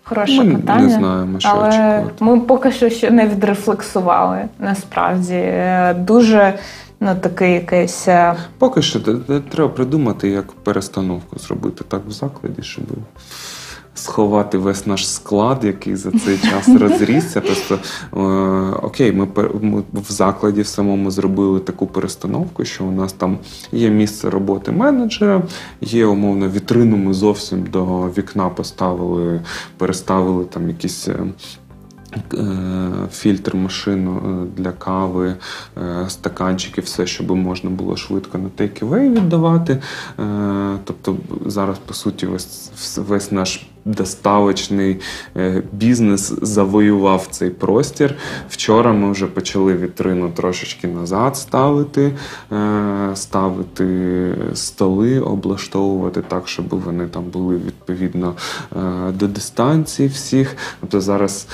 Хороше 0.04 0.44
Ми 0.44 0.54
питання. 0.56 0.82
не 0.82 0.88
знаємо, 0.90 1.40
що 1.40 1.48
але 1.48 1.68
очікувати. 1.68 2.24
ми 2.24 2.40
поки 2.40 2.72
що 2.72 2.88
ще 2.90 3.10
не 3.10 3.26
відрефлексували. 3.28 4.44
Насправді 4.58 5.52
дуже 5.96 6.54
ну, 7.00 7.14
такий 7.20 7.52
якийсь. 7.52 8.08
е, 8.08 8.34
Поки 8.58 8.82
що 8.82 9.00
треба 9.50 9.68
придумати, 9.68 10.28
як 10.28 10.52
перестановку 10.52 11.38
зробити 11.38 11.84
так 11.88 12.00
в 12.08 12.10
закладі, 12.10 12.62
щоб 12.62 12.84
сховати 14.02 14.58
весь 14.58 14.86
наш 14.86 15.08
склад, 15.08 15.64
який 15.64 15.96
за 15.96 16.10
цей 16.10 16.38
час 16.38 16.68
розрісся. 16.68 17.40
Просто 17.40 17.78
е, 18.16 18.18
окей, 18.82 19.12
ми, 19.12 19.28
ми 19.60 19.82
в 19.92 20.12
закладі 20.12 20.62
в 20.62 20.66
самому 20.66 21.10
зробили 21.10 21.60
таку 21.60 21.86
перестановку, 21.86 22.64
що 22.64 22.84
у 22.84 22.92
нас 22.92 23.12
там 23.12 23.38
є 23.72 23.90
місце 23.90 24.30
роботи 24.30 24.72
менеджера, 24.72 25.42
є 25.80 26.06
умовно 26.06 26.48
вітрину. 26.48 26.96
Ми 26.96 27.14
зовсім 27.14 27.66
до 27.66 27.84
вікна 28.18 28.48
поставили, 28.48 29.40
переставили 29.76 30.44
там 30.44 30.68
якісь. 30.68 31.08
е, 31.08 31.16
е, 32.34 32.90
Фільтр 33.12 33.56
машину 33.56 34.46
для 34.56 34.72
кави, 34.72 35.34
стаканчики, 36.08 36.80
все, 36.80 37.06
щоб 37.06 37.30
можна 37.30 37.70
було 37.70 37.96
швидко 37.96 38.38
на 38.38 38.48
take-away 38.58 39.12
віддавати. 39.12 39.82
Тобто 40.84 41.16
зараз, 41.46 41.78
по 41.78 41.94
суті, 41.94 42.26
весь, 42.26 42.70
весь 42.96 43.32
наш 43.32 43.66
доставочний 43.88 45.00
е, 45.36 45.62
бізнес 45.72 46.32
завоював 46.42 47.26
цей 47.30 47.50
простір. 47.50 48.14
Вчора 48.48 48.92
ми 48.92 49.12
вже 49.12 49.26
почали 49.26 49.74
вітрину 49.74 50.30
трошечки 50.30 50.88
назад 50.88 51.36
ставити, 51.36 52.12
е, 52.52 53.10
ставити 53.14 53.86
столи, 54.54 55.20
облаштовувати 55.20 56.22
так, 56.28 56.48
щоб 56.48 56.68
вони 56.68 57.06
там 57.06 57.24
були 57.24 57.56
відповідно 57.56 58.34
е, 58.76 59.12
до 59.12 59.26
дистанції 59.26 60.08
всіх. 60.08 60.56
Тобто 60.80 61.00
зараз 61.00 61.48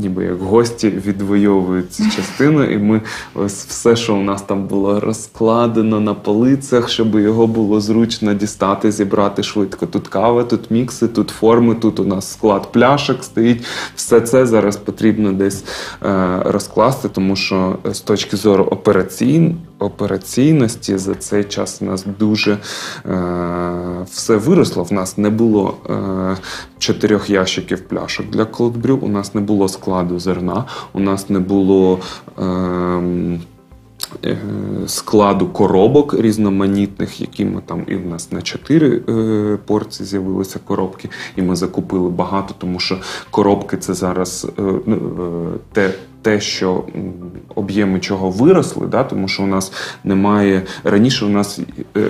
ніби 0.00 0.24
як 0.24 0.40
гості 0.40 0.90
відвоюють 0.90 1.92
цю 1.92 2.10
частину, 2.10 2.64
і 2.64 2.78
ми 2.78 3.00
ось 3.34 3.64
все, 3.64 3.96
що 3.96 4.14
у 4.14 4.22
нас 4.22 4.42
там 4.42 4.66
було 4.66 5.00
розкладено 5.00 6.00
на 6.00 6.14
полицях, 6.14 6.88
щоб 6.88 7.20
його 7.20 7.46
було 7.46 7.80
зручно 7.80 8.34
дістати, 8.34 8.92
зібрати 8.92 9.42
швидко. 9.42 9.86
Тут 9.86 10.08
кава, 10.08 10.44
тут 10.44 10.70
мікси, 10.70 11.08
тут 11.08 11.30
форми, 11.30 11.63
тут 11.72 12.00
у 12.00 12.04
нас 12.04 12.32
склад 12.32 12.72
пляшок 12.72 13.24
стоїть. 13.24 13.64
Все 13.94 14.20
це 14.20 14.46
зараз 14.46 14.76
потрібно 14.76 15.32
десь 15.32 15.64
е, 16.04 16.42
розкласти, 16.44 17.08
тому 17.08 17.36
що 17.36 17.78
з 17.84 18.00
точки 18.00 18.36
зору 18.36 18.64
операційн, 18.64 19.56
операційності 19.78 20.98
за 20.98 21.14
цей 21.14 21.44
час 21.44 21.78
у 21.82 21.84
нас 21.84 22.04
дуже 22.18 22.52
е, 22.52 22.58
все 24.10 24.36
виросло. 24.36 24.82
В 24.82 24.92
нас 24.92 25.18
не 25.18 25.30
було 25.30 25.74
е, 25.90 26.36
чотирьох 26.78 27.30
ящиків 27.30 27.80
пляшок 27.80 28.26
для 28.30 28.44
колдбрю, 28.44 28.98
у 29.02 29.08
нас 29.08 29.34
не 29.34 29.40
було 29.40 29.68
складу 29.68 30.18
зерна, 30.18 30.64
у 30.92 31.00
нас 31.00 31.30
не 31.30 31.38
було. 31.38 31.98
Е, 32.38 32.44
е, 32.44 33.38
складу 34.86 35.46
коробок 35.46 36.14
різноманітних, 36.14 37.20
які 37.20 37.44
ми 37.44 37.62
там 37.66 37.84
і 37.88 37.96
в 37.96 38.06
нас 38.06 38.32
на 38.32 38.42
чотири 38.42 39.02
е, 39.08 39.58
порції 39.66 40.06
з'явилися 40.06 40.58
коробки, 40.64 41.08
і 41.36 41.42
ми 41.42 41.56
закупили 41.56 42.10
багато, 42.10 42.54
тому 42.58 42.80
що 42.80 42.98
коробки 43.30 43.76
це 43.76 43.94
зараз 43.94 44.46
е, 44.58 44.62
ну, 44.86 44.96
е, 45.54 45.58
те. 45.72 45.94
Те, 46.24 46.40
що 46.40 46.84
об'єми 47.54 48.00
чого 48.00 48.30
виросли, 48.30 48.86
да, 48.86 49.04
тому 49.04 49.28
що 49.28 49.42
у 49.42 49.46
нас 49.46 49.72
немає 50.04 50.62
раніше. 50.84 51.24
У 51.24 51.28
нас 51.28 51.60
е, 51.96 52.00
е, 52.00 52.02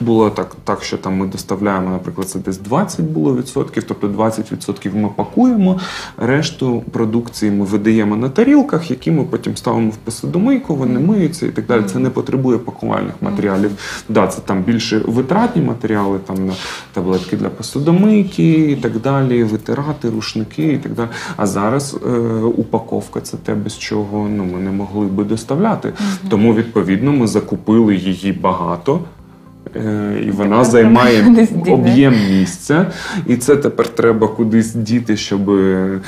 було 0.00 0.30
так, 0.30 0.56
так, 0.64 0.84
що 0.84 0.98
там 0.98 1.16
ми 1.16 1.26
доставляємо, 1.26 1.90
наприклад, 1.90 2.28
це 2.28 2.38
десь 2.38 2.58
20 2.58 3.00
було 3.00 3.36
відсотків, 3.36 3.82
тобто 3.82 4.08
20 4.08 4.52
відсотків 4.52 4.96
ми 4.96 5.08
пакуємо, 5.08 5.80
решту 6.16 6.82
продукції 6.90 7.52
ми 7.52 7.64
видаємо 7.64 8.16
на 8.16 8.28
тарілках, 8.28 8.90
які 8.90 9.10
ми 9.10 9.24
потім 9.24 9.56
ставимо 9.56 9.90
в 9.90 9.96
посудомийку, 9.96 10.76
вони 10.76 11.00
миються 11.00 11.46
і 11.46 11.50
так 11.50 11.66
далі. 11.66 11.82
Це 11.92 11.98
не 11.98 12.10
потребує 12.10 12.58
пакувальних 12.58 13.14
матеріалів. 13.20 13.70
Да, 14.08 14.26
це 14.26 14.40
там 14.40 14.62
більше 14.62 14.98
витратні 14.98 15.62
матеріали, 15.62 16.18
там 16.26 16.46
на 16.46 16.52
таблетки 16.92 17.36
для 17.36 17.48
посудомийки 17.48 18.70
і 18.70 18.76
так 18.76 19.00
далі, 19.00 19.44
витирати, 19.44 20.10
рушники 20.10 20.72
і 20.72 20.78
так 20.78 20.92
далі. 20.92 21.08
А 21.36 21.46
зараз 21.46 21.96
е, 22.06 22.08
упаковка 22.56 23.20
це 23.20 23.36
те, 23.36 23.54
без 23.54 23.78
чого 23.78 24.28
ну, 24.28 24.44
ми 24.44 24.60
не 24.60 24.70
могли 24.70 25.06
би 25.06 25.24
доставляти. 25.24 25.92
Тому, 26.28 26.54
відповідно, 26.54 27.12
ми 27.12 27.26
закупили 27.26 27.96
її 27.96 28.32
багато. 28.32 29.00
е, 29.76 30.22
І 30.26 30.30
вона 30.30 30.64
займає 30.64 31.46
об'єм 31.66 32.14
місця, 32.30 32.86
і 33.26 33.36
це 33.36 33.56
тепер 33.56 33.88
треба 33.88 34.28
кудись 34.28 34.74
діти, 34.74 35.16
щоб 35.16 35.50
е, 35.50 36.00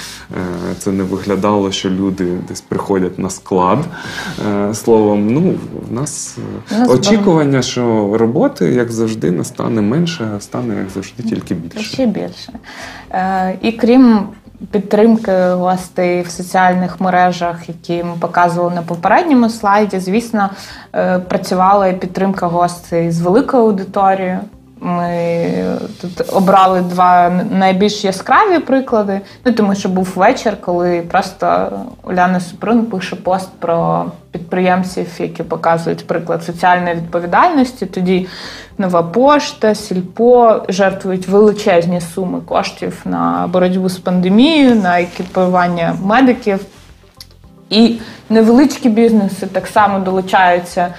це 0.78 0.92
не 0.92 1.02
виглядало, 1.02 1.72
що 1.72 1.90
люди 1.90 2.26
десь 2.48 2.60
приходять 2.60 3.18
на 3.18 3.30
склад. 3.30 3.78
Е, 4.48 4.74
Словом, 4.74 5.30
ну 5.34 5.54
в 5.90 5.92
нас 5.92 6.38
нас 6.70 6.90
очікування, 6.90 7.62
що 7.62 8.14
роботи, 8.18 8.64
як 8.64 8.92
завжди, 8.92 9.30
не 9.30 9.44
стане 9.44 9.80
менше, 9.82 10.28
а 10.36 10.40
стане 10.40 10.74
як 10.76 10.90
завжди 10.94 11.22
тільки 11.22 11.54
більше. 11.54 11.80
Ще 11.80 12.06
більше. 12.06 12.52
І 13.62 13.72
крім 13.72 14.20
підтримки 14.70 15.32
гостей 15.48 16.22
в 16.22 16.30
соціальних 16.30 17.00
мережах, 17.00 17.68
які 17.68 18.04
ми 18.04 18.14
показували 18.20 18.74
на 18.74 18.82
попередньому 18.82 19.50
слайді, 19.50 19.98
звісно, 19.98 20.50
е, 20.94 21.18
працювала 21.18 21.86
і 21.88 22.00
підтримка 22.00 22.46
гостей 22.46 23.10
з 23.10 23.20
великою 23.20 23.62
аудиторією. 23.62 24.38
Ми 24.86 25.50
тут 26.00 26.34
обрали 26.34 26.80
два 26.80 27.30
найбільш 27.50 28.04
яскраві 28.04 28.58
приклади. 28.58 29.20
Ну 29.44 29.52
тому 29.52 29.74
що 29.74 29.88
був 29.88 30.12
вечір, 30.14 30.56
коли 30.60 31.02
просто 31.02 31.68
Уляна 32.02 32.40
Супрун 32.40 32.86
пише 32.86 33.16
пост 33.16 33.48
про 33.58 34.04
підприємців, 34.30 35.06
які 35.18 35.42
показують 35.42 36.06
приклад 36.06 36.44
соціальної 36.44 36.94
відповідальності. 36.94 37.86
Тоді 37.86 38.26
нова 38.78 39.02
пошта, 39.02 39.74
сільпо 39.74 40.62
жертвують 40.68 41.28
величезні 41.28 42.00
суми 42.00 42.40
коштів 42.40 43.00
на 43.04 43.48
боротьбу 43.52 43.88
з 43.88 43.98
пандемією, 43.98 44.74
на 44.74 45.00
екіпування 45.00 45.96
медиків. 46.02 46.60
І 47.70 47.96
невеличкі 48.30 48.88
бізнеси 48.88 49.46
так 49.46 49.66
само 49.66 49.98
долучаються, 49.98 50.94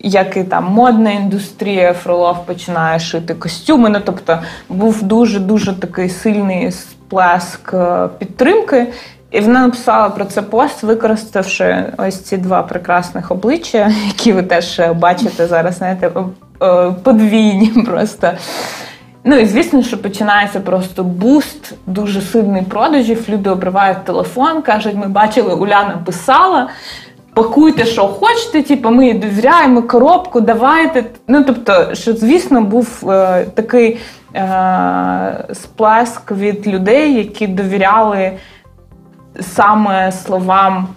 як 0.00 0.36
і 0.36 0.44
там 0.44 0.64
модна 0.64 1.10
індустрія. 1.10 1.92
Фролов 1.92 2.46
починає 2.46 2.98
шити 2.98 3.34
костюми. 3.34 3.88
Ну 3.88 4.00
тобто 4.04 4.38
був 4.68 5.02
дуже 5.02 5.40
дуже 5.40 5.80
такий 5.80 6.08
сильний 6.08 6.72
сплеск 6.72 7.74
е, 7.74 8.08
підтримки. 8.18 8.86
І 9.30 9.40
вона 9.40 9.62
написала 9.62 10.08
про 10.08 10.24
це 10.24 10.42
пост, 10.42 10.82
використавши 10.82 11.84
ось 11.98 12.20
ці 12.20 12.36
два 12.36 12.62
прекрасних 12.62 13.30
обличчя, 13.30 13.92
які 14.06 14.32
ви 14.32 14.42
теж 14.42 14.80
бачите 14.96 15.46
зараз, 15.46 15.76
знаєте, 15.76 16.10
е, 16.62 16.90
подвійні 17.02 17.82
просто. 17.86 18.32
Ну 19.30 19.36
і 19.36 19.46
звісно, 19.46 19.82
що 19.82 20.02
починається 20.02 20.60
просто 20.60 21.04
буст, 21.04 21.74
дуже 21.86 22.20
сильний 22.20 22.62
продажів. 22.62 23.24
Люди 23.28 23.50
обривають 23.50 24.04
телефон, 24.04 24.62
кажуть, 24.62 24.94
ми 24.94 25.08
бачили, 25.08 25.54
Уляна 25.54 25.98
писала. 26.04 26.68
пакуйте, 27.34 27.84
що 27.84 28.08
хочете, 28.08 28.62
типу, 28.62 28.90
ми 28.90 29.14
довіряємо 29.14 29.82
коробку, 29.82 30.40
давайте. 30.40 31.04
Ну, 31.28 31.44
тобто, 31.44 31.94
що, 31.94 32.12
звісно, 32.12 32.60
був 32.60 33.10
е, 33.10 33.44
такий 33.54 33.98
е, 34.34 35.44
сплеск 35.52 36.32
від 36.32 36.66
людей, 36.66 37.14
які 37.14 37.46
довіряли 37.46 38.32
саме 39.40 40.12
словам. 40.12 40.88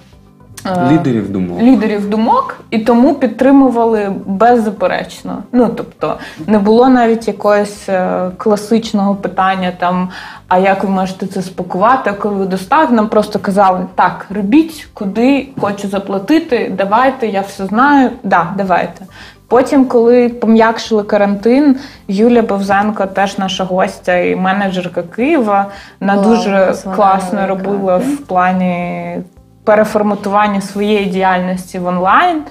Е, 0.66 0.92
Лідерів 0.92 1.32
думок. 1.32 1.62
лідерів 1.62 2.10
думок 2.10 2.60
і 2.70 2.80
тому 2.80 3.16
підтримували 3.16 4.14
беззаперечно. 4.26 5.44
Ну 5.52 5.70
тобто 5.76 6.18
не 6.48 6.60
було 6.60 6.90
навіть 6.90 7.28
якогось 7.28 7.90
е, 7.90 8.30
класичного 8.38 9.16
питання 9.16 9.72
там. 9.80 10.10
А 10.48 10.58
як 10.58 10.84
ви 10.84 10.90
можете 10.90 11.28
це 11.28 11.42
спакувати? 11.42 12.14
Коли 12.14 12.36
ви 12.36 12.46
доставите, 12.46 12.94
нам 12.94 13.08
просто 13.08 13.40
казали, 13.40 13.86
так, 13.96 14.26
робіть, 14.30 14.88
куди 14.94 15.50
хочу 15.62 15.88
заплатити, 15.88 16.74
давайте, 16.78 17.28
я 17.28 17.42
все 17.42 17.66
знаю. 17.66 18.10
Да, 18.24 18.48
давайте. 18.58 19.06
Потім, 19.52 19.86
коли 19.86 20.30
пом'якшили 20.30 21.04
карантин, 21.04 21.76
Юлія 22.08 22.42
Бовзенко, 22.42 23.06
теж 23.06 23.38
наша 23.38 23.64
гостя 23.64 24.18
і 24.18 24.36
менеджерка 24.36 25.04
Києва, 25.04 25.66
вона 26.00 26.16
Вау, 26.16 26.26
дуже 26.26 26.74
класно 26.96 27.48
робила 27.48 27.98
в 27.98 28.18
плані 28.18 29.18
переформатування 29.64 30.62
своєї 30.62 31.06
діяльності 31.06 31.80
в 31.80 31.86
онлайн. 31.86 32.38
Е, 32.38 32.44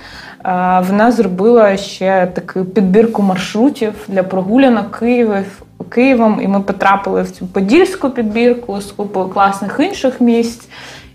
Вона 0.88 1.12
зробила 1.12 1.76
ще 1.76 2.26
таку 2.26 2.64
підбірку 2.64 3.22
маршрутів 3.22 3.94
для 4.08 4.22
прогулянок 4.22 4.98
Києвів, 4.98 5.62
Києвом, 5.88 6.40
і 6.42 6.48
ми 6.48 6.60
потрапили 6.60 7.22
в 7.22 7.30
цю 7.30 7.46
подільську 7.46 8.10
підбірку 8.10 8.80
з 8.80 8.92
купою 8.92 9.28
класних 9.28 9.80
інших 9.80 10.20
місць. 10.20 10.68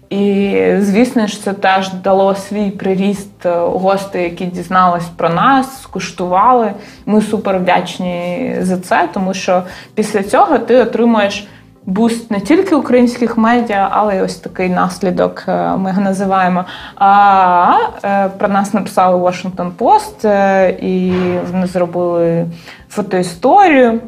І 0.10 0.62
звісно 0.80 1.28
ж, 1.28 1.44
це 1.44 1.54
теж 1.54 1.94
дало 1.94 2.36
свій 2.36 2.70
приріст 2.72 3.46
е, 3.46 3.50
гостей, 3.56 4.24
які 4.24 4.46
дізнались 4.46 5.08
про 5.18 5.30
нас, 5.30 5.82
скуштували. 5.82 6.72
Ми 7.06 7.22
супер 7.22 7.58
вдячні 7.58 8.56
за 8.62 8.78
це, 8.78 9.10
тому 9.14 9.34
що 9.34 9.64
після 9.96 10.24
цього 10.24 10.58
ти 10.58 10.76
отримуєш 10.76 11.48
буст 11.86 12.32
не 12.32 12.40
тільки 12.40 12.76
українських 12.76 13.38
медіа, 13.38 13.88
але 13.92 14.18
й 14.18 14.22
ось 14.22 14.36
такий 14.36 14.70
наслідок. 14.70 15.44
е, 15.48 15.78
Ми 15.78 15.90
його 15.90 16.02
називаємо. 16.02 16.66
А 16.96 17.72
е, 18.04 18.30
про 18.38 18.48
нас 18.48 18.74
написали 18.74 19.18
Washington 19.24 19.72
Post, 19.78 20.28
е, 20.28 20.70
і 20.82 21.14
вони 21.52 21.68
зробили 21.68 22.46
фотоісторію. 22.90 24.00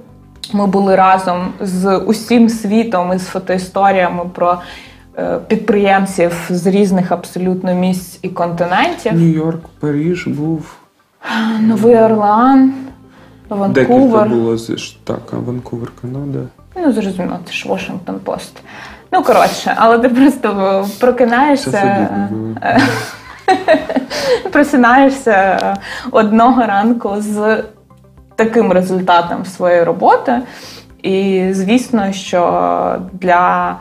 Ми 0.54 0.68
були 0.68 0.96
разом 0.96 1.48
з 1.62 1.98
усім 1.98 2.50
світом 2.50 3.14
із 3.14 3.26
фотоісторіями 3.26 4.24
про 4.34 4.58
підприємців 5.48 6.34
з 6.50 6.68
різних 6.68 7.12
абсолютно 7.12 7.74
місць 7.74 8.20
і 8.22 8.30
континентів. 8.30 9.14
Нью-Йорк, 9.14 9.60
Паріж 9.80 10.28
був. 10.28 10.76
Новий 11.62 11.96
Орлеан, 11.96 12.74
Декілька 13.50 13.94
Ванкувер. 13.94 14.30
було 14.30 14.58
з- 14.58 14.96
так, 15.04 15.22
Ванкувер, 15.34 15.90
Канада. 16.02 16.40
Ну, 16.78 16.92
зрозуміло, 16.92 17.40
це 17.46 17.54
ж 17.54 17.70
Washington 17.70 18.20
Post. 18.26 18.52
Ну, 19.12 19.24
коротше, 19.24 19.74
але 19.76 20.00
ти 20.00 20.10
просто 20.10 20.88
прокинаєшся. 21.00 22.20
просинаєшся 24.52 25.60
одного 26.12 26.66
ранку 26.66 27.16
з 27.18 27.64
таким 28.36 28.72
результатом 28.72 29.46
своєї 29.46 29.84
роботи. 29.84 30.42
І 31.04 31.48
звісно, 31.52 32.12
що 32.12 33.02
для 33.14 33.76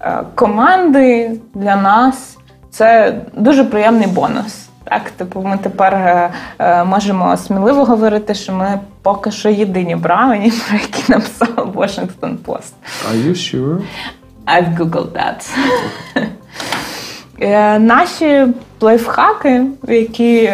е, 0.00 0.22
команди, 0.34 1.40
для 1.54 1.76
нас 1.76 2.38
це 2.70 3.14
дуже 3.34 3.64
приємний 3.64 4.06
бонус. 4.06 4.69
Так, 4.90 5.10
типу, 5.10 5.42
ми 5.42 5.58
тепер 5.62 5.94
е, 5.94 6.30
е, 6.58 6.84
можемо 6.84 7.36
сміливо 7.36 7.84
говорити, 7.84 8.34
що 8.34 8.52
ми 8.52 8.80
поки 9.02 9.30
що 9.30 9.48
єдині 9.48 9.96
бравені, 9.96 10.52
про 10.68 10.78
які 10.78 11.12
написав 11.12 11.72
Washington 11.74 12.36
Post. 12.46 12.72
Are 13.10 13.26
you 13.26 13.34
sure? 13.34 13.82
I've 14.46 14.76
googled 14.78 15.12
that. 15.12 15.50
Е, 17.42 17.78
Наші 17.78 18.46
лайфхаки, 18.80 19.66
які 19.88 20.52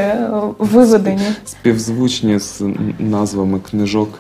виведені. 0.59 1.29
Співзвучні 1.45 2.39
з 2.39 2.63
назвами 2.99 3.61
книжок 3.61 4.19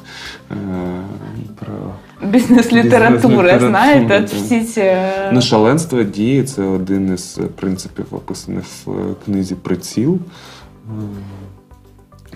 про 1.60 1.74
Бізнес-літератури, 2.22 3.58
знаєте, 3.58 4.20
от 4.22 4.30
всі 4.32 4.64
ці. 4.64 4.80
е, 4.80 5.30
Ну, 5.32 5.40
шаленство 5.42 6.02
дії 6.02 6.42
це 6.44 6.62
один 6.62 7.14
із 7.14 7.38
принципів, 7.56 8.06
описаних 8.10 8.64
в 8.86 8.90
е, 8.90 9.14
книзі 9.24 9.54
Приціл. 9.54 10.14
Е, 10.14 10.18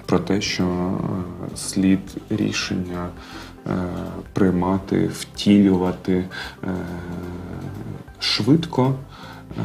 Про 0.06 0.18
те, 0.18 0.40
що 0.40 0.64
е, 0.64 1.56
слід 1.56 2.00
рішення 2.30 3.08
е, 3.66 3.70
приймати, 4.32 5.10
втілювати 5.18 6.24
е, 6.64 6.68
швидко, 8.20 8.92
е, 8.92 9.62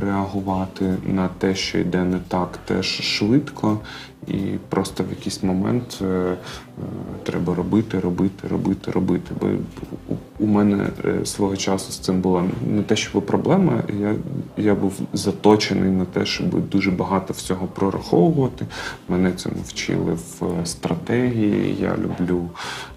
реагувати 0.00 0.94
на 1.06 1.28
те, 1.38 1.54
що 1.54 1.78
йде 1.78 2.04
не 2.04 2.18
так, 2.28 2.58
теж 2.64 2.86
швидко, 2.86 3.78
і 4.26 4.36
просто 4.68 5.04
в 5.04 5.10
якийсь 5.10 5.42
момент 5.42 5.98
е, 6.02 6.04
е, 6.04 6.36
треба 7.22 7.54
робити, 7.54 8.00
робити, 8.00 8.48
робити, 8.48 8.90
робити. 8.90 9.34
Бо 9.40 9.46
у, 10.38 10.46
мене 10.46 10.86
е, 11.04 11.26
свого 11.26 11.56
часу 11.56 11.92
з 11.92 11.98
цим 11.98 12.20
була 12.20 12.44
не 12.66 12.82
те, 12.82 12.96
щоб 12.96 13.26
проблема. 13.26 13.82
Я, 14.00 14.14
я 14.56 14.74
був 14.74 14.92
заточений 15.12 15.90
на 15.90 16.04
те, 16.04 16.26
щоб 16.26 16.68
дуже 16.68 16.90
багато 16.90 17.32
всього 17.32 17.66
прораховувати. 17.66 18.66
Мене 19.08 19.32
цьому 19.32 19.56
вчили 19.66 20.12
в 20.12 20.44
е, 20.44 20.66
стратегії. 20.66 21.76
Я 21.80 21.96
люблю 21.96 22.50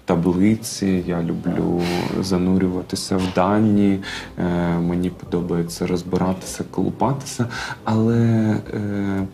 таблиці, 0.04 1.04
я 1.06 1.22
люблю 1.22 1.82
занурюватися 2.20 3.16
в 3.16 3.22
дані. 3.34 4.00
Е, 4.38 4.78
мені 4.78 5.10
подобається 5.10 5.86
розбиратися, 5.86 6.64
колупатися, 6.70 7.46
але 7.84 8.56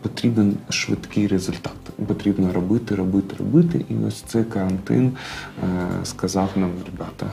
потрібен 0.02 0.56
швидкий 0.68 1.26
результат. 1.26 1.72
Потрібно 2.06 2.52
робити, 2.52 2.94
робити, 2.94 3.36
робити. 3.38 3.84
І 3.88 3.94
ось 4.08 4.22
цей 4.40 4.52
карантин 4.52 5.16
е, 5.62 6.04
сказав 6.04 6.48
нам, 6.56 6.70
ребята, 6.86 7.26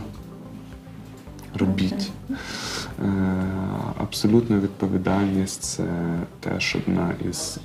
робіть. 1.55 2.11
Е, 2.29 3.11
абсолютна 4.01 4.59
відповідальність 4.59 5.63
це 5.63 5.83
теж 6.39 6.75
одна 6.75 7.13
із 7.29 7.59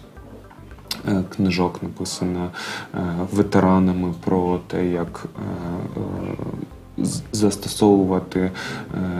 е, 1.08 1.24
книжок, 1.36 1.82
написана 1.82 2.50
ветеранами 3.32 4.14
про 4.24 4.58
те, 4.66 4.86
як 4.86 5.26
застосовувати 7.32 8.40
е, 8.40 8.50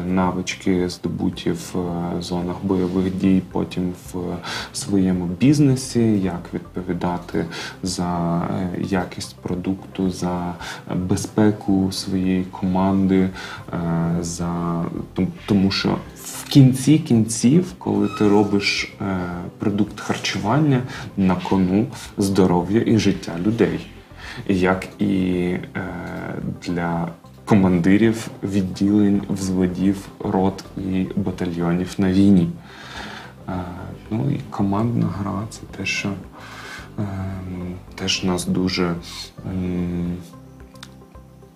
навички, 0.06 0.88
здобуті 0.88 1.50
в 1.50 1.76
е, 1.76 2.22
зонах 2.22 2.56
бойових 2.62 3.16
дій, 3.16 3.42
потім 3.52 3.92
в 4.12 4.16
своєму 4.72 5.26
бізнесі, 5.26 6.00
як 6.20 6.54
відповідати 6.54 7.46
за 7.82 8.38
е, 8.38 8.70
якість 8.80 9.36
продукту, 9.36 10.10
за 10.10 10.54
безпеку 10.94 11.92
своєї 11.92 12.44
команди, 12.44 13.28
е, 13.72 13.78
за 14.20 14.84
тому 15.46 15.70
що 15.70 15.98
в 16.24 16.48
кінці 16.48 16.98
кінців, 16.98 17.72
коли 17.78 18.08
ти 18.18 18.28
робиш 18.28 18.94
е, 19.00 19.18
продукт 19.58 20.00
харчування, 20.00 20.82
на 21.16 21.34
кону 21.34 21.86
здоров'я 22.18 22.82
і 22.86 22.98
життя 22.98 23.32
людей, 23.46 23.86
як 24.48 24.88
і 24.98 25.14
е, 25.44 25.60
для 26.66 27.08
командирів 27.44 28.28
відділень, 28.42 29.22
взводів, 29.28 30.08
рот 30.20 30.64
і 30.76 31.06
батальйонів 31.16 31.94
на 31.98 32.12
війні. 32.12 32.48
Е, 33.48 33.52
ну 34.10 34.30
і 34.30 34.40
командна 34.50 35.06
гра 35.06 35.42
це 35.50 35.60
те, 35.76 35.86
що 35.86 36.08
е, 36.98 37.02
теж 37.94 38.24
нас 38.24 38.46
дуже. 38.46 38.94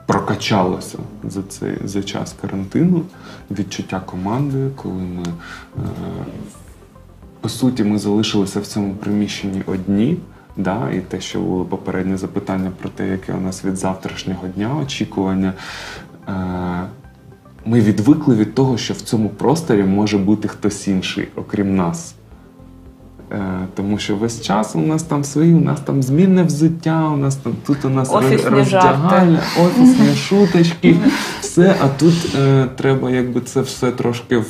прокачалося 0.07 0.99
за 1.24 1.43
цей 1.43 1.76
за 1.84 2.03
час 2.03 2.34
карантину 2.41 3.03
відчуття 3.51 4.01
команди, 4.07 4.70
коли 4.76 4.95
ми 4.95 5.22
е, 5.22 5.80
по 7.41 7.49
суті 7.49 7.84
ми 7.84 7.99
залишилися 7.99 8.61
в 8.61 8.66
цьому 8.66 8.95
приміщенні 8.95 9.62
одні. 9.66 10.18
Да, 10.57 10.90
і 10.90 11.00
те, 11.00 11.20
що 11.20 11.40
було 11.40 11.64
попереднє 11.64 12.16
запитання 12.16 12.70
про 12.80 12.88
те, 12.88 13.09
яке 13.09 13.32
у 13.32 13.40
нас 13.40 13.64
від 13.64 13.76
завтрашнього 13.76 14.48
дня 14.48 14.76
очікування. 14.82 15.52
Е, 16.28 16.32
ми 17.66 17.80
відвикли 17.80 18.34
від 18.34 18.54
того, 18.54 18.78
що 18.78 18.94
в 18.94 19.00
цьому 19.00 19.28
просторі 19.28 19.82
може 19.82 20.18
бути 20.18 20.48
хтось 20.48 20.88
інший, 20.88 21.28
окрім 21.36 21.76
нас. 21.76 22.14
Е, 23.32 23.66
тому 23.74 23.98
що 23.98 24.16
весь 24.16 24.40
час 24.40 24.76
у 24.76 24.80
нас 24.80 25.02
там 25.02 25.24
свої, 25.24 25.54
у 25.54 25.61
нас 25.61 25.80
там 25.80 26.02
змінне 26.02 26.42
взуття, 26.42 27.09
у 27.09 27.16
нас 27.16 27.36
там 27.36 27.52
тут 27.66 27.84
у 27.84 27.88
нас 27.88 28.12
Офісні 28.12 28.62
офісні 29.64 30.14
шуточки, 30.14 30.96
все. 31.40 31.76
А 31.80 31.88
тут 31.88 32.34
е, 32.38 32.66
треба 32.76 33.11
якби 33.11 33.40
це 33.40 33.61
все 33.61 33.90
трошки 33.90 34.42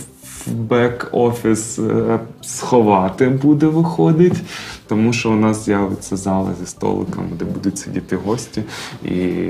бек-офіс 0.48 1.78
е, 1.78 2.18
сховати 2.42 3.28
буде 3.28 3.66
виходить, 3.66 4.42
тому 4.88 5.12
що 5.12 5.30
у 5.30 5.36
нас 5.36 5.64
з'явиться 5.64 6.16
зали 6.16 6.50
зі 6.60 6.66
столиками, 6.66 7.28
де 7.38 7.44
будуть 7.44 7.78
сидіти 7.78 8.16
гості, 8.16 8.62
і 9.04 9.48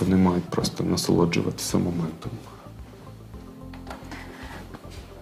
вони 0.00 0.16
мають 0.16 0.44
просто 0.44 0.84
насолоджуватися 0.84 1.78
моментом. 1.78 2.30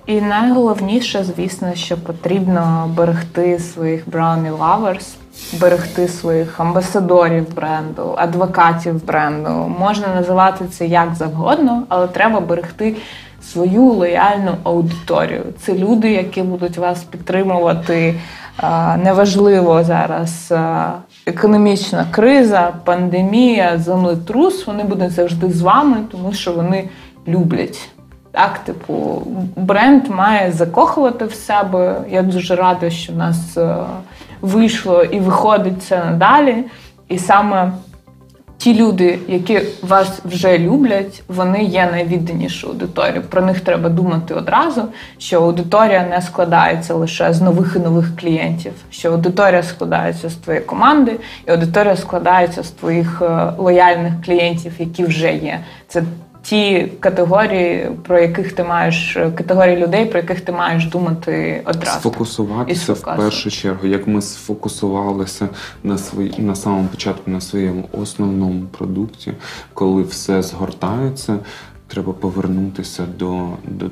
І 0.08 0.20
найголовніше, 0.20 1.24
звісно, 1.24 1.74
що 1.74 1.96
потрібно 1.96 2.90
берегти 2.96 3.58
своїх 3.58 4.06
brownie 4.08 4.58
lovers, 4.58 5.14
берегти 5.60 6.08
своїх 6.08 6.60
амбасадорів 6.60 7.54
бренду, 7.54 8.14
адвокатів 8.16 9.06
бренду. 9.06 9.74
Можна 9.78 10.14
називати 10.14 10.64
це 10.70 10.86
як 10.86 11.14
завгодно, 11.14 11.82
але 11.88 12.06
треба 12.06 12.40
берегти 12.40 12.96
свою 13.52 13.84
лояльну 13.84 14.54
аудиторію. 14.62 15.42
Це 15.60 15.74
люди, 15.74 16.12
які 16.12 16.42
будуть 16.42 16.78
вас 16.78 17.04
підтримувати. 17.04 18.14
Неважливо 18.96 19.84
зараз 19.84 20.54
економічна 21.26 22.06
криза, 22.10 22.72
пандемія, 22.84 23.78
землетрус. 23.78 24.66
Вони 24.66 24.84
будуть 24.84 25.10
завжди 25.10 25.50
з 25.50 25.60
вами, 25.62 25.96
тому 26.12 26.32
що 26.32 26.52
вони 26.52 26.88
люблять. 27.28 27.88
Так, 28.32 28.58
типу, 28.58 29.22
бренд 29.56 30.08
має 30.08 30.52
закохувати 30.52 31.24
в 31.24 31.34
себе. 31.34 31.96
Я 32.10 32.22
дуже 32.22 32.56
рада, 32.56 32.90
що 32.90 33.12
в 33.12 33.16
нас 33.16 33.58
вийшло 34.40 35.02
і 35.02 35.20
виходить 35.20 35.82
це 35.82 36.04
надалі. 36.04 36.64
І 37.08 37.18
саме 37.18 37.72
ті 38.58 38.74
люди, 38.74 39.18
які 39.28 39.60
вас 39.82 40.20
вже 40.24 40.58
люблять, 40.58 41.22
вони 41.28 41.62
є 41.64 41.88
найвідданішою 41.92 42.72
аудиторією. 42.72 43.22
Про 43.22 43.42
них 43.42 43.60
треба 43.60 43.88
думати 43.88 44.34
одразу, 44.34 44.82
що 45.18 45.42
аудиторія 45.42 46.06
не 46.10 46.22
складається 46.22 46.94
лише 46.94 47.32
з 47.32 47.40
нових 47.40 47.72
і 47.76 47.78
нових 47.78 48.16
клієнтів, 48.16 48.72
що 48.90 49.12
аудиторія 49.12 49.62
складається 49.62 50.28
з 50.28 50.34
твоєї 50.34 50.64
команди, 50.64 51.16
і 51.46 51.50
аудиторія 51.50 51.96
складається 51.96 52.62
з 52.62 52.70
твоїх 52.70 53.22
е, 53.22 53.52
лояльних 53.58 54.12
клієнтів, 54.24 54.72
які 54.78 55.04
вже 55.04 55.32
є. 55.32 55.60
Це 55.88 56.02
ті 56.48 56.92
категорії, 57.00 57.90
про 58.02 58.18
яких 58.18 58.52
ти 58.52 58.64
маєш 58.64 59.12
категорії 59.12 59.76
людей, 59.76 60.06
про 60.06 60.18
яких 60.18 60.40
ти 60.40 60.52
маєш 60.52 60.86
думати 60.86 61.62
одразу. 61.64 61.98
Сфокусуватися 61.98 62.92
в 62.92 63.02
першу 63.02 63.50
чергу, 63.50 63.86
як 63.86 64.06
ми 64.06 64.22
сфокусувалися 64.22 65.48
на 65.84 65.98
свої 65.98 66.34
на 66.38 66.54
самому 66.54 66.88
початку 66.88 67.30
на 67.30 67.40
своєму 67.40 67.88
основному 67.92 68.62
продукті, 68.78 69.32
коли 69.74 70.02
все 70.02 70.42
згортається, 70.42 71.38
треба 71.86 72.12
повернутися 72.12 73.06
до, 73.18 73.48
до, 73.64 73.86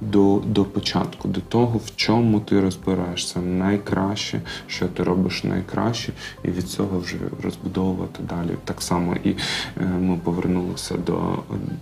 до, 0.00 0.42
до 0.46 0.64
початку, 0.64 1.28
до 1.28 1.40
того, 1.40 1.78
в 1.78 1.96
чому 1.96 2.40
ти 2.40 2.60
розбираєшся 2.60 3.40
найкраще, 3.40 4.40
що 4.66 4.88
ти 4.88 5.02
робиш 5.02 5.44
найкраще, 5.44 6.12
і 6.42 6.48
від 6.48 6.68
цього 6.68 6.98
вже 6.98 7.16
розбудовувати 7.42 8.22
далі. 8.28 8.56
Так 8.64 8.82
само 8.82 9.16
і 9.24 9.30
е, 9.30 9.84
ми 10.00 10.16
повернулися 10.16 10.96
до, 10.96 11.38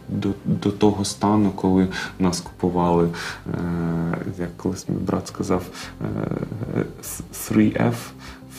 до, 0.09 0.29
до 0.45 0.71
того 0.71 1.05
стану, 1.05 1.51
коли 1.51 1.89
нас 2.19 2.41
купували, 2.41 3.09
е, 3.09 4.19
як 4.39 4.57
колись 4.57 4.89
мій 4.89 4.97
брат 4.97 5.29
сказав, 5.29 5.63
е, 6.01 6.85
3F. 7.33 7.95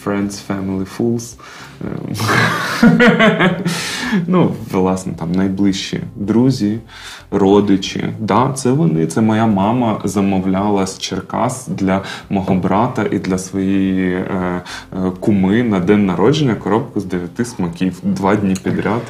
Friends, 0.06 0.41
Family, 0.50 0.88
Fools. 0.97 1.36
Е, 2.84 3.56
ну, 4.28 4.56
власне, 4.72 5.14
там 5.20 5.32
найближчі 5.32 6.02
друзі, 6.16 6.80
родичі. 7.32 8.06
Да, 8.20 8.54
це 8.56 8.72
вони. 8.72 9.08
Це 9.08 9.22
моя 9.22 9.45
мама 9.45 10.02
замовляла 10.04 10.88
з 10.88 11.00
Черкас 11.00 11.68
для 11.68 12.02
мого 12.30 12.56
брата 12.56 13.06
і 13.12 13.20
для 13.20 13.38
своєї 13.38 14.14
е, 14.14 14.62
е, 14.93 15.12
куми 15.20 15.64
на 15.64 15.80
день 15.80 16.06
народження 16.06 16.56
коробку 16.56 17.00
з 17.00 17.06
дев'яти 17.06 17.45
смаків 17.45 18.00
два 18.04 18.36
дні 18.36 18.56
підряд 18.64 19.02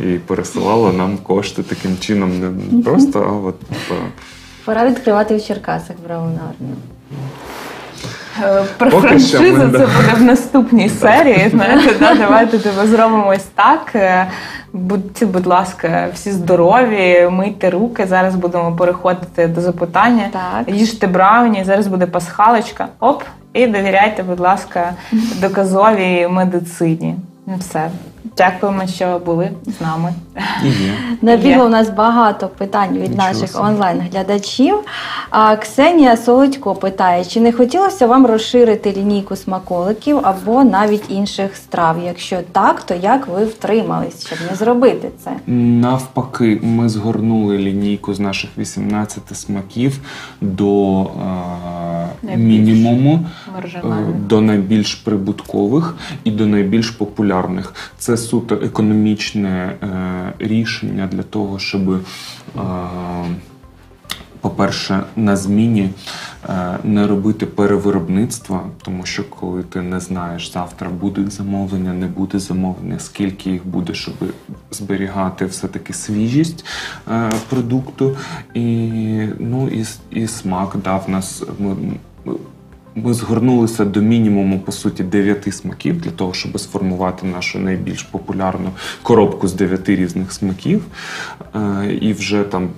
і 0.00 0.18
пересилала 0.18 0.92
нам 0.92 1.18
кошти 1.18 1.62
таким 1.62 1.98
чином. 1.98 2.40
Не 2.40 2.82
просто, 2.84 3.20
а 3.20 3.46
от 3.48 3.60
типа. 3.60 4.00
Пора 4.64 4.88
відкривати 4.88 5.36
в 5.36 5.42
Черкасах 5.42 5.96
браунарню. 6.04 6.76
Е, 8.42 8.64
Про 8.78 8.90
Поки 8.90 9.06
франшизу 9.08 9.64
ми, 9.64 9.78
це 9.78 9.86
буде 9.86 10.14
в 10.16 10.22
наступній 10.22 10.88
серії. 10.88 11.48
Знаєте, 11.50 11.94
да, 12.00 12.14
давайте 12.14 12.58
тебе 12.58 12.86
зробимо 12.86 13.28
ось 13.28 13.46
так. 13.54 13.92
Е, 13.94 14.26
Будьте, 14.72 15.26
будь 15.26 15.46
ласка, 15.46 16.08
всі 16.14 16.30
здорові, 16.30 17.28
мийте 17.30 17.70
руки. 17.70 18.06
Зараз 18.06 18.34
будемо 18.34 18.72
переходити 18.72 19.46
до 19.46 19.60
запитання. 19.60 20.24
Так. 20.32 20.74
Їжте 20.76 21.06
брауні, 21.06 21.64
зараз 21.64 21.86
буде 21.86 22.06
пасхалочка. 22.06 22.88
Оп, 23.00 23.22
і 23.52 23.66
довіряйте, 23.66 24.22
будь 24.22 24.40
ласка, 24.40 24.92
доказовій 25.40 26.28
медицині. 26.30 27.14
Ну, 27.46 27.54
Все. 27.58 27.90
Дякуємо, 28.36 28.86
що 28.86 29.20
були 29.26 29.50
з 29.66 29.80
нами. 29.80 30.14
І 30.64 30.66
є. 30.66 30.94
Набігло 31.22 31.64
у 31.64 31.68
нас 31.68 31.90
багато 31.90 32.48
питань 32.48 32.92
від 32.98 33.10
Нічого 33.10 33.28
наших 33.28 33.50
собі. 33.50 33.64
онлайн-глядачів. 33.64 34.74
А 35.30 35.56
Ксенія 35.56 36.16
Солодько 36.16 36.74
питає, 36.74 37.24
чи 37.24 37.40
не 37.40 37.52
хотілося 37.52 38.06
вам 38.06 38.26
розширити 38.26 38.92
лінійку 38.92 39.36
смаколиків 39.36 40.20
або 40.22 40.64
навіть 40.64 41.04
інших 41.08 41.56
страв? 41.56 41.96
Якщо 42.04 42.38
так, 42.52 42.82
то 42.82 42.94
як 42.94 43.28
ви 43.28 43.44
втримались, 43.44 44.26
щоб 44.26 44.38
не 44.50 44.56
зробити 44.56 45.10
це? 45.24 45.30
Навпаки, 45.52 46.60
ми 46.62 46.88
згорнули 46.88 47.58
лінійку 47.58 48.14
з 48.14 48.20
наших 48.20 48.50
18 48.58 49.36
смаків 49.36 50.00
до 50.40 51.00
е, 51.02 52.36
мінімуму, 52.36 53.26
е, 53.58 53.92
до 54.26 54.40
найбільш 54.40 54.94
прибуткових 54.94 55.96
і 56.24 56.30
до 56.30 56.46
найбільш 56.46 56.90
популярних. 56.90 57.74
Це 57.98 58.16
суто 58.18 58.54
економічне 58.54 59.48
е, 59.48 60.32
рішення 60.38 61.06
для 61.06 61.22
того, 61.22 61.58
щоб. 61.58 61.90
Е, 61.90 62.00
по-перше, 64.40 65.00
на 65.16 65.36
зміні 65.36 65.90
е, 66.48 66.78
не 66.84 67.06
робити 67.06 67.46
перевиробництва, 67.46 68.64
тому 68.82 69.06
що 69.06 69.30
коли 69.30 69.62
ти 69.62 69.82
не 69.82 70.00
знаєш, 70.00 70.52
завтра 70.52 70.90
буде 70.90 71.30
замовлення, 71.30 71.92
не 71.92 72.06
буде 72.06 72.38
замовлення, 72.38 72.98
скільки 72.98 73.50
їх 73.50 73.66
буде, 73.66 73.94
щоб 73.94 74.14
зберігати 74.70 75.46
все-таки 75.46 75.92
свіжість 75.92 76.64
продукту. 77.48 78.16
І, 78.54 78.64
ну, 79.38 79.68
і, 79.68 79.84
і 80.10 80.26
смак 80.26 80.76
дав 80.84 81.10
нас. 81.10 81.42
Ми, 81.58 81.76
ми- 83.04 83.14
згорнулися 83.14 83.84
до 83.84 84.00
мінімуму, 84.00 84.58
по 84.60 84.72
суті, 84.72 85.02
дев'яти 85.02 85.52
смаків 85.52 86.00
для 86.00 86.10
того, 86.10 86.32
щоб 86.34 86.60
сформувати 86.60 87.26
нашу 87.26 87.58
найбільш 87.58 88.02
популярну 88.02 88.70
коробку 89.02 89.48
з 89.48 89.52
дев'яти 89.54 89.96
різних 89.96 90.32
смаків. 90.32 90.84
Е, 91.54 91.92
І 92.00 92.12
вже 92.12 92.42
там 92.42 92.68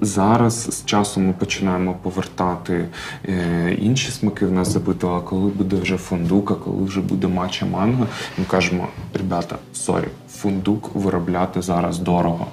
зараз 0.00 0.62
з 0.62 0.84
часом 0.84 1.26
ми 1.26 1.32
починаємо 1.32 1.96
повертати 2.02 2.84
е, 3.28 3.74
інші 3.80 4.10
смаки. 4.10 4.46
В 4.46 4.52
нас 4.52 4.68
запитували, 4.72 5.22
коли 5.24 5.50
буде 5.50 5.76
вже 5.76 5.96
фундук, 5.96 6.50
а 6.50 6.54
коли 6.54 6.84
вже 6.84 7.00
буде 7.00 7.26
матча 7.26 7.66
манго. 7.66 8.06
Ми 8.38 8.44
кажемо, 8.44 8.88
ребята, 9.18 9.56
sorry, 9.72 10.08
фундук 10.30 10.90
виробляти 10.94 11.62
зараз 11.62 11.98
дорого. 11.98 12.46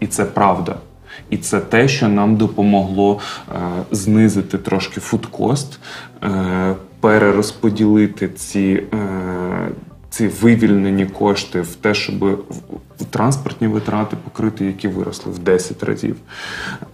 І 0.00 0.06
це 0.06 0.24
правда. 0.24 0.76
І 1.30 1.36
це 1.36 1.60
те, 1.60 1.88
що 1.88 2.08
нам 2.08 2.36
допомогло 2.36 3.18
е, 3.48 3.52
знизити 3.90 4.58
трошки 4.58 5.00
фудкост, 5.00 5.78
е, 6.22 6.74
перерозподілити 7.00 8.28
ці, 8.28 8.82
е, 8.94 9.68
ці 10.10 10.28
вивільнені 10.28 11.06
кошти 11.06 11.60
в 11.60 11.74
те, 11.74 11.94
щоб 11.94 12.44
транспортні 13.04 13.68
витрати 13.68 14.16
покрити, 14.24 14.64
які 14.64 14.88
виросли 14.88 15.32
в 15.32 15.38
10 15.38 15.82
разів, 15.82 16.16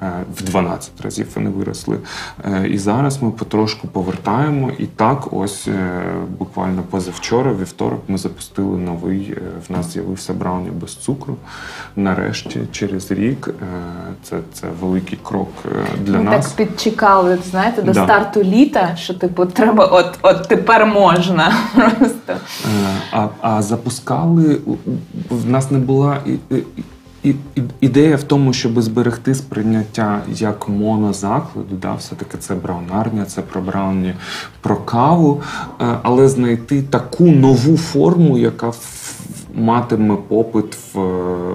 е, 0.03 0.13
в 0.37 0.43
12 0.43 1.01
разів 1.01 1.27
вони 1.35 1.51
виросли. 1.51 1.99
Е, 2.45 2.69
і 2.69 2.79
зараз 2.79 3.23
ми 3.23 3.31
потрошку 3.31 3.89
повертаємо. 3.89 4.71
І 4.79 4.87
так, 4.87 5.33
ось 5.33 5.69
е, 5.69 6.03
буквально 6.39 6.83
позавчора, 6.83 7.53
вівторок, 7.61 8.03
ми 8.09 8.19
запустили 8.19 8.79
новий. 8.79 9.37
В 9.69 9.73
нас 9.73 9.93
з'явився 9.93 10.33
брауні 10.33 10.71
без 10.71 10.97
цукру. 10.97 11.37
Нарешті, 11.97 12.61
через 12.73 13.11
рік, 13.11 13.55
це, 14.23 14.39
це 14.53 14.67
великий 14.81 15.19
крок 15.23 15.49
для 16.01 16.19
Ми 16.19 16.25
нас. 16.25 16.53
так 16.53 16.57
підчекали, 16.69 17.39
знаєте, 17.51 17.83
до 17.83 17.93
Да. 17.93 18.05
старту 18.05 18.43
літа, 18.43 18.97
що 18.97 19.15
типу 19.15 19.47
треба, 19.47 19.85
от, 19.87 20.19
от 20.23 20.49
тепер 20.49 20.87
можна. 20.87 21.55
Просто. 21.75 22.35
А, 23.13 23.29
а 23.41 23.63
запускали 23.63 24.61
в 25.31 25.51
нас 25.51 25.71
не 25.71 25.79
була 25.93 26.19
ідея 27.81 28.17
в 28.17 28.23
тому, 28.23 28.53
щоб 28.53 28.83
зберегти 28.83 29.35
сприйняття 29.35 30.23
як 30.35 30.69
монозакладу. 30.69 31.77
Да, 31.83 31.95
все-таки 31.95 32.39
це 32.39 32.55
браунарня, 32.55 33.25
це 33.25 33.43
про 33.43 33.61
брауні, 33.61 34.15
про 34.61 34.77
каву, 34.77 35.43
е, 35.81 35.99
але 36.03 36.29
знайти 36.29 36.83
таку 36.83 37.25
нову 37.25 37.77
форму, 37.77 38.39
яка 38.39 38.73
матиме 39.55 40.17
попит 40.29 40.77
в, 40.95 40.99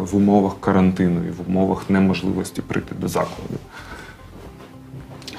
в 0.04 0.16
умовах 0.16 0.54
карантину 0.60 1.20
і 1.28 1.32
в 1.32 1.50
умовах 1.50 1.90
неможливості 1.90 2.62
прийти 2.62 2.96
до 3.02 3.08
закладу. 3.08 3.58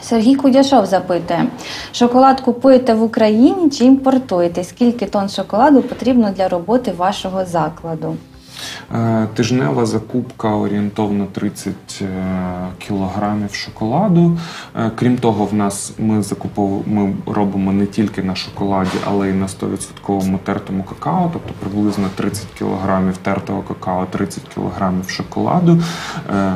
Сергій 0.01 0.35
Кудяшов 0.35 0.87
запитує: 0.87 1.47
шоколад 1.93 2.41
купуєте 2.41 2.95
в 2.95 3.03
Україні 3.03 3.71
чи 3.71 3.85
імпортуєте? 3.85 4.65
Скільки 4.65 5.07
тонн 5.07 5.29
шоколаду 5.29 5.83
потрібно 5.83 6.31
для 6.37 6.49
роботи 6.49 6.93
вашого 6.97 7.45
закладу? 7.45 8.17
Е, 8.95 9.27
Тижнева 9.35 9.87
закупка 9.87 10.49
орієнтовно 10.49 11.27
30 11.33 11.75
е, 12.03 12.07
кілограмів 12.79 13.55
шоколаду. 13.55 14.39
Е, 14.77 14.91
Крім 14.97 15.19
того, 15.19 15.45
в 15.45 15.55
нас 15.55 15.93
ми 15.99 16.23
закупов... 16.23 16.83
ми 16.89 17.15
робимо 17.27 17.73
не 17.73 17.87
тільки 17.87 18.23
на 18.23 18.35
шоколаді, 18.35 18.99
але 19.05 19.31
й 19.31 19.33
на 19.33 19.47
100% 19.47 20.39
тертому 20.39 20.83
какао, 20.83 21.31
тобто 21.33 21.55
приблизно 21.61 22.09
30 22.15 22.47
кілограмів 22.59 23.17
тертого 23.17 23.63
какао, 23.63 24.07
30 24.11 24.43
кілограмів 24.55 25.11
шоколаду. 25.11 25.83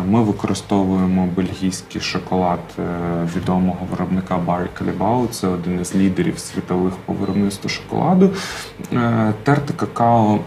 Ми 0.08 0.22
використовуємо 0.22 1.28
бельгійський 1.36 2.00
шоколад 2.00 2.60
відомого 3.36 3.86
виробника 3.90 4.40
Barry 4.46 4.68
Callebaut. 4.78 5.28
Це 5.28 5.48
один 5.48 5.80
із 5.80 5.94
лідерів 5.94 6.38
світових 6.38 6.92
по 7.06 7.12
виробництву 7.12 7.70
шоколаду. 7.70 8.30
Терте 9.44 9.72
какао 9.76 10.38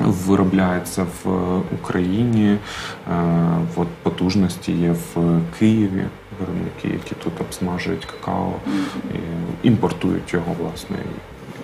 виробляється 0.00 1.06
в 1.24 1.30
Україні. 1.80 2.56
Е, 3.12 3.58
От 3.76 3.88
потужності 4.02 4.72
є 4.72 4.90
в 5.14 5.40
Києві. 5.58 6.04
Виробники, 6.40 6.88
які 6.88 7.14
тут 7.24 7.32
обсмажують 7.40 8.04
какао, 8.04 8.52
і 9.14 9.18
імпортують 9.68 10.32
його 10.32 10.54
власне 10.60 10.96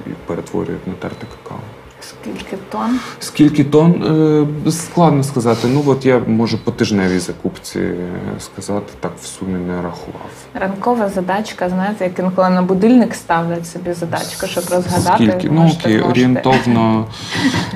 і- 0.06 0.10
і 0.10 0.14
перетворюють 0.26 0.86
на 0.86 0.92
терте 0.92 1.26
какао. 1.42 1.58
Скільки 2.00 2.56
тонн? 2.70 3.00
Скільки 3.20 3.64
тонн? 3.64 4.04
Е, 4.66 4.70
Складно 4.70 5.22
сказати. 5.22 5.68
Ну 5.70 5.82
от 5.86 6.06
я 6.06 6.18
можу 6.26 6.58
по 6.58 6.70
тижневій 6.70 7.18
закупці 7.18 7.78
е, 7.80 7.96
сказати, 8.40 8.92
так 9.00 9.12
в 9.22 9.26
сумі 9.26 9.58
не 9.66 9.82
рахував. 9.82 10.30
Ранкова 10.54 11.08
задачка, 11.08 11.68
знаєте, 11.68 12.04
як 12.04 12.18
інколи 12.18 12.50
на 12.50 12.62
будильник 12.62 13.14
ставлять 13.14 13.66
собі 13.66 13.92
задачку, 13.92 14.46
щоб 14.46 14.64
розгадати. 14.70 15.14
Скільки? 15.16 15.50
Ну 15.50 15.72
окей, 15.80 16.00
орієнтовно 16.00 17.06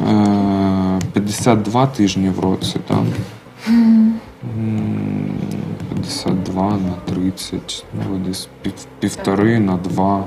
е, 0.08 1.00
52 1.12 1.86
тижні 1.86 2.28
в 2.30 2.40
році, 2.40 2.76
так. 2.88 2.98
М, 3.68 4.14
52 5.94 6.62
на 6.70 7.14
30, 7.14 7.84
ну 7.94 8.18
десь 8.26 8.48
пів, 8.62 8.72
півтори 9.00 9.58
на 9.60 9.76
два. 9.76 10.24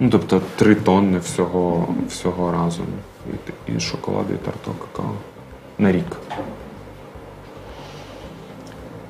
Ну, 0.00 0.08
тобто 0.10 0.40
три 0.56 0.74
тонни 0.74 1.18
всього, 1.18 1.88
всього 2.08 2.52
разом. 2.52 2.86
І, 3.68 3.72
і 3.72 3.80
шоколаду, 3.80 4.34
і 4.34 4.36
тартого 4.36 4.76
какао. 4.78 5.12
На 5.78 5.92
рік. 5.92 6.16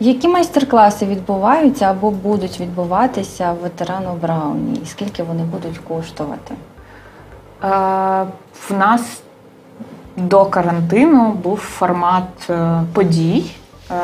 Які 0.00 0.28
майстер-класи 0.28 1.06
відбуваються 1.06 1.84
або 1.84 2.10
будуть 2.10 2.60
відбуватися 2.60 3.52
в 3.52 3.56
ветерану 3.56 4.14
Брауні? 4.22 4.80
І 4.82 4.86
скільки 4.86 5.22
вони 5.22 5.42
будуть 5.42 5.78
коштувати? 5.78 6.54
Е, 6.54 7.68
В 8.68 8.72
нас 8.78 9.22
до 10.16 10.44
карантину 10.44 11.32
був 11.32 11.56
формат 11.56 12.50
е, 12.50 12.82
подій. 12.92 13.50
Е, 13.90 13.94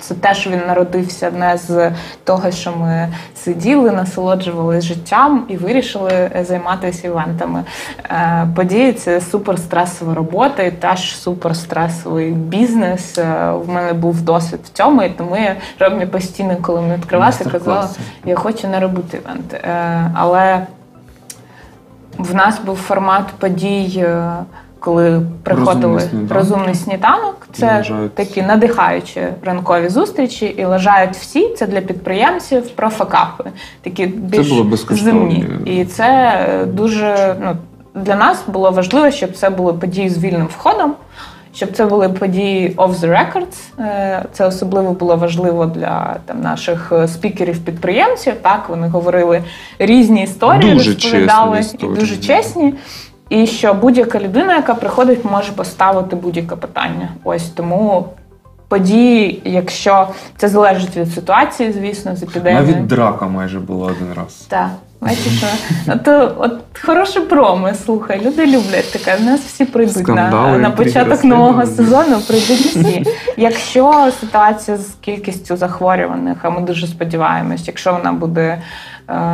Це 0.00 0.14
теж 0.14 0.46
він 0.46 0.60
народився 0.66 1.30
не 1.30 1.56
з 1.56 1.92
того, 2.24 2.50
що 2.50 2.72
ми 2.76 3.08
сиділи, 3.34 3.90
насолоджувалися 3.90 4.86
життям 4.88 5.44
і 5.48 5.56
вирішили 5.56 6.30
займатися 6.48 7.06
івентами. 7.08 7.64
Е, 8.04 8.48
Події 8.56 8.92
це 8.92 9.20
суперстресова 9.20 10.14
робота 10.14 10.62
і 10.62 10.70
теж 10.70 11.16
суперстресовий 11.18 12.30
бізнес. 12.32 13.18
Е, 13.18 13.50
В 13.52 13.68
мене 13.68 13.92
був 13.92 14.20
досвід 14.20 14.60
в 14.64 14.68
цьому, 14.68 15.02
і 15.02 15.10
тому 15.10 15.36
я 15.36 15.56
Ромі 15.78 16.06
постійно, 16.06 16.56
коли 16.62 16.80
ми 16.80 16.94
відкривалися, 16.96 17.44
казала, 17.50 17.88
я 18.24 18.36
хочу 18.36 18.68
не 18.68 18.80
робити 18.80 19.20
івент. 19.24 19.54
Е, 19.54 20.10
Але 20.14 20.66
в 22.18 22.34
нас 22.34 22.60
був 22.60 22.76
формат 22.76 23.26
подій, 23.38 24.04
е, 24.06 24.32
коли 24.86 25.22
приходили 25.42 25.74
Розумний 25.74 26.00
сніданок. 26.00 26.32
розумний 26.32 26.74
сніданок. 26.74 27.48
Це 27.52 27.76
лежають. 27.76 28.14
такі 28.14 28.42
надихаючі 28.42 29.22
ранкові 29.44 29.88
зустрічі, 29.88 30.46
і 30.46 30.64
лежають 30.64 31.16
всі. 31.16 31.48
Це 31.48 31.66
для 31.66 31.80
підприємців 31.80 32.68
про 32.68 32.90
факапи, 32.90 33.44
такі 33.82 34.06
більш 34.06 34.48
було 34.48 34.76
земні. 34.76 35.46
І 35.64 35.84
це 35.84 36.46
дуже 36.66 37.36
ну, 37.40 37.56
для 37.94 38.16
нас 38.16 38.44
було 38.46 38.70
важливо, 38.70 39.10
щоб 39.10 39.32
це 39.32 39.50
були 39.50 39.72
події 39.72 40.08
з 40.08 40.18
вільним 40.18 40.46
входом. 40.46 40.94
Щоб 41.54 41.72
це 41.72 41.86
були 41.86 42.08
події 42.08 42.74
off 42.76 42.94
the 42.94 43.10
records. 43.10 43.80
Е, 43.80 44.24
Це 44.32 44.46
особливо 44.46 44.92
було 44.92 45.16
важливо 45.16 45.66
для 45.66 46.16
там 46.26 46.40
наших 46.40 46.92
е, 46.92 47.08
спікерів-підприємців. 47.08 48.34
Так 48.42 48.68
вони 48.68 48.88
говорили 48.88 49.42
різні 49.78 50.22
історії, 50.22 50.74
Дуже 50.74 50.94
розповідали 50.94 51.56
чесні 51.56 51.74
історії, 51.74 51.96
і 51.96 52.00
дуже 52.00 52.16
чесні. 52.16 52.74
І 53.28 53.46
що 53.46 53.74
будь-яка 53.74 54.20
людина, 54.20 54.56
яка 54.56 54.74
приходить, 54.74 55.24
може 55.24 55.52
поставити 55.52 56.16
будь-яке 56.16 56.56
питання. 56.56 57.08
Ось 57.24 57.44
тому 57.48 58.08
події, 58.68 59.42
якщо 59.44 60.08
це 60.36 60.48
залежить 60.48 60.96
від 60.96 61.14
ситуації, 61.14 61.72
звісно, 61.72 62.16
з 62.16 62.22
епідемією. 62.22 62.66
Навіть 62.66 62.86
драка 62.86 63.26
майже 63.26 63.60
була 63.60 63.86
один 63.86 64.08
раз. 64.16 64.34
Так, 64.48 64.68
бачиш, 65.00 65.44
то 66.04 66.34
от 66.38 66.52
хороше 66.82 67.20
промо, 67.20 67.74
слухай, 67.84 68.20
люди 68.26 68.46
люблять 68.46 68.92
таке. 68.92 69.16
У 69.20 69.24
нас 69.24 69.40
всі 69.40 69.64
прийдуть 69.64 70.08
на, 70.08 70.58
на 70.58 70.70
початок 70.70 71.24
нового 71.24 71.66
сезону. 71.66 72.20
Прийдуть 72.28 72.66
всі. 72.66 73.04
Якщо 73.36 74.08
ситуація 74.20 74.76
з 74.76 74.94
кількістю 75.00 75.56
захворюваних, 75.56 76.38
а 76.42 76.50
ми 76.50 76.60
дуже 76.60 76.86
сподіваємось, 76.86 77.66
якщо 77.66 77.92
вона 77.92 78.12
буде 78.12 78.62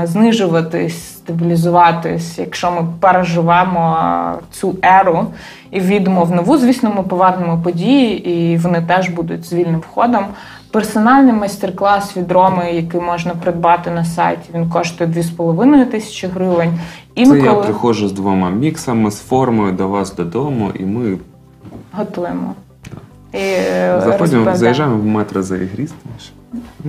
знижуватись, 0.04 1.08
стабілізуватись, 1.08 2.38
якщо 2.38 2.70
ми 2.70 2.86
переживемо 3.00 3.98
е, 3.98 4.38
цю 4.50 4.74
еру 4.82 5.26
і 5.70 5.80
війдемо 5.80 6.24
в 6.24 6.30
нову, 6.30 6.58
звісно, 6.58 6.92
ми 6.96 7.02
повернемо 7.02 7.60
події, 7.64 8.30
і 8.30 8.56
вони 8.56 8.82
теж 8.82 9.08
будуть 9.08 9.44
з 9.44 9.52
вільним 9.52 9.80
входом. 9.80 10.24
Персональний 10.70 11.32
майстер-клас 11.32 12.16
від 12.16 12.32
Роми, 12.32 12.72
який 12.72 13.00
можна 13.00 13.34
придбати 13.34 13.90
на 13.90 14.04
сайті, 14.04 14.50
він 14.54 14.68
коштує 14.68 15.10
2,5 15.10 15.86
тисячі 15.86 16.28
гривень. 16.28 16.78
Це 17.16 17.38
я 17.38 17.54
приходжу 17.54 18.08
з 18.08 18.12
двома 18.12 18.50
міксами, 18.50 19.10
з 19.10 19.20
формою 19.20 19.72
до 19.72 19.88
вас 19.88 20.14
додому, 20.14 20.70
і 20.74 20.84
ми 20.84 21.18
готуємо. 21.92 22.54
І 23.32 23.38
е, 23.38 24.02
заходимо, 24.04 24.56
заїжджаємо 24.56 24.96
в 24.96 25.04
метро 25.04 25.42
за 25.42 25.56
ігрістом. 25.56 26.10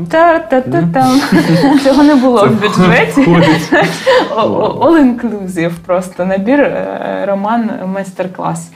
Та-та-та-там. 0.09 1.21
Цього 1.83 2.03
не 2.03 2.15
було 2.15 2.47
в 2.47 2.61
бюджеті. 2.61 3.27
О- 4.35 4.41
о- 4.41 4.85
All 4.89 5.15
inclusive 5.19 5.73
просто 5.85 6.25
набір 6.25 6.59
е, 6.59 7.25
роман 7.27 7.69
майстер-клас. 7.93 8.69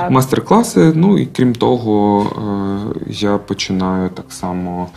Е, 0.00 0.10
Мастер-класи, 0.10 0.92
ну 0.94 1.18
і 1.18 1.26
крім 1.26 1.54
того, 1.54 2.22
е, 2.22 2.98
я 3.08 3.38
починаю 3.38 4.08
так 4.08 4.24
само 4.28 4.88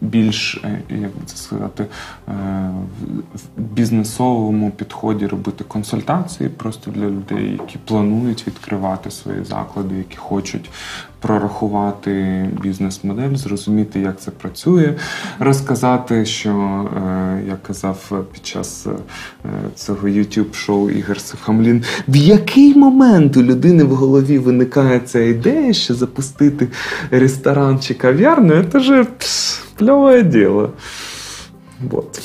більш, 0.00 0.60
е, 0.64 0.80
як 0.88 1.10
це 1.26 1.36
сказати, 1.36 1.86
е, 2.28 2.32
в 3.56 3.60
бізнесовому 3.60 4.70
підході 4.70 5.26
робити 5.26 5.64
консультації 5.64 6.48
просто 6.48 6.90
для 6.90 7.06
людей, 7.06 7.52
які 7.52 7.78
планують 7.84 8.46
відкривати 8.46 9.10
свої 9.10 9.44
заклади, 9.44 9.94
які 9.94 10.16
хочуть 10.16 10.70
прорахувати 11.24 12.46
бізнес-модель, 12.62 13.34
зрозуміти, 13.34 14.00
як 14.00 14.20
це 14.20 14.30
працює, 14.30 14.94
розказати, 15.38 16.26
що 16.26 16.50
е, 16.50 17.42
я 17.48 17.56
казав 17.66 18.26
під 18.32 18.46
час 18.46 18.86
е, 18.86 19.48
цього 19.74 20.08
youtube 20.08 20.54
шоу 20.54 20.90
Ігор 20.90 21.20
Сухамлін, 21.20 21.84
в 22.08 22.16
який 22.16 22.74
момент 22.74 23.36
у 23.36 23.42
людини 23.42 23.84
в 23.84 23.94
голові 23.94 24.38
виникає 24.38 25.00
ця 25.00 25.20
ідея, 25.20 25.72
що 25.72 25.94
запустити 25.94 26.68
ресторан 27.10 27.80
чи 27.80 27.94
кав'ярню, 27.94 28.64
це 28.72 28.80
ж 28.80 29.06
пльове 29.76 30.22
діло. 30.22 30.72
Вот. 31.90 32.22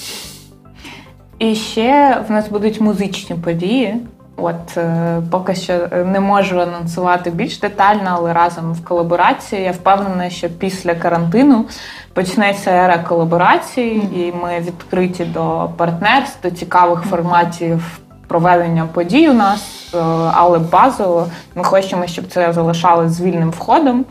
І 1.39 1.55
ще 1.55 2.23
в 2.29 2.31
нас 2.31 2.49
будуть 2.49 2.81
музичні 2.81 3.35
події. 3.35 3.95
От 4.41 4.77
е, 4.77 5.21
поки 5.31 5.55
що 5.55 5.87
не 6.05 6.19
можу 6.19 6.59
анонсувати 6.59 7.29
більш 7.29 7.59
детально, 7.59 8.09
але 8.13 8.33
разом 8.33 8.73
в 8.73 8.85
колаборації. 8.85 9.61
Я 9.61 9.71
впевнена, 9.71 10.29
що 10.29 10.49
після 10.49 10.95
карантину 10.95 11.65
почнеться 12.13 12.71
ера 12.71 12.97
колаборацій, 12.97 14.09
і 14.15 14.33
ми 14.43 14.59
відкриті 14.59 15.25
до 15.25 15.69
партнерств, 15.77 16.37
до 16.43 16.51
цікавих 16.51 17.01
форматів 17.01 17.99
проведення 18.27 18.85
подій 18.85 19.29
у 19.29 19.33
нас. 19.33 19.91
Е, 19.93 19.97
Але 20.33 20.59
базово 20.59 21.27
ми 21.55 21.63
хочемо, 21.63 22.07
щоб 22.07 22.27
це 22.27 22.53
залишалось 22.53 23.11
з 23.11 23.21
вільним 23.21 23.49
входом. 23.49 24.05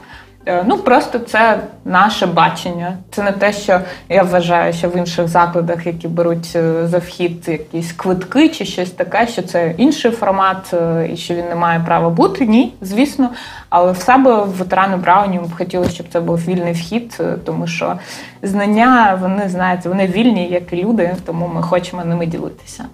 Е, 0.46 0.64
Ну 0.66 0.78
просто 0.78 1.18
це 1.18 1.60
наше 1.84 2.26
бачення. 2.26 2.96
Це 3.10 3.22
не 3.22 3.32
те, 3.32 3.52
що 3.52 3.80
я 4.08 4.22
вважаю, 4.22 4.72
що 4.72 4.88
в 4.88 4.96
інших 4.96 5.28
закладах, 5.28 5.86
які 5.86 6.08
беруть 6.08 6.52
е, 6.56 6.86
за 6.86 6.98
вхід 6.98 7.48
якісь 7.48 7.92
квитки 7.92 8.48
чи 8.48 8.64
щось 8.64 8.90
таке, 8.90 9.26
що 9.26 9.42
це 9.42 9.74
інший 9.76 10.10
формат 10.10 10.74
е, 10.74 11.08
і 11.12 11.16
що 11.16 11.34
він 11.34 11.48
не 11.48 11.54
має 11.54 11.80
права 11.80 12.10
бути. 12.10 12.46
Ні, 12.46 12.74
звісно. 12.80 13.30
Але 13.68 13.92
в 13.92 13.96
себе 13.96 14.44
в 14.44 14.50
ветерани 14.50 14.96
Брауні 14.96 15.38
б 15.38 15.56
хотіли, 15.56 15.88
щоб 15.88 16.06
це 16.12 16.20
був 16.20 16.38
вільний 16.38 16.72
вхід, 16.72 17.20
тому 17.44 17.66
що 17.66 17.98
знання, 18.42 19.18
вони 19.20 19.48
знаєте, 19.48 19.88
вони 19.88 20.06
вільні, 20.06 20.48
як 20.48 20.72
і 20.72 20.76
люди, 20.76 21.16
тому 21.26 21.50
ми 21.54 21.62
хочемо 21.62 22.04
ними 22.04 22.26
ділитися. 22.26 22.84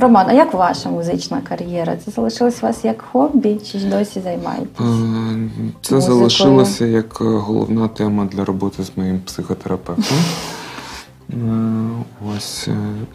Роман, 0.00 0.26
а 0.28 0.32
як 0.32 0.54
ваша 0.54 0.88
музична 0.90 1.40
кар'єра? 1.48 1.96
Це 2.04 2.10
залишилось 2.10 2.62
у 2.62 2.66
вас 2.66 2.84
як 2.84 3.02
хобі, 3.12 3.56
чи 3.72 3.78
ж 3.78 3.86
досі 3.86 4.20
займаєтесь? 4.20 4.80
Е, 4.80 5.48
Це 5.82 5.94
Музикою. 5.94 6.00
залишилося 6.00 6.86
як 6.86 7.18
е, 7.20 7.24
головна 7.24 7.88
тема 7.88 8.24
для 8.32 8.44
роботи 8.44 8.82
з 8.82 8.92
моїм 8.96 9.20
психотерапевтом. 9.20 10.04
Е, 11.32 11.88
Ось 12.36 12.68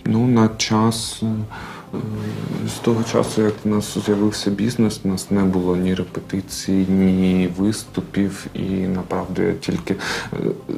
ну 0.05 0.27
на 0.27 0.49
час 0.57 1.23
з 2.67 2.79
того 2.79 3.03
часу, 3.03 3.41
як 3.41 3.53
в 3.63 3.67
нас 3.67 3.97
з'явився 4.05 4.51
бізнес, 4.51 5.01
у 5.03 5.07
нас 5.07 5.31
не 5.31 5.43
було 5.43 5.75
ні 5.75 5.95
репетицій, 5.95 6.85
ні 6.89 7.49
виступів, 7.57 8.45
і 8.53 8.69
направду 8.69 9.41
я 9.41 9.53
тільки 9.53 9.93
е, 9.93 10.37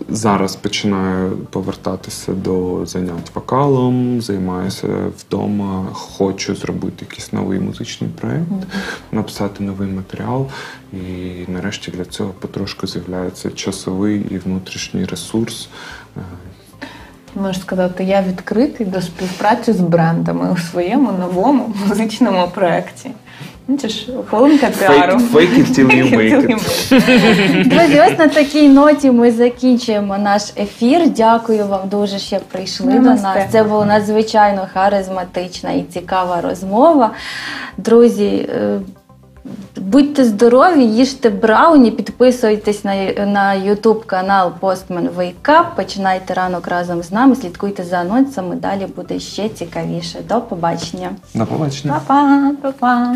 зараз 0.09 0.55
починаю 0.55 1.31
повертатися 1.37 2.33
до 2.33 2.85
занять 2.85 3.35
вокалом, 3.35 4.21
займаюся 4.21 4.87
вдома, 5.19 5.87
хочу 5.91 6.55
зробити 6.55 7.05
якийсь 7.09 7.33
новий 7.33 7.59
музичний 7.59 8.09
проєкт, 8.09 8.67
написати 9.11 9.63
новий 9.63 9.89
матеріал. 9.89 10.47
І 10.93 11.51
нарешті 11.51 11.91
для 11.91 12.05
цього 12.05 12.29
потрошку 12.29 12.87
з'являється 12.87 13.51
часовий 13.51 14.25
і 14.29 14.37
внутрішній 14.37 15.05
ресурс. 15.05 15.69
Е, 17.37 17.41
Можу 17.41 17.59
сказати, 17.59 18.03
я 18.03 18.21
відкритий 18.21 18.85
до 18.85 19.01
співпраці 19.01 19.73
з 19.73 19.79
брендами 19.79 20.51
у 20.53 20.57
своєму 20.57 21.11
новому 21.11 21.73
музичному 21.89 22.47
проєкті. 22.53 23.11
Ну, 23.69 23.77
це 23.77 23.87
хвилинка 24.29 24.67
піару. 24.79 25.13
Fake- 25.17 25.31
fake 25.31 25.57
it 25.57 25.79
till 25.79 25.95
you 25.95 26.15
make 26.15 26.47
it. 26.47 27.67
Друзі, 27.69 27.99
ось 28.07 28.19
на 28.19 28.27
такій 28.27 28.69
ноті 28.69 29.11
ми 29.11 29.31
закінчуємо 29.31 30.17
наш 30.17 30.41
ефір. 30.57 31.09
Дякую 31.09 31.65
вам 31.67 31.89
дуже, 31.89 32.19
що 32.19 32.37
прийшли 32.51 32.93
до 32.93 32.99
нас. 32.99 33.21
Це 33.51 33.63
була 33.63 33.85
надзвичайно 33.85 34.67
харизматична 34.73 35.71
і 35.71 35.83
цікава 35.83 36.41
розмова. 36.41 37.11
Друзі. 37.77 38.49
Будьте 39.75 40.25
здорові, 40.25 40.83
їжте 40.83 41.29
брауні, 41.29 41.91
підписуйтесь 41.91 42.83
на, 42.83 42.95
на 43.25 43.55
YouTube 43.65 44.05
канал 44.05 44.51
Postman 44.61 45.09
Wake 45.17 45.33
Up, 45.43 45.65
починайте 45.75 46.33
ранок 46.33 46.67
разом 46.67 47.03
з 47.03 47.11
нами, 47.11 47.35
слідкуйте 47.35 47.83
за 47.83 47.97
анонсами. 47.97 48.55
Далі 48.55 48.87
буде 48.95 49.19
ще 49.19 49.49
цікавіше. 49.49 50.19
До 50.29 50.41
побачення. 50.41 51.09
До 51.33 51.45
побачення. 51.45 52.01
Па-па, 52.07 52.51
па-па. 52.61 53.15